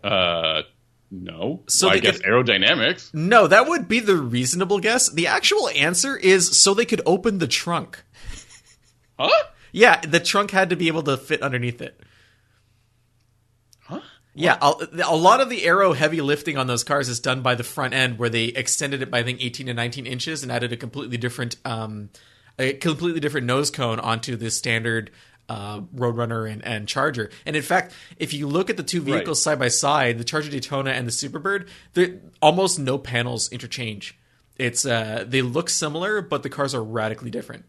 Uh, 0.03 0.63
no. 1.11 1.63
So 1.69 1.89
well, 1.89 1.97
I 1.97 2.01
guess 2.01 2.19
could, 2.19 2.27
aerodynamics. 2.27 3.15
No, 3.15 3.47
that 3.47 3.69
would 3.69 3.89
be 3.89 4.01
the 4.01 4.17
reasonable 4.17 4.81
guess. 4.81 5.09
The 5.09 5.29
actual 5.29 5.69
answer 5.69 6.17
is 6.17 6.59
so 6.59 6.75
they 6.75 6.85
could 6.85 7.03
open 7.07 7.39
the 7.39 7.47
trunk. 7.47 8.03
Huh? 9.19 9.31
Yeah, 9.73 10.01
the 10.01 10.21
trunk 10.21 10.51
had 10.51 10.71
to 10.71 10.77
be 10.77 10.89
able 10.89 11.03
to 11.05 11.17
fit 11.17 11.43
underneath 11.43 11.81
it. 11.81 12.01
Huh? 13.81 14.01
Yeah, 14.35 14.59
a, 14.61 14.75
a, 15.05 15.17
lot 15.17 15.41
of 15.41 15.49
the 15.49 15.65
aero 15.65 15.93
heavy 15.93 16.21
lifting 16.21 16.59
on 16.59 16.67
those 16.67 16.85
cars 16.85 17.09
is 17.09 17.21
done 17.21 17.41
by 17.41 17.55
the 17.55 17.65
front 17.65 17.95
end, 17.95 18.19
where 18.19 18.29
they 18.29 18.45
extended 18.47 19.01
it 19.01 19.11
by 19.11 19.21
I 19.21 19.23
think 19.23 19.43
18 19.43 19.67
to 19.67 19.75
19 19.75 20.07
inches 20.07 20.43
and 20.43 20.53
added 20.53 20.73
a 20.73 20.77
completely 20.77 21.17
different, 21.17 21.57
um, 21.65 22.11
a 22.59 22.75
completely 22.75 23.21
different 23.21 23.47
nose 23.47 23.71
cone 23.71 24.01
onto 24.01 24.37
the 24.37 24.51
standard 24.51 25.11
uh, 25.49 25.81
Roadrunner 25.95 26.51
and, 26.51 26.65
and 26.65 26.89
Charger. 26.89 27.31
And 27.45 27.57
in 27.57 27.63
fact, 27.63 27.93
if 28.19 28.33
you 28.33 28.47
look 28.47 28.71
at 28.71 28.77
the 28.77 28.83
two 28.83 29.01
vehicles 29.01 29.39
right. 29.47 29.53
side 29.53 29.59
by 29.59 29.69
side, 29.69 30.19
the 30.19 30.25
Charger 30.25 30.51
Daytona 30.51 30.91
and 30.91 31.07
the 31.07 31.13
Superbird, 31.13 31.69
there 31.95 32.21
almost 32.43 32.79
no 32.79 32.99
panels 32.99 33.51
interchange. 33.53 34.19
it's 34.59 34.85
uh, 34.85 35.25
they 35.27 35.43
look 35.43 35.69
similar, 35.71 36.21
but 36.21 36.43
the 36.43 36.51
cars 36.51 36.75
are 36.75 36.83
radically 36.83 37.31
different. 37.31 37.65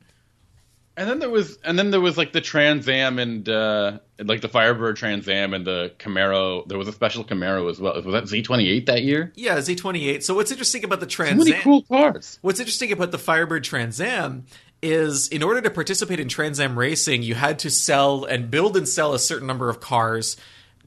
And 0.98 1.08
then 1.08 1.20
there 1.20 1.30
was, 1.30 1.60
and 1.64 1.78
then 1.78 1.92
there 1.92 2.02
was 2.02 2.18
like 2.18 2.32
the 2.32 2.42
Trans 2.42 2.90
Am 2.90 3.20
and 3.20 3.48
uh, 3.48 4.00
like 4.18 4.42
the 4.42 4.50
Firebird 4.50 4.96
Trans 4.96 5.30
Am 5.30 5.54
and 5.54 5.64
the 5.64 5.94
Camaro. 6.00 6.68
There 6.68 6.80
was 6.80 6.88
a 6.88 6.92
special 6.92 7.24
Camaro 7.24 7.70
as 7.70 7.80
well. 7.80 8.02
Was 8.02 8.14
that 8.14 8.24
Z28 8.24 8.88
that 8.88 9.04
year? 9.04 9.32
Yeah, 9.36 9.58
Z28. 9.58 10.24
So 10.24 10.34
what's 10.34 10.50
interesting 10.50 10.84
about 10.84 11.00
the 11.00 11.06
Trans 11.06 11.34
So 11.40 11.46
many 11.46 11.56
Am? 11.56 11.62
cool 11.62 11.84
cars. 11.84 12.40
What's 12.42 12.60
interesting 12.60 12.92
about 12.92 13.12
the 13.12 13.20
Firebird 13.20 13.64
Trans 13.64 14.02
Am 14.02 14.46
is 14.82 15.28
in 15.30 15.44
order 15.44 15.62
to 15.62 15.70
participate 15.70 16.20
in 16.20 16.28
Trans 16.28 16.60
Am 16.60 16.78
racing, 16.78 17.24
you 17.24 17.36
had 17.36 17.60
to 17.60 17.70
sell 17.70 18.26
and 18.26 18.52
build 18.52 18.78
and 18.78 18.88
sell 18.88 19.14
a 19.14 19.20
certain 19.20 19.48
number 19.48 19.70
of 19.70 19.80
cars 19.80 20.38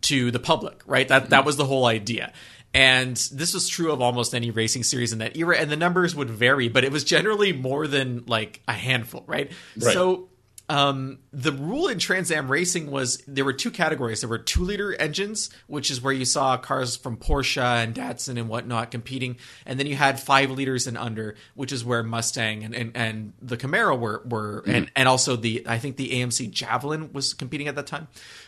to 0.02 0.30
the 0.30 0.38
public, 0.38 0.82
right? 0.86 1.08
That 1.08 1.30
that 1.30 1.38
mm-hmm. 1.38 1.46
was 1.46 1.56
the 1.56 1.66
whole 1.66 1.86
idea. 1.86 2.32
And 2.72 3.16
this 3.16 3.52
was 3.52 3.68
true 3.68 3.90
of 3.90 4.00
almost 4.00 4.32
any 4.32 4.52
racing 4.52 4.84
series 4.84 5.12
in 5.12 5.18
that 5.18 5.36
era, 5.36 5.56
and 5.56 5.70
the 5.70 5.76
numbers 5.76 6.14
would 6.14 6.30
vary, 6.30 6.68
but 6.68 6.84
it 6.84 6.92
was 6.92 7.02
generally 7.02 7.52
more 7.52 7.88
than 7.88 8.24
like 8.26 8.60
a 8.68 8.72
handful, 8.72 9.24
right? 9.26 9.50
Right. 9.76 9.92
So 9.92 10.29
um, 10.70 11.18
the 11.32 11.50
rule 11.50 11.88
in 11.88 11.98
Trans 11.98 12.30
Am 12.30 12.48
racing 12.48 12.92
was 12.92 13.16
there 13.26 13.44
were 13.44 13.52
two 13.52 13.72
categories. 13.72 14.20
There 14.20 14.30
were 14.30 14.38
two 14.38 14.62
liter 14.62 14.94
engines, 14.94 15.50
which 15.66 15.90
is 15.90 16.00
where 16.00 16.12
you 16.12 16.24
saw 16.24 16.56
cars 16.58 16.94
from 16.94 17.16
Porsche 17.16 17.60
and 17.82 17.92
Datsun 17.92 18.38
and 18.38 18.48
whatnot 18.48 18.92
competing, 18.92 19.36
and 19.66 19.80
then 19.80 19.88
you 19.88 19.96
had 19.96 20.20
five 20.20 20.48
liters 20.48 20.86
and 20.86 20.96
under, 20.96 21.34
which 21.56 21.72
is 21.72 21.84
where 21.84 22.04
Mustang 22.04 22.62
and, 22.62 22.72
and, 22.72 22.92
and 22.94 23.32
the 23.42 23.56
Camaro 23.56 23.98
were 23.98 24.22
were 24.24 24.62
and, 24.64 24.88
and 24.94 25.08
also 25.08 25.34
the 25.34 25.64
I 25.66 25.78
think 25.78 25.96
the 25.96 26.10
AMC 26.10 26.52
Javelin 26.52 27.12
was 27.12 27.34
competing 27.34 27.66
at 27.66 27.74
that 27.74 27.88
time. 27.88 28.06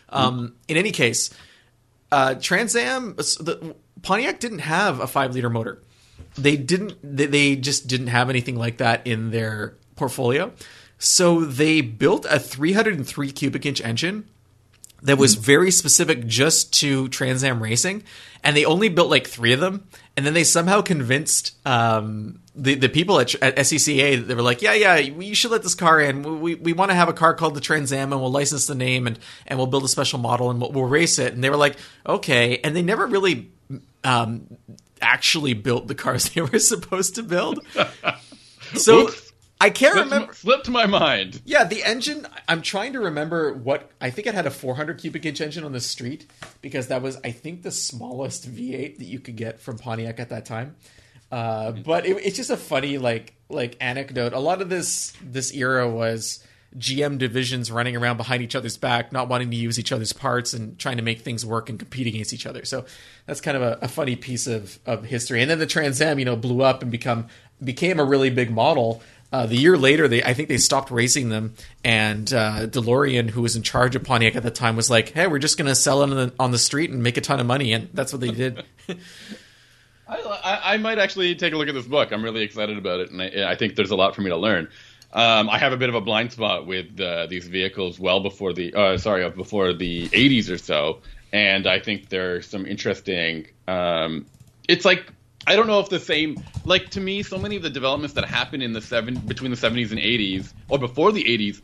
Um, 0.09 0.55
in 0.69 0.77
any 0.77 0.93
case, 0.93 1.31
uh, 2.13 2.37
Trans 2.37 2.77
Am 2.77 3.17
the 3.17 3.75
Pontiac 4.03 4.39
didn't 4.39 4.61
have 4.61 5.01
a 5.01 5.09
five 5.09 5.35
liter 5.35 5.51
motor. 5.51 5.83
They 6.37 6.57
didn't. 6.57 6.99
They, 7.03 7.27
they 7.27 7.57
just 7.57 7.89
didn't 7.89 8.07
have 8.07 8.31
anything 8.31 8.55
like 8.55 8.77
that 8.77 9.09
in 9.09 9.33
their 9.33 9.75
portfolio. 9.97 10.53
So 11.05 11.41
they 11.41 11.81
built 11.81 12.27
a 12.31 12.39
303 12.39 13.33
cubic 13.33 13.67
inch 13.67 13.81
engine 13.81 14.29
that 15.03 15.19
was 15.19 15.35
very 15.35 15.73
specific 15.73 16.29
just 16.29 16.73
to 16.75 17.09
Trans 17.09 17.43
Am 17.43 17.61
racing, 17.61 18.05
and 18.45 18.57
they 18.57 18.65
only 18.65 18.89
built 18.89 19.11
like 19.11 19.27
three 19.27 19.53
of 19.53 19.59
them. 19.59 19.89
And 20.17 20.25
then 20.25 20.33
they 20.33 20.45
somehow 20.45 20.81
convinced 20.81 21.57
um, 21.67 22.39
the 22.55 22.77
the 22.77 22.89
people 22.89 23.19
at, 23.19 23.35
at 23.43 23.57
SCCA. 23.57 24.25
They 24.25 24.35
were 24.37 24.43
like, 24.43 24.63
"Yeah, 24.63 24.75
yeah, 24.75 24.95
you 24.95 25.35
should 25.35 25.51
let 25.51 25.65
this 25.65 25.75
car 25.75 26.01
in. 26.01 26.41
We 26.41 26.55
we 26.55 26.73
want 26.73 26.93
to 26.93 26.95
have 26.95 27.09
a 27.09 27.13
car 27.13 27.35
called 27.35 27.57
the 27.57 27.61
Trans 27.61 27.93
Am, 27.93 28.13
and 28.13 28.21
we'll 28.21 28.31
license 28.31 28.67
the 28.67 28.77
name, 28.77 29.09
and 29.09 29.19
and 29.49 29.59
we'll 29.59 29.67
build 29.67 29.83
a 29.83 29.89
special 29.89 30.21
model, 30.21 30.51
and 30.51 30.61
we'll, 30.61 30.71
we'll 30.71 30.85
race 30.85 31.19
it." 31.19 31.35
And 31.35 31.43
they 31.43 31.51
were 31.51 31.57
like, 31.57 31.79
"Okay," 32.07 32.59
and 32.59 32.77
they 32.77 32.83
never 32.83 33.09
really 33.09 33.51
um, 34.05 34.57
actually 35.01 35.55
built 35.55 35.89
the 35.89 35.97
cars 35.97 36.31
they 36.35 36.43
were 36.43 36.61
supposed 36.61 37.17
to 37.17 37.25
build. 37.25 37.59
So. 38.75 39.11
I 39.63 39.71
can't 39.71 39.95
Slipped, 39.95 40.11
remember. 40.11 40.35
slipped 40.35 40.69
my 40.69 40.87
mind. 40.87 41.41
Yeah, 41.45 41.65
the 41.65 41.85
engine. 41.85 42.27
I'm 42.49 42.63
trying 42.63 42.93
to 42.95 43.01
remember 43.01 43.53
what 43.55 43.91
I 44.01 44.11
think 44.11 44.27
it 44.27 44.35
had 44.35 44.47
a 44.47 44.51
400 44.51 44.99
cubic 44.99 45.25
inch 45.25 45.41
engine 45.41 45.65
on 45.65 45.73
the 45.73 45.81
street 45.81 46.27
because 46.61 46.89
that 46.89 47.01
was, 47.03 47.19
I 47.25 47.31
think, 47.31 47.63
the 47.63 47.71
smallest 47.71 48.51
V8 48.51 48.99
that 48.99 49.05
you 49.05 49.21
could 49.21 49.37
get 49.37 49.61
from 49.61 49.79
Pontiac 49.79 50.19
at 50.21 50.31
that 50.31 50.45
time. 50.47 50.77
Uh, 51.31 51.73
but 51.73 52.05
it, 52.05 52.17
it's 52.25 52.37
just 52.37 52.51
a 52.51 52.57
funny 52.57 52.99
like 52.99 53.35
like 53.49 53.77
anecdote. 53.81 54.33
A 54.33 54.39
lot 54.39 54.61
of 54.61 54.69
this 54.69 55.13
this 55.23 55.53
era 55.55 55.89
was 55.89 56.45
GM 56.77 57.19
divisions 57.19 57.71
running 57.71 57.97
around 57.97 58.17
behind 58.17 58.43
each 58.43 58.55
other's 58.55 58.77
back, 58.77 59.13
not 59.13 59.29
wanting 59.29 59.51
to 59.51 59.57
use 59.57 59.79
each 59.79 59.93
other's 59.93 60.13
parts 60.13 60.53
and 60.55 60.79
trying 60.79 60.97
to 60.97 61.03
make 61.03 61.21
things 61.21 61.45
work 61.45 61.69
and 61.69 61.79
compete 61.79 62.07
against 62.07 62.33
each 62.33 62.47
other. 62.47 62.65
So 62.65 62.85
that's 63.27 63.41
kind 63.41 63.57
of 63.57 63.63
a, 63.63 63.79
a 63.83 63.89
funny 63.89 64.17
piece 64.17 64.47
of, 64.47 64.79
of 64.87 65.05
history. 65.05 65.41
And 65.43 65.51
then 65.51 65.59
the 65.59 65.67
Trans 65.67 66.01
Am, 66.01 66.19
you 66.19 66.25
know, 66.25 66.37
blew 66.37 66.63
up 66.63 66.83
and 66.83 66.91
become 66.91 67.29
became 67.63 68.01
a 68.01 68.05
really 68.05 68.31
big 68.31 68.51
model. 68.51 69.03
Uh, 69.33 69.47
the 69.47 69.57
year 69.57 69.79
later, 69.79 70.09
they 70.09 70.23
I 70.23 70.35
think 70.35 70.49
they 70.49 70.59
stopped 70.59 70.91
racing 70.91 71.31
them, 71.31 71.55
and 71.83 72.31
uh, 72.33 72.67
DeLorean, 72.67 73.31
who 73.31 73.41
was 73.41 73.57
in 73.57 73.63
charge 73.63 73.97
of 73.97 74.05
Pontiac 74.05 74.37
at 74.37 74.43
the 74.43 74.51
time, 74.51 74.77
was 74.77 74.91
like, 74.91 75.11
"Hey, 75.11 75.27
we're 75.27 75.39
just 75.39 75.57
going 75.57 75.69
to 75.69 75.75
sell 75.75 76.03
it 76.03 76.11
on 76.11 76.17
the, 76.17 76.33
on 76.39 76.51
the 76.51 76.59
street 76.59 76.91
and 76.91 77.03
make 77.03 77.17
a 77.17 77.23
ton 77.23 77.41
of 77.41 77.47
money," 77.47 77.73
and 77.73 77.89
that's 77.95 78.13
what 78.13 78.21
they 78.21 78.31
did. 78.31 78.63
I, 80.09 80.61
I, 80.75 80.77
might 80.77 80.99
actually 80.99 81.35
take 81.37 81.55
a 81.55 81.57
look 81.57 81.69
at 81.69 81.75
this 81.75 81.87
book. 81.87 82.13
I'm 82.13 82.23
really 82.23 82.43
excited 82.43 82.77
about 82.77 83.01
it, 83.01 83.11
and 83.11 83.23
I, 83.23 83.53
I 83.53 83.57
think 83.57 83.77
there's 83.77 83.91
a 83.91 83.97
lot 83.97 84.15
for 84.15 84.21
me 84.21 84.29
to 84.29 84.37
learn. 84.37 84.69
Um, 85.15 85.49
I 85.49 85.59
have 85.59 85.73
a 85.73 85.77
bit 85.79 85.89
of 85.89 85.95
a 85.95 86.01
blind 86.03 86.33
spot 86.33 86.67
with 86.67 87.01
uh, 87.01 87.27
these 87.27 87.47
vehicles 87.47 87.99
well 87.99 88.21
before 88.21 88.53
the 88.53 88.75
uh, 88.75 88.99
sorry 88.99 89.25
uh, 89.25 89.31
before 89.31 89.73
the 89.73 90.09
80s 90.09 90.51
or 90.51 90.59
so, 90.59 91.01
and 91.33 91.67
I 91.67 91.81
think 91.81 92.11
there's 92.11 92.47
some 92.47 92.67
interesting. 92.67 93.47
Um, 93.67 94.27
it's 94.69 94.85
like 94.85 95.11
I 95.47 95.57
don't 95.57 95.67
know 95.67 95.81
if 95.81 95.89
the 95.89 96.01
same 96.01 96.43
like 96.65 96.91
to 96.91 97.01
me 97.01 97.23
so 97.23 97.39
many 97.39 97.57
of 97.57 97.63
the 97.63 97.71
developments 97.71 98.15
that 98.15 98.25
happened 98.25 98.63
in 98.63 98.73
the 98.73 98.81
seven 98.81 99.17
between 99.19 99.51
the 99.51 99.57
70s 99.57 99.91
and 99.91 100.01
80s 100.01 100.53
or 100.69 100.79
before 100.79 101.13
the 101.13 101.25
80s. 101.25 101.61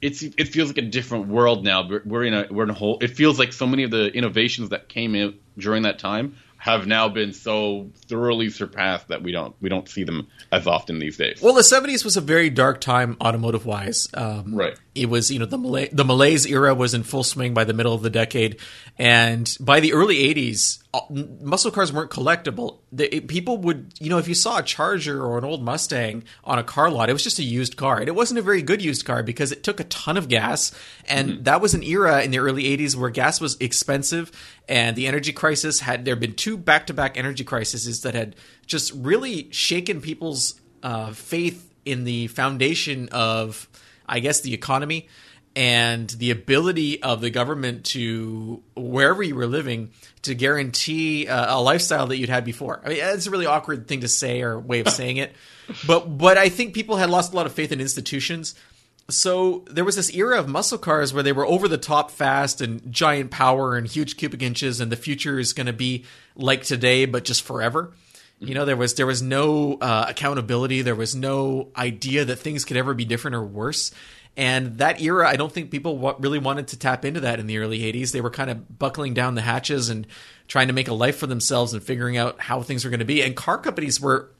It's 0.00 0.22
it 0.22 0.48
feels 0.48 0.68
like 0.68 0.78
a 0.78 0.82
different 0.82 1.28
world 1.28 1.64
now. 1.64 1.88
We're, 1.88 2.02
we're 2.04 2.24
in 2.24 2.34
a 2.34 2.46
we're 2.50 2.64
in 2.64 2.70
a 2.70 2.74
whole. 2.74 2.98
It 3.00 3.08
feels 3.12 3.38
like 3.38 3.52
so 3.52 3.66
many 3.66 3.84
of 3.84 3.92
the 3.92 4.08
innovations 4.08 4.70
that 4.70 4.88
came 4.88 5.14
in 5.14 5.38
during 5.56 5.84
that 5.84 6.00
time 6.00 6.36
have 6.56 6.86
now 6.86 7.08
been 7.08 7.32
so 7.32 7.90
thoroughly 8.08 8.50
surpassed 8.50 9.08
that 9.08 9.22
we 9.22 9.30
don't 9.32 9.54
we 9.60 9.68
don't 9.68 9.88
see 9.88 10.02
them 10.02 10.26
as 10.50 10.66
often 10.66 10.98
these 10.98 11.16
days. 11.16 11.40
Well, 11.40 11.54
the 11.54 11.62
'70s 11.62 12.04
was 12.04 12.16
a 12.16 12.20
very 12.20 12.50
dark 12.50 12.80
time 12.80 13.16
automotive 13.20 13.64
wise. 13.64 14.08
Um, 14.14 14.54
Right. 14.56 14.76
It 14.94 15.08
was, 15.08 15.30
you 15.30 15.38
know, 15.38 15.46
the 15.46 15.56
Malay, 15.56 15.88
the 15.90 16.04
Malaise 16.04 16.44
era 16.46 16.74
was 16.74 16.92
in 16.92 17.02
full 17.02 17.24
swing 17.24 17.54
by 17.54 17.64
the 17.64 17.72
middle 17.72 17.94
of 17.94 18.02
the 18.02 18.10
decade, 18.10 18.58
and 18.98 19.56
by 19.58 19.80
the 19.80 19.94
early 19.94 20.16
'80s, 20.34 20.82
uh, 20.92 21.00
muscle 21.40 21.70
cars 21.70 21.90
weren't 21.90 22.10
collectible. 22.10 22.80
The, 22.92 23.16
it- 23.16 23.26
people 23.28 23.56
would, 23.58 23.94
you 24.00 24.10
know, 24.10 24.18
if 24.18 24.28
you 24.28 24.34
saw 24.34 24.58
a 24.58 24.62
Charger 24.62 25.24
or 25.24 25.38
an 25.38 25.44
old 25.44 25.62
Mustang 25.64 26.24
on 26.44 26.58
a 26.58 26.62
car 26.62 26.90
lot, 26.90 27.08
it 27.08 27.14
was 27.14 27.22
just 27.24 27.38
a 27.38 27.42
used 27.42 27.78
car, 27.78 28.00
and 28.00 28.08
it 28.08 28.14
wasn't 28.14 28.38
a 28.38 28.42
very 28.42 28.60
good 28.60 28.82
used 28.82 29.06
car 29.06 29.22
because 29.22 29.50
it 29.50 29.62
took 29.62 29.80
a 29.80 29.84
ton 29.84 30.18
of 30.18 30.28
gas, 30.28 30.72
and 31.08 31.44
that 31.46 31.62
was 31.62 31.72
an 31.72 31.82
era 31.82 32.22
in 32.22 32.30
the 32.30 32.38
early 32.40 32.64
'80s 32.64 32.94
where 32.94 33.08
gas 33.08 33.40
was 33.40 33.56
expensive, 33.60 34.30
and 34.68 34.94
the 34.94 35.06
energy 35.06 35.32
crisis 35.32 35.80
had 35.80 36.04
there 36.04 36.16
been 36.16 36.34
two 36.34 36.58
back-to-back 36.58 37.16
energy 37.16 37.44
crises 37.44 38.02
that 38.02 38.14
had 38.14 38.36
just 38.66 38.92
really 38.92 39.48
shaken 39.52 40.02
people's 40.02 40.60
uh, 40.82 41.12
faith 41.12 41.72
in 41.86 42.04
the 42.04 42.26
foundation 42.28 43.08
of, 43.10 43.68
I 44.12 44.20
guess, 44.20 44.42
the 44.42 44.54
economy 44.54 45.08
and 45.54 46.08
the 46.10 46.30
ability 46.30 47.02
of 47.02 47.20
the 47.20 47.30
government 47.30 47.84
to 47.84 48.62
wherever 48.74 49.22
you 49.22 49.34
were 49.34 49.46
living 49.46 49.90
to 50.22 50.34
guarantee 50.34 51.26
uh, 51.26 51.58
a 51.58 51.60
lifestyle 51.60 52.06
that 52.06 52.16
you'd 52.16 52.28
had 52.28 52.44
before. 52.44 52.80
I 52.84 52.88
mean, 52.88 52.98
it's 53.00 53.26
a 53.26 53.30
really 53.30 53.46
awkward 53.46 53.88
thing 53.88 54.00
to 54.00 54.08
say 54.08 54.42
or 54.42 54.58
way 54.58 54.80
of 54.80 54.88
saying 54.88 55.16
it, 55.16 55.34
but 55.86 56.18
but 56.18 56.38
I 56.38 56.48
think 56.48 56.74
people 56.74 56.96
had 56.96 57.10
lost 57.10 57.32
a 57.32 57.36
lot 57.36 57.46
of 57.46 57.52
faith 57.52 57.72
in 57.72 57.80
institutions. 57.80 58.54
So 59.10 59.64
there 59.68 59.84
was 59.84 59.96
this 59.96 60.14
era 60.14 60.38
of 60.38 60.48
muscle 60.48 60.78
cars 60.78 61.12
where 61.12 61.22
they 61.22 61.32
were 61.32 61.44
over 61.44 61.68
the 61.68 61.76
top 61.76 62.10
fast 62.10 62.60
and 62.60 62.90
giant 62.90 63.30
power 63.30 63.76
and 63.76 63.86
huge 63.86 64.16
cubic 64.16 64.42
inches, 64.42 64.80
and 64.80 64.92
the 64.92 64.96
future 64.96 65.38
is 65.38 65.52
going 65.52 65.66
to 65.66 65.72
be 65.72 66.04
like 66.36 66.62
today, 66.62 67.04
but 67.04 67.24
just 67.24 67.42
forever. 67.42 67.92
You 68.42 68.54
know, 68.54 68.64
there 68.64 68.76
was 68.76 68.94
there 68.94 69.06
was 69.06 69.22
no 69.22 69.74
uh, 69.80 70.06
accountability. 70.08 70.82
There 70.82 70.96
was 70.96 71.14
no 71.14 71.68
idea 71.76 72.24
that 72.24 72.36
things 72.36 72.64
could 72.64 72.76
ever 72.76 72.94
be 72.94 73.04
different 73.04 73.36
or 73.36 73.44
worse. 73.44 73.92
And 74.36 74.78
that 74.78 75.00
era, 75.02 75.28
I 75.28 75.36
don't 75.36 75.52
think 75.52 75.70
people 75.70 75.98
wa- 75.98 76.16
really 76.18 76.38
wanted 76.38 76.68
to 76.68 76.78
tap 76.78 77.04
into 77.04 77.20
that 77.20 77.38
in 77.38 77.46
the 77.46 77.58
early 77.58 77.80
'80s. 77.80 78.12
They 78.12 78.20
were 78.20 78.30
kind 78.30 78.50
of 78.50 78.78
buckling 78.78 79.14
down 79.14 79.34
the 79.34 79.42
hatches 79.42 79.90
and 79.90 80.06
trying 80.48 80.68
to 80.68 80.72
make 80.72 80.88
a 80.88 80.94
life 80.94 81.18
for 81.18 81.26
themselves 81.26 81.74
and 81.74 81.82
figuring 81.82 82.16
out 82.16 82.40
how 82.40 82.62
things 82.62 82.84
were 82.84 82.90
going 82.90 83.00
to 83.00 83.06
be. 83.06 83.22
And 83.22 83.36
car 83.36 83.58
companies 83.58 84.00
were 84.00 84.30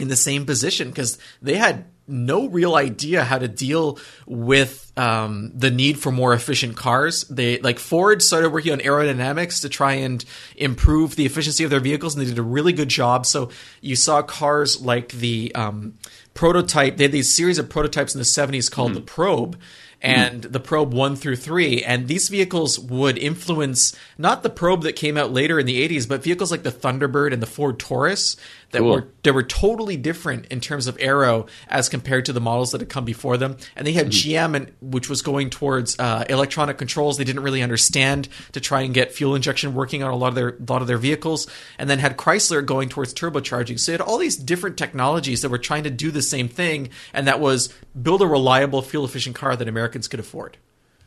in 0.00 0.08
the 0.08 0.16
same 0.16 0.44
position 0.46 0.88
because 0.88 1.18
they 1.40 1.56
had 1.56 1.84
no 2.08 2.48
real 2.48 2.74
idea 2.74 3.24
how 3.24 3.38
to 3.38 3.48
deal 3.48 3.98
with 4.26 4.92
um, 4.96 5.50
the 5.54 5.70
need 5.70 5.98
for 5.98 6.12
more 6.12 6.32
efficient 6.32 6.76
cars. 6.76 7.24
They 7.24 7.58
like 7.58 7.78
Ford 7.78 8.22
started 8.22 8.50
working 8.50 8.72
on 8.72 8.78
aerodynamics 8.78 9.62
to 9.62 9.68
try 9.68 9.94
and 9.94 10.24
improve 10.56 11.16
the 11.16 11.26
efficiency 11.26 11.64
of 11.64 11.70
their 11.70 11.80
vehicles, 11.80 12.14
and 12.14 12.24
they 12.24 12.28
did 12.28 12.38
a 12.38 12.42
really 12.42 12.72
good 12.72 12.88
job. 12.88 13.26
So 13.26 13.50
you 13.80 13.96
saw 13.96 14.22
cars 14.22 14.80
like 14.80 15.08
the 15.10 15.54
um, 15.54 15.94
prototype. 16.34 16.96
They 16.96 17.04
had 17.04 17.12
these 17.12 17.32
series 17.32 17.58
of 17.58 17.68
prototypes 17.68 18.14
in 18.14 18.18
the 18.18 18.24
'70s 18.24 18.70
called 18.70 18.94
the 18.94 19.00
Probe. 19.00 19.58
And 20.06 20.42
the 20.42 20.60
Probe 20.60 20.94
1 20.94 21.16
through 21.16 21.36
3. 21.36 21.82
And 21.82 22.08
these 22.08 22.28
vehicles 22.28 22.78
would 22.78 23.18
influence 23.18 23.94
not 24.18 24.42
the 24.42 24.50
Probe 24.50 24.82
that 24.82 24.94
came 24.94 25.16
out 25.16 25.32
later 25.32 25.58
in 25.58 25.66
the 25.66 25.86
80s, 25.86 26.08
but 26.08 26.22
vehicles 26.22 26.50
like 26.50 26.62
the 26.62 26.72
Thunderbird 26.72 27.32
and 27.32 27.42
the 27.42 27.46
Ford 27.46 27.78
Taurus 27.78 28.36
that 28.70 28.80
Cool. 28.80 28.92
were 28.92 29.08
they 29.22 29.30
were 29.30 29.42
totally 29.42 29.96
different 29.96 30.46
in 30.46 30.60
terms 30.60 30.86
of 30.86 30.96
aero 31.00 31.46
as 31.68 31.88
compared 31.88 32.24
to 32.26 32.32
the 32.32 32.40
models 32.40 32.72
that 32.72 32.80
had 32.80 32.88
come 32.88 33.04
before 33.04 33.36
them. 33.36 33.56
And 33.74 33.86
they 33.86 33.92
had 33.92 34.08
GM, 34.08 34.54
and 34.54 34.72
which 34.80 35.08
was 35.08 35.22
going 35.22 35.50
towards 35.50 35.98
uh, 35.98 36.24
electronic 36.28 36.78
controls. 36.78 37.16
They 37.16 37.24
didn't 37.24 37.42
really 37.42 37.62
understand 37.62 38.28
to 38.52 38.60
try 38.60 38.82
and 38.82 38.94
get 38.94 39.12
fuel 39.12 39.34
injection 39.34 39.74
working 39.74 40.02
on 40.02 40.10
a 40.10 40.16
lot 40.16 40.28
of 40.28 40.34
their 40.34 40.56
lot 40.68 40.82
of 40.82 40.88
their 40.88 40.98
vehicles. 40.98 41.48
And 41.78 41.88
then 41.90 41.98
had 41.98 42.16
Chrysler 42.16 42.64
going 42.64 42.88
towards 42.88 43.14
turbocharging. 43.14 43.80
So 43.80 43.92
you 43.92 43.98
had 43.98 44.06
all 44.06 44.18
these 44.18 44.36
different 44.36 44.76
technologies 44.76 45.42
that 45.42 45.48
were 45.48 45.58
trying 45.58 45.84
to 45.84 45.90
do 45.90 46.10
the 46.10 46.22
same 46.22 46.48
thing, 46.48 46.90
and 47.12 47.26
that 47.26 47.40
was 47.40 47.72
build 48.00 48.22
a 48.22 48.26
reliable, 48.26 48.82
fuel 48.82 49.04
efficient 49.04 49.36
car 49.36 49.56
that 49.56 49.66
Americans 49.96 50.08
could 50.08 50.20
afford. 50.20 50.58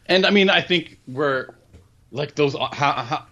And 0.07 0.25
I 0.25 0.31
mean, 0.31 0.49
I 0.49 0.61
think 0.61 0.99
we're 1.07 1.53
like 2.11 2.35
those. 2.35 2.55
How, 2.55 2.91
how, 3.03 3.25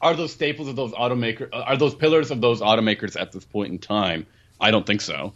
are 0.00 0.14
those 0.14 0.32
staples 0.32 0.68
of 0.68 0.76
those 0.76 0.92
automakers? 0.92 1.48
Are 1.52 1.76
those 1.76 1.94
pillars 1.94 2.30
of 2.30 2.40
those 2.40 2.60
automakers 2.60 3.18
at 3.18 3.32
this 3.32 3.44
point 3.44 3.72
in 3.72 3.78
time? 3.78 4.26
I 4.60 4.70
don't 4.70 4.86
think 4.86 5.00
so. 5.00 5.32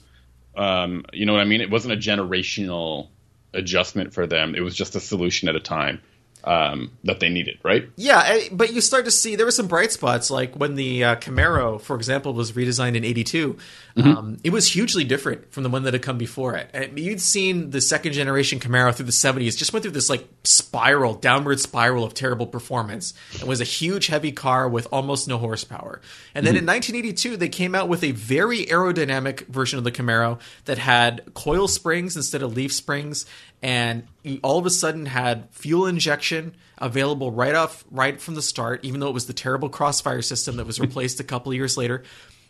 Um, 0.55 1.05
you 1.13 1.25
know 1.25 1.33
what 1.33 1.41
I 1.41 1.45
mean? 1.45 1.63
It 1.63 1.71
wasn't 1.71 1.95
a 1.95 1.97
generational 1.97 3.09
adjustment 3.55 4.13
for 4.13 4.27
them. 4.27 4.55
It 4.55 4.61
was 4.61 4.75
just 4.77 4.95
a 4.95 5.01
solution 5.01 5.49
at 5.49 5.57
a 5.57 5.61
time 5.61 6.01
um, 6.45 6.91
that 7.05 7.21
they 7.21 7.29
needed, 7.29 7.59
right? 7.63 7.89
Yeah, 7.97 8.23
eh, 8.27 8.49
but 8.51 8.73
you 8.73 8.81
start 8.81 9.05
to 9.05 9.11
see 9.11 9.37
there 9.37 9.47
were 9.47 9.53
some 9.53 9.69
bright 9.69 9.93
spots, 9.93 10.31
like 10.31 10.55
when 10.55 10.75
the 10.75 11.05
uh, 11.05 11.17
Camaro, 11.17 11.81
for 11.81 11.97
example, 11.97 12.35
was 12.35 12.53
redesigned 12.53 12.97
in 12.97 13.05
'82. 13.05 13.57
Mm-hmm. 13.97 14.09
Um, 14.09 14.37
it 14.43 14.51
was 14.51 14.67
hugely 14.67 15.05
different 15.05 15.53
from 15.53 15.63
the 15.63 15.69
one 15.69 15.85
that 15.85 15.93
had 15.93 16.03
come 16.03 16.19
before 16.19 16.57
it. 16.57 16.71
And 16.73 16.99
you'd 16.99 17.21
seen 17.21 17.71
the 17.71 17.81
second 17.81 18.13
generation 18.13 18.59
Camaro 18.59 18.95
through 18.95 19.07
the 19.07 19.13
'70s 19.13 19.57
just 19.57 19.73
went 19.73 19.83
through 19.83 19.93
this 19.93 20.11
like 20.11 20.27
spiral, 20.45 21.15
downward 21.15 21.61
spiral 21.61 22.05
of 22.05 22.15
terrible 22.15 22.47
performance. 22.47 23.15
It 23.35 23.45
was 23.45 23.61
a 23.61 23.65
huge, 23.65 24.09
heavy 24.09 24.33
car 24.33 24.69
with 24.69 24.89
almost 24.91 25.29
no 25.29 25.39
horsepower. 25.39 26.01
And 26.35 26.47
then 26.47 26.55
mm-hmm. 26.55 26.69
in 26.69 26.75
1982, 26.75 27.37
they 27.37 27.49
came 27.49 27.75
out 27.75 27.89
with 27.89 28.03
a 28.03 28.13
very 28.13 28.67
aerodynamic 28.67 29.47
version 29.47 29.79
of 29.79 29.85
the 29.85 29.93
Camaro 29.93 30.41
that 30.65 30.79
had 30.79 31.23
coil 31.35 31.69
springs 31.69 32.17
instead 32.17 32.43
of 32.43 32.57
leaf 32.57 32.73
springs 32.73 33.27
and 33.63 34.07
all 34.43 34.59
of 34.59 34.67
a 34.67 34.71
sudden 34.71 35.07
had 35.07 35.49
fuel 35.53 35.87
injection 35.87 36.55
available 36.79 37.31
right 37.31 37.55
off 37.55 37.85
right 37.91 38.21
from 38.21 38.35
the 38.35 38.43
start 38.43 38.85
even 38.85 39.01
though 39.01 39.09
it 39.09 39.15
was 39.15 39.27
the 39.27 39.33
terrible 39.33 39.69
crossfire 39.69 40.23
system 40.23 40.57
that 40.57 40.67
was 40.67 40.81
replaced 40.87 41.21
a 41.21 41.25
couple 41.25 41.53
of 41.53 41.57
years 41.57 41.77
later 41.77 42.03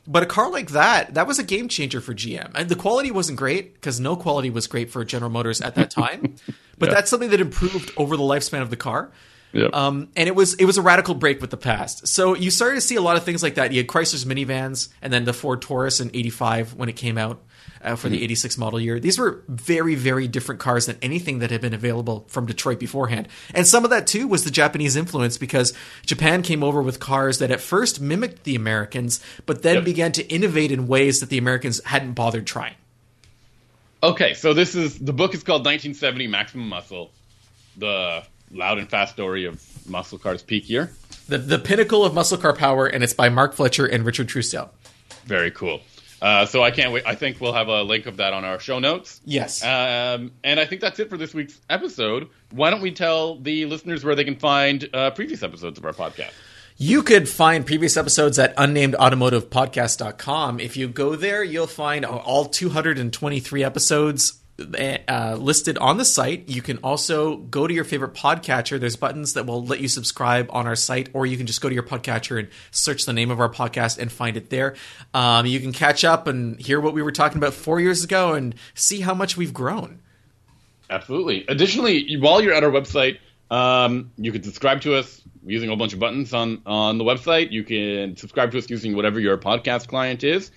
but 0.07 0.23
a 0.23 0.27
car 0.27 0.51
like 0.51 0.71
that 0.71 1.15
that 1.15 1.27
was 1.27 1.39
a 1.39 1.45
game 1.45 1.69
changer 1.69 2.01
for 2.01 2.15
gm 2.15 2.51
and 2.55 2.69
the 2.69 2.77
quality 2.77 3.11
wasn't 3.11 3.39
great 3.39 3.75
because 3.75 4.01
no 4.01 4.17
quality 4.17 4.51
was 4.51 4.67
great 4.67 4.91
for 4.91 5.05
general 5.05 5.31
motors 5.31 5.61
at 5.61 5.75
that 5.75 5.91
time 5.91 6.35
but 6.79 6.89
yeah. 6.89 6.95
that's 6.95 7.11
something 7.11 7.31
that 7.31 7.41
improved 7.41 7.93
over 7.97 8.17
the 8.17 8.23
lifespan 8.23 8.63
of 8.63 8.71
the 8.71 8.77
car 8.77 9.11
Yep. 9.53 9.75
Um, 9.75 10.09
and 10.17 10.29
it 10.29 10.35
was 10.35 10.55
it 10.55 10.65
was 10.65 10.79
a 10.79 10.83
radical 10.83 11.15
break 11.15 11.41
with 11.41 11.51
the 11.51 11.59
past. 11.59 12.09
So 12.09 12.35
you 12.35 12.51
started 12.51 12.77
to 12.77 12.81
see 12.81 12.97
a 12.97 13.03
lot 13.03 13.17
of 13.17 13.25
things 13.25 13.43
like 13.43 13.57
that. 13.57 13.71
You 13.71 13.81
had 13.81 13.87
Chrysler's 13.87 14.25
minivans, 14.25 14.89
and 15.03 15.13
then 15.13 15.25
the 15.25 15.35
Ford 15.35 15.61
Taurus 15.61 16.01
in 16.01 16.09
'85 16.09 16.75
when 16.75 16.89
it 16.89 16.97
came 16.97 17.19
out 17.19 17.43
uh, 17.83 17.97
for 17.97 18.09
the 18.09 18.19
hmm. 18.19 18.25
86 18.25 18.59
model 18.59 18.81
year. 18.81 19.01
These 19.01 19.19
were 19.19 19.43
very, 19.49 19.95
very 19.95 20.29
different 20.29 20.61
cars 20.61 20.87
than 20.87 20.99
anything 21.03 21.41
that 21.41 21.51
had 21.51 21.61
been 21.61 21.75
available 21.75 22.25
from 22.29 22.47
Detroit 22.47 22.79
beforehand. 22.79 23.29
And 23.55 23.67
some 23.67 23.85
of 23.85 23.91
that, 23.91 24.07
too, 24.07 24.27
was 24.29 24.45
the 24.45 24.51
Japanese 24.51 24.97
influence 24.97 25.39
because 25.39 25.73
Japan 26.07 26.43
came 26.43 26.63
over 26.63 26.83
with 26.83 27.01
cars 27.01 27.39
that 27.39 27.51
at 27.51 27.61
first 27.61 28.01
mimicked 28.01 28.45
the 28.45 28.55
Americans, 28.55 29.21
but 29.47 29.63
then 29.63 29.77
yep. 29.77 29.85
began 29.85 30.13
to 30.13 30.27
innovate 30.29 30.73
in 30.73 30.87
ways 30.87 31.21
that 31.21 31.29
the 31.29 31.39
Americans 31.39 31.83
hadn't 31.85 32.13
bothered 32.13 32.47
trying. 32.47 32.75
Okay, 34.03 34.35
so 34.35 34.53
this 34.53 34.75
is 34.75 34.99
the 34.99 35.13
book 35.13 35.33
is 35.33 35.45
called 35.45 35.61
1970 35.61 36.27
Maximum 36.27 36.69
Muscle, 36.69 37.13
the 37.77 38.25
loud 38.51 38.79
and 38.79 38.91
fast 38.91 39.13
story 39.13 39.45
of 39.45 39.63
muscle 39.89 40.19
cars 40.19 40.43
peak 40.43 40.69
year. 40.69 40.93
The, 41.29 41.39
the 41.39 41.59
pinnacle 41.59 42.05
of 42.05 42.13
muscle 42.13 42.37
car 42.37 42.53
power, 42.53 42.87
and 42.87 43.05
it's 43.05 43.15
by 43.15 43.29
Mark 43.29 43.55
Fletcher 43.55 43.87
and 43.87 44.05
Richard 44.05 44.29
Truesdell. 44.29 44.71
Very 45.25 45.53
cool. 45.53 45.81
Uh, 46.23 46.47
so 46.47 46.63
I 46.63 46.71
can't 46.71 46.93
wait. 46.93 47.03
I 47.05 47.17
think 47.17 47.41
we'll 47.41 47.53
have 47.53 47.67
a 47.67 47.83
link 47.83 48.07
of 48.07 48.19
that 48.19 48.33
on 48.33 48.45
our 48.45 48.61
show 48.61 48.79
notes. 48.79 49.21
Yes. 49.25 49.65
Um, 49.65 50.31
and 50.45 50.61
I 50.61 50.67
think 50.67 50.81
that's 50.81 51.01
it 51.01 51.11
for 51.11 51.17
this 51.17 51.35
week's 51.35 51.61
episode. 51.69 52.29
Why 52.53 52.71
don't 52.71 52.81
we 52.81 52.93
tell 52.93 53.41
the 53.41 53.67
listeners 53.67 54.05
where 54.05 54.15
they 54.15 54.23
can 54.23 54.37
find 54.37 54.89
uh, 54.95 55.11
previous 55.11 55.43
episodes 55.43 55.79
of 55.79 55.85
our 55.85 55.93
podcast? 55.93 56.31
You 56.77 57.03
could 57.03 57.29
find 57.29 57.67
previous 57.67 57.97
episodes 57.97 58.39
at 58.39 58.57
unnamedautomotivepodcast.com. 58.57 60.61
If 60.61 60.77
you 60.77 60.87
go 60.87 61.17
there, 61.17 61.43
you'll 61.43 61.67
find 61.67 62.05
all 62.05 62.45
223 62.45 63.65
episodes 63.65 64.42
uh, 65.09 65.37
listed 65.39 65.79
on 65.79 65.99
the 65.99 66.05
site. 66.05 66.49
You 66.49 66.63
can 66.63 66.79
also 66.79 67.37
go 67.37 67.67
to 67.67 67.75
your 67.75 67.85
favorite 67.85 68.15
podcatcher. 68.15 68.79
There's 68.79 68.97
buttons 68.97 69.35
that 69.35 69.47
will 69.47 69.65
let 69.65 69.81
you 69.81 69.89
subscribe 69.89 70.49
on 70.51 70.67
our 70.67 70.77
site, 70.77 71.09
or 71.13 71.27
you 71.27 71.37
can 71.37 71.47
just 71.47 71.61
go 71.61 71.69
to 71.69 71.75
your 71.75 71.85
podcatcher 71.85 72.39
and 72.39 72.49
search 72.71 73.05
the 73.05 73.13
name 73.13 73.31
of 73.31 73.41
our 73.41 73.49
podcast 73.49 73.99
and 73.99 74.11
find 74.11 74.37
it 74.37 74.51
there. 74.51 74.75
Um, 75.15 75.47
you 75.47 75.61
can 75.61 75.73
catch 75.73 76.05
up 76.05 76.27
and 76.27 76.61
hear 76.61 76.81
what 76.81 76.95
we 76.95 77.03
were 77.03 77.13
talking 77.13 77.39
about 77.39 77.55
four 77.55 77.81
years 77.81 78.05
ago 78.05 78.35
and 78.35 78.55
see 78.75 79.01
how 79.01 79.15
much 79.15 79.37
we've 79.37 79.55
grown. 79.55 80.01
Absolutely. 80.91 81.45
Additionally, 81.49 82.17
while 82.19 82.43
you're 82.43 82.55
at 82.55 82.65
our 82.65 82.71
website, 82.71 83.19
um, 83.51 84.11
you 84.17 84.33
can 84.33 84.43
subscribe 84.43 84.81
to 84.83 84.95
us 84.95 85.23
using 85.45 85.69
a 85.69 85.71
whole 85.71 85.79
bunch 85.79 85.93
of 85.93 85.99
buttons 85.99 86.33
on 86.33 86.63
on 86.67 86.99
the 86.99 87.05
website. 87.05 87.51
You 87.51 87.65
can 87.65 88.17
subscribe 88.17 88.51
to 88.53 88.59
us 88.59 88.71
using 88.71 88.95
whatever 88.97 89.21
your 89.21 89.37
podcast 89.39 89.89
client 89.89 90.25
is. 90.25 90.51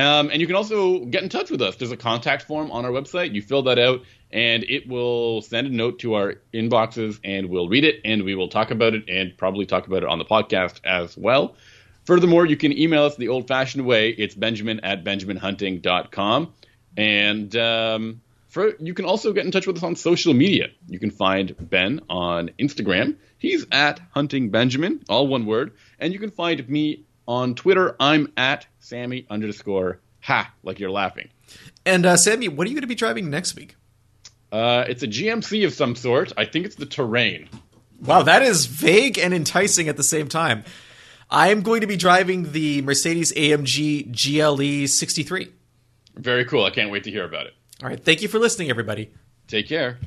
Um, 0.00 0.30
and 0.30 0.40
you 0.40 0.46
can 0.46 0.56
also 0.56 1.04
get 1.04 1.22
in 1.22 1.28
touch 1.28 1.50
with 1.50 1.60
us. 1.60 1.76
There's 1.76 1.92
a 1.92 1.96
contact 1.96 2.44
form 2.44 2.70
on 2.70 2.84
our 2.84 2.90
website. 2.90 3.34
You 3.34 3.42
fill 3.42 3.62
that 3.64 3.78
out, 3.78 4.02
and 4.30 4.64
it 4.64 4.88
will 4.88 5.42
send 5.42 5.66
a 5.66 5.70
note 5.70 6.00
to 6.00 6.14
our 6.14 6.36
inboxes, 6.54 7.20
and 7.22 7.50
we'll 7.50 7.68
read 7.68 7.84
it, 7.84 8.00
and 8.04 8.22
we 8.22 8.34
will 8.34 8.48
talk 8.48 8.70
about 8.70 8.94
it, 8.94 9.08
and 9.08 9.36
probably 9.36 9.66
talk 9.66 9.86
about 9.86 10.02
it 10.02 10.08
on 10.08 10.18
the 10.18 10.24
podcast 10.24 10.80
as 10.84 11.16
well. 11.16 11.56
Furthermore, 12.04 12.46
you 12.46 12.56
can 12.56 12.76
email 12.76 13.04
us 13.04 13.16
the 13.16 13.28
old 13.28 13.46
fashioned 13.46 13.84
way. 13.84 14.10
It's 14.10 14.34
benjamin 14.34 14.80
at 14.80 15.04
benjaminhunting.com. 15.04 16.54
And 16.96 17.56
um, 17.56 18.20
for, 18.48 18.74
you 18.80 18.94
can 18.94 19.04
also 19.04 19.32
get 19.32 19.44
in 19.44 19.52
touch 19.52 19.66
with 19.66 19.76
us 19.76 19.82
on 19.82 19.96
social 19.96 20.34
media. 20.34 20.68
You 20.88 20.98
can 20.98 21.10
find 21.10 21.54
Ben 21.58 22.00
on 22.08 22.50
Instagram. 22.58 23.16
He's 23.38 23.66
at 23.70 24.00
Hunting 24.10 24.50
Benjamin, 24.50 25.04
all 25.08 25.28
one 25.28 25.46
word. 25.46 25.74
And 25.98 26.12
you 26.12 26.18
can 26.18 26.30
find 26.30 26.68
me 26.68 27.04
on 27.26 27.54
Twitter, 27.54 27.96
I'm 28.00 28.32
at 28.36 28.66
Sami 28.80 29.26
underscore 29.30 30.00
ha, 30.20 30.52
like 30.62 30.78
you're 30.78 30.90
laughing. 30.90 31.28
And 31.84 32.06
uh, 32.06 32.16
Sami, 32.16 32.48
what 32.48 32.66
are 32.66 32.70
you 32.70 32.74
going 32.74 32.82
to 32.82 32.88
be 32.88 32.94
driving 32.94 33.30
next 33.30 33.56
week? 33.56 33.76
Uh, 34.52 34.84
it's 34.88 35.02
a 35.02 35.06
GMC 35.06 35.64
of 35.66 35.72
some 35.72 35.94
sort. 35.94 36.32
I 36.36 36.44
think 36.44 36.66
it's 36.66 36.76
the 36.76 36.86
Terrain. 36.86 37.48
Wow, 38.00 38.22
that 38.22 38.42
is 38.42 38.66
vague 38.66 39.18
and 39.18 39.32
enticing 39.32 39.88
at 39.88 39.96
the 39.96 40.02
same 40.02 40.28
time. 40.28 40.64
I 41.30 41.48
am 41.48 41.62
going 41.62 41.82
to 41.82 41.86
be 41.86 41.96
driving 41.96 42.50
the 42.52 42.82
Mercedes 42.82 43.32
AMG 43.32 44.10
GLE 44.10 44.88
63. 44.88 45.48
Very 46.16 46.44
cool. 46.44 46.64
I 46.64 46.70
can't 46.70 46.90
wait 46.90 47.04
to 47.04 47.10
hear 47.10 47.24
about 47.24 47.46
it. 47.46 47.54
All 47.82 47.88
right. 47.88 48.02
Thank 48.02 48.22
you 48.22 48.28
for 48.28 48.38
listening, 48.38 48.68
everybody. 48.68 49.10
Take 49.46 49.68
care. 49.68 49.98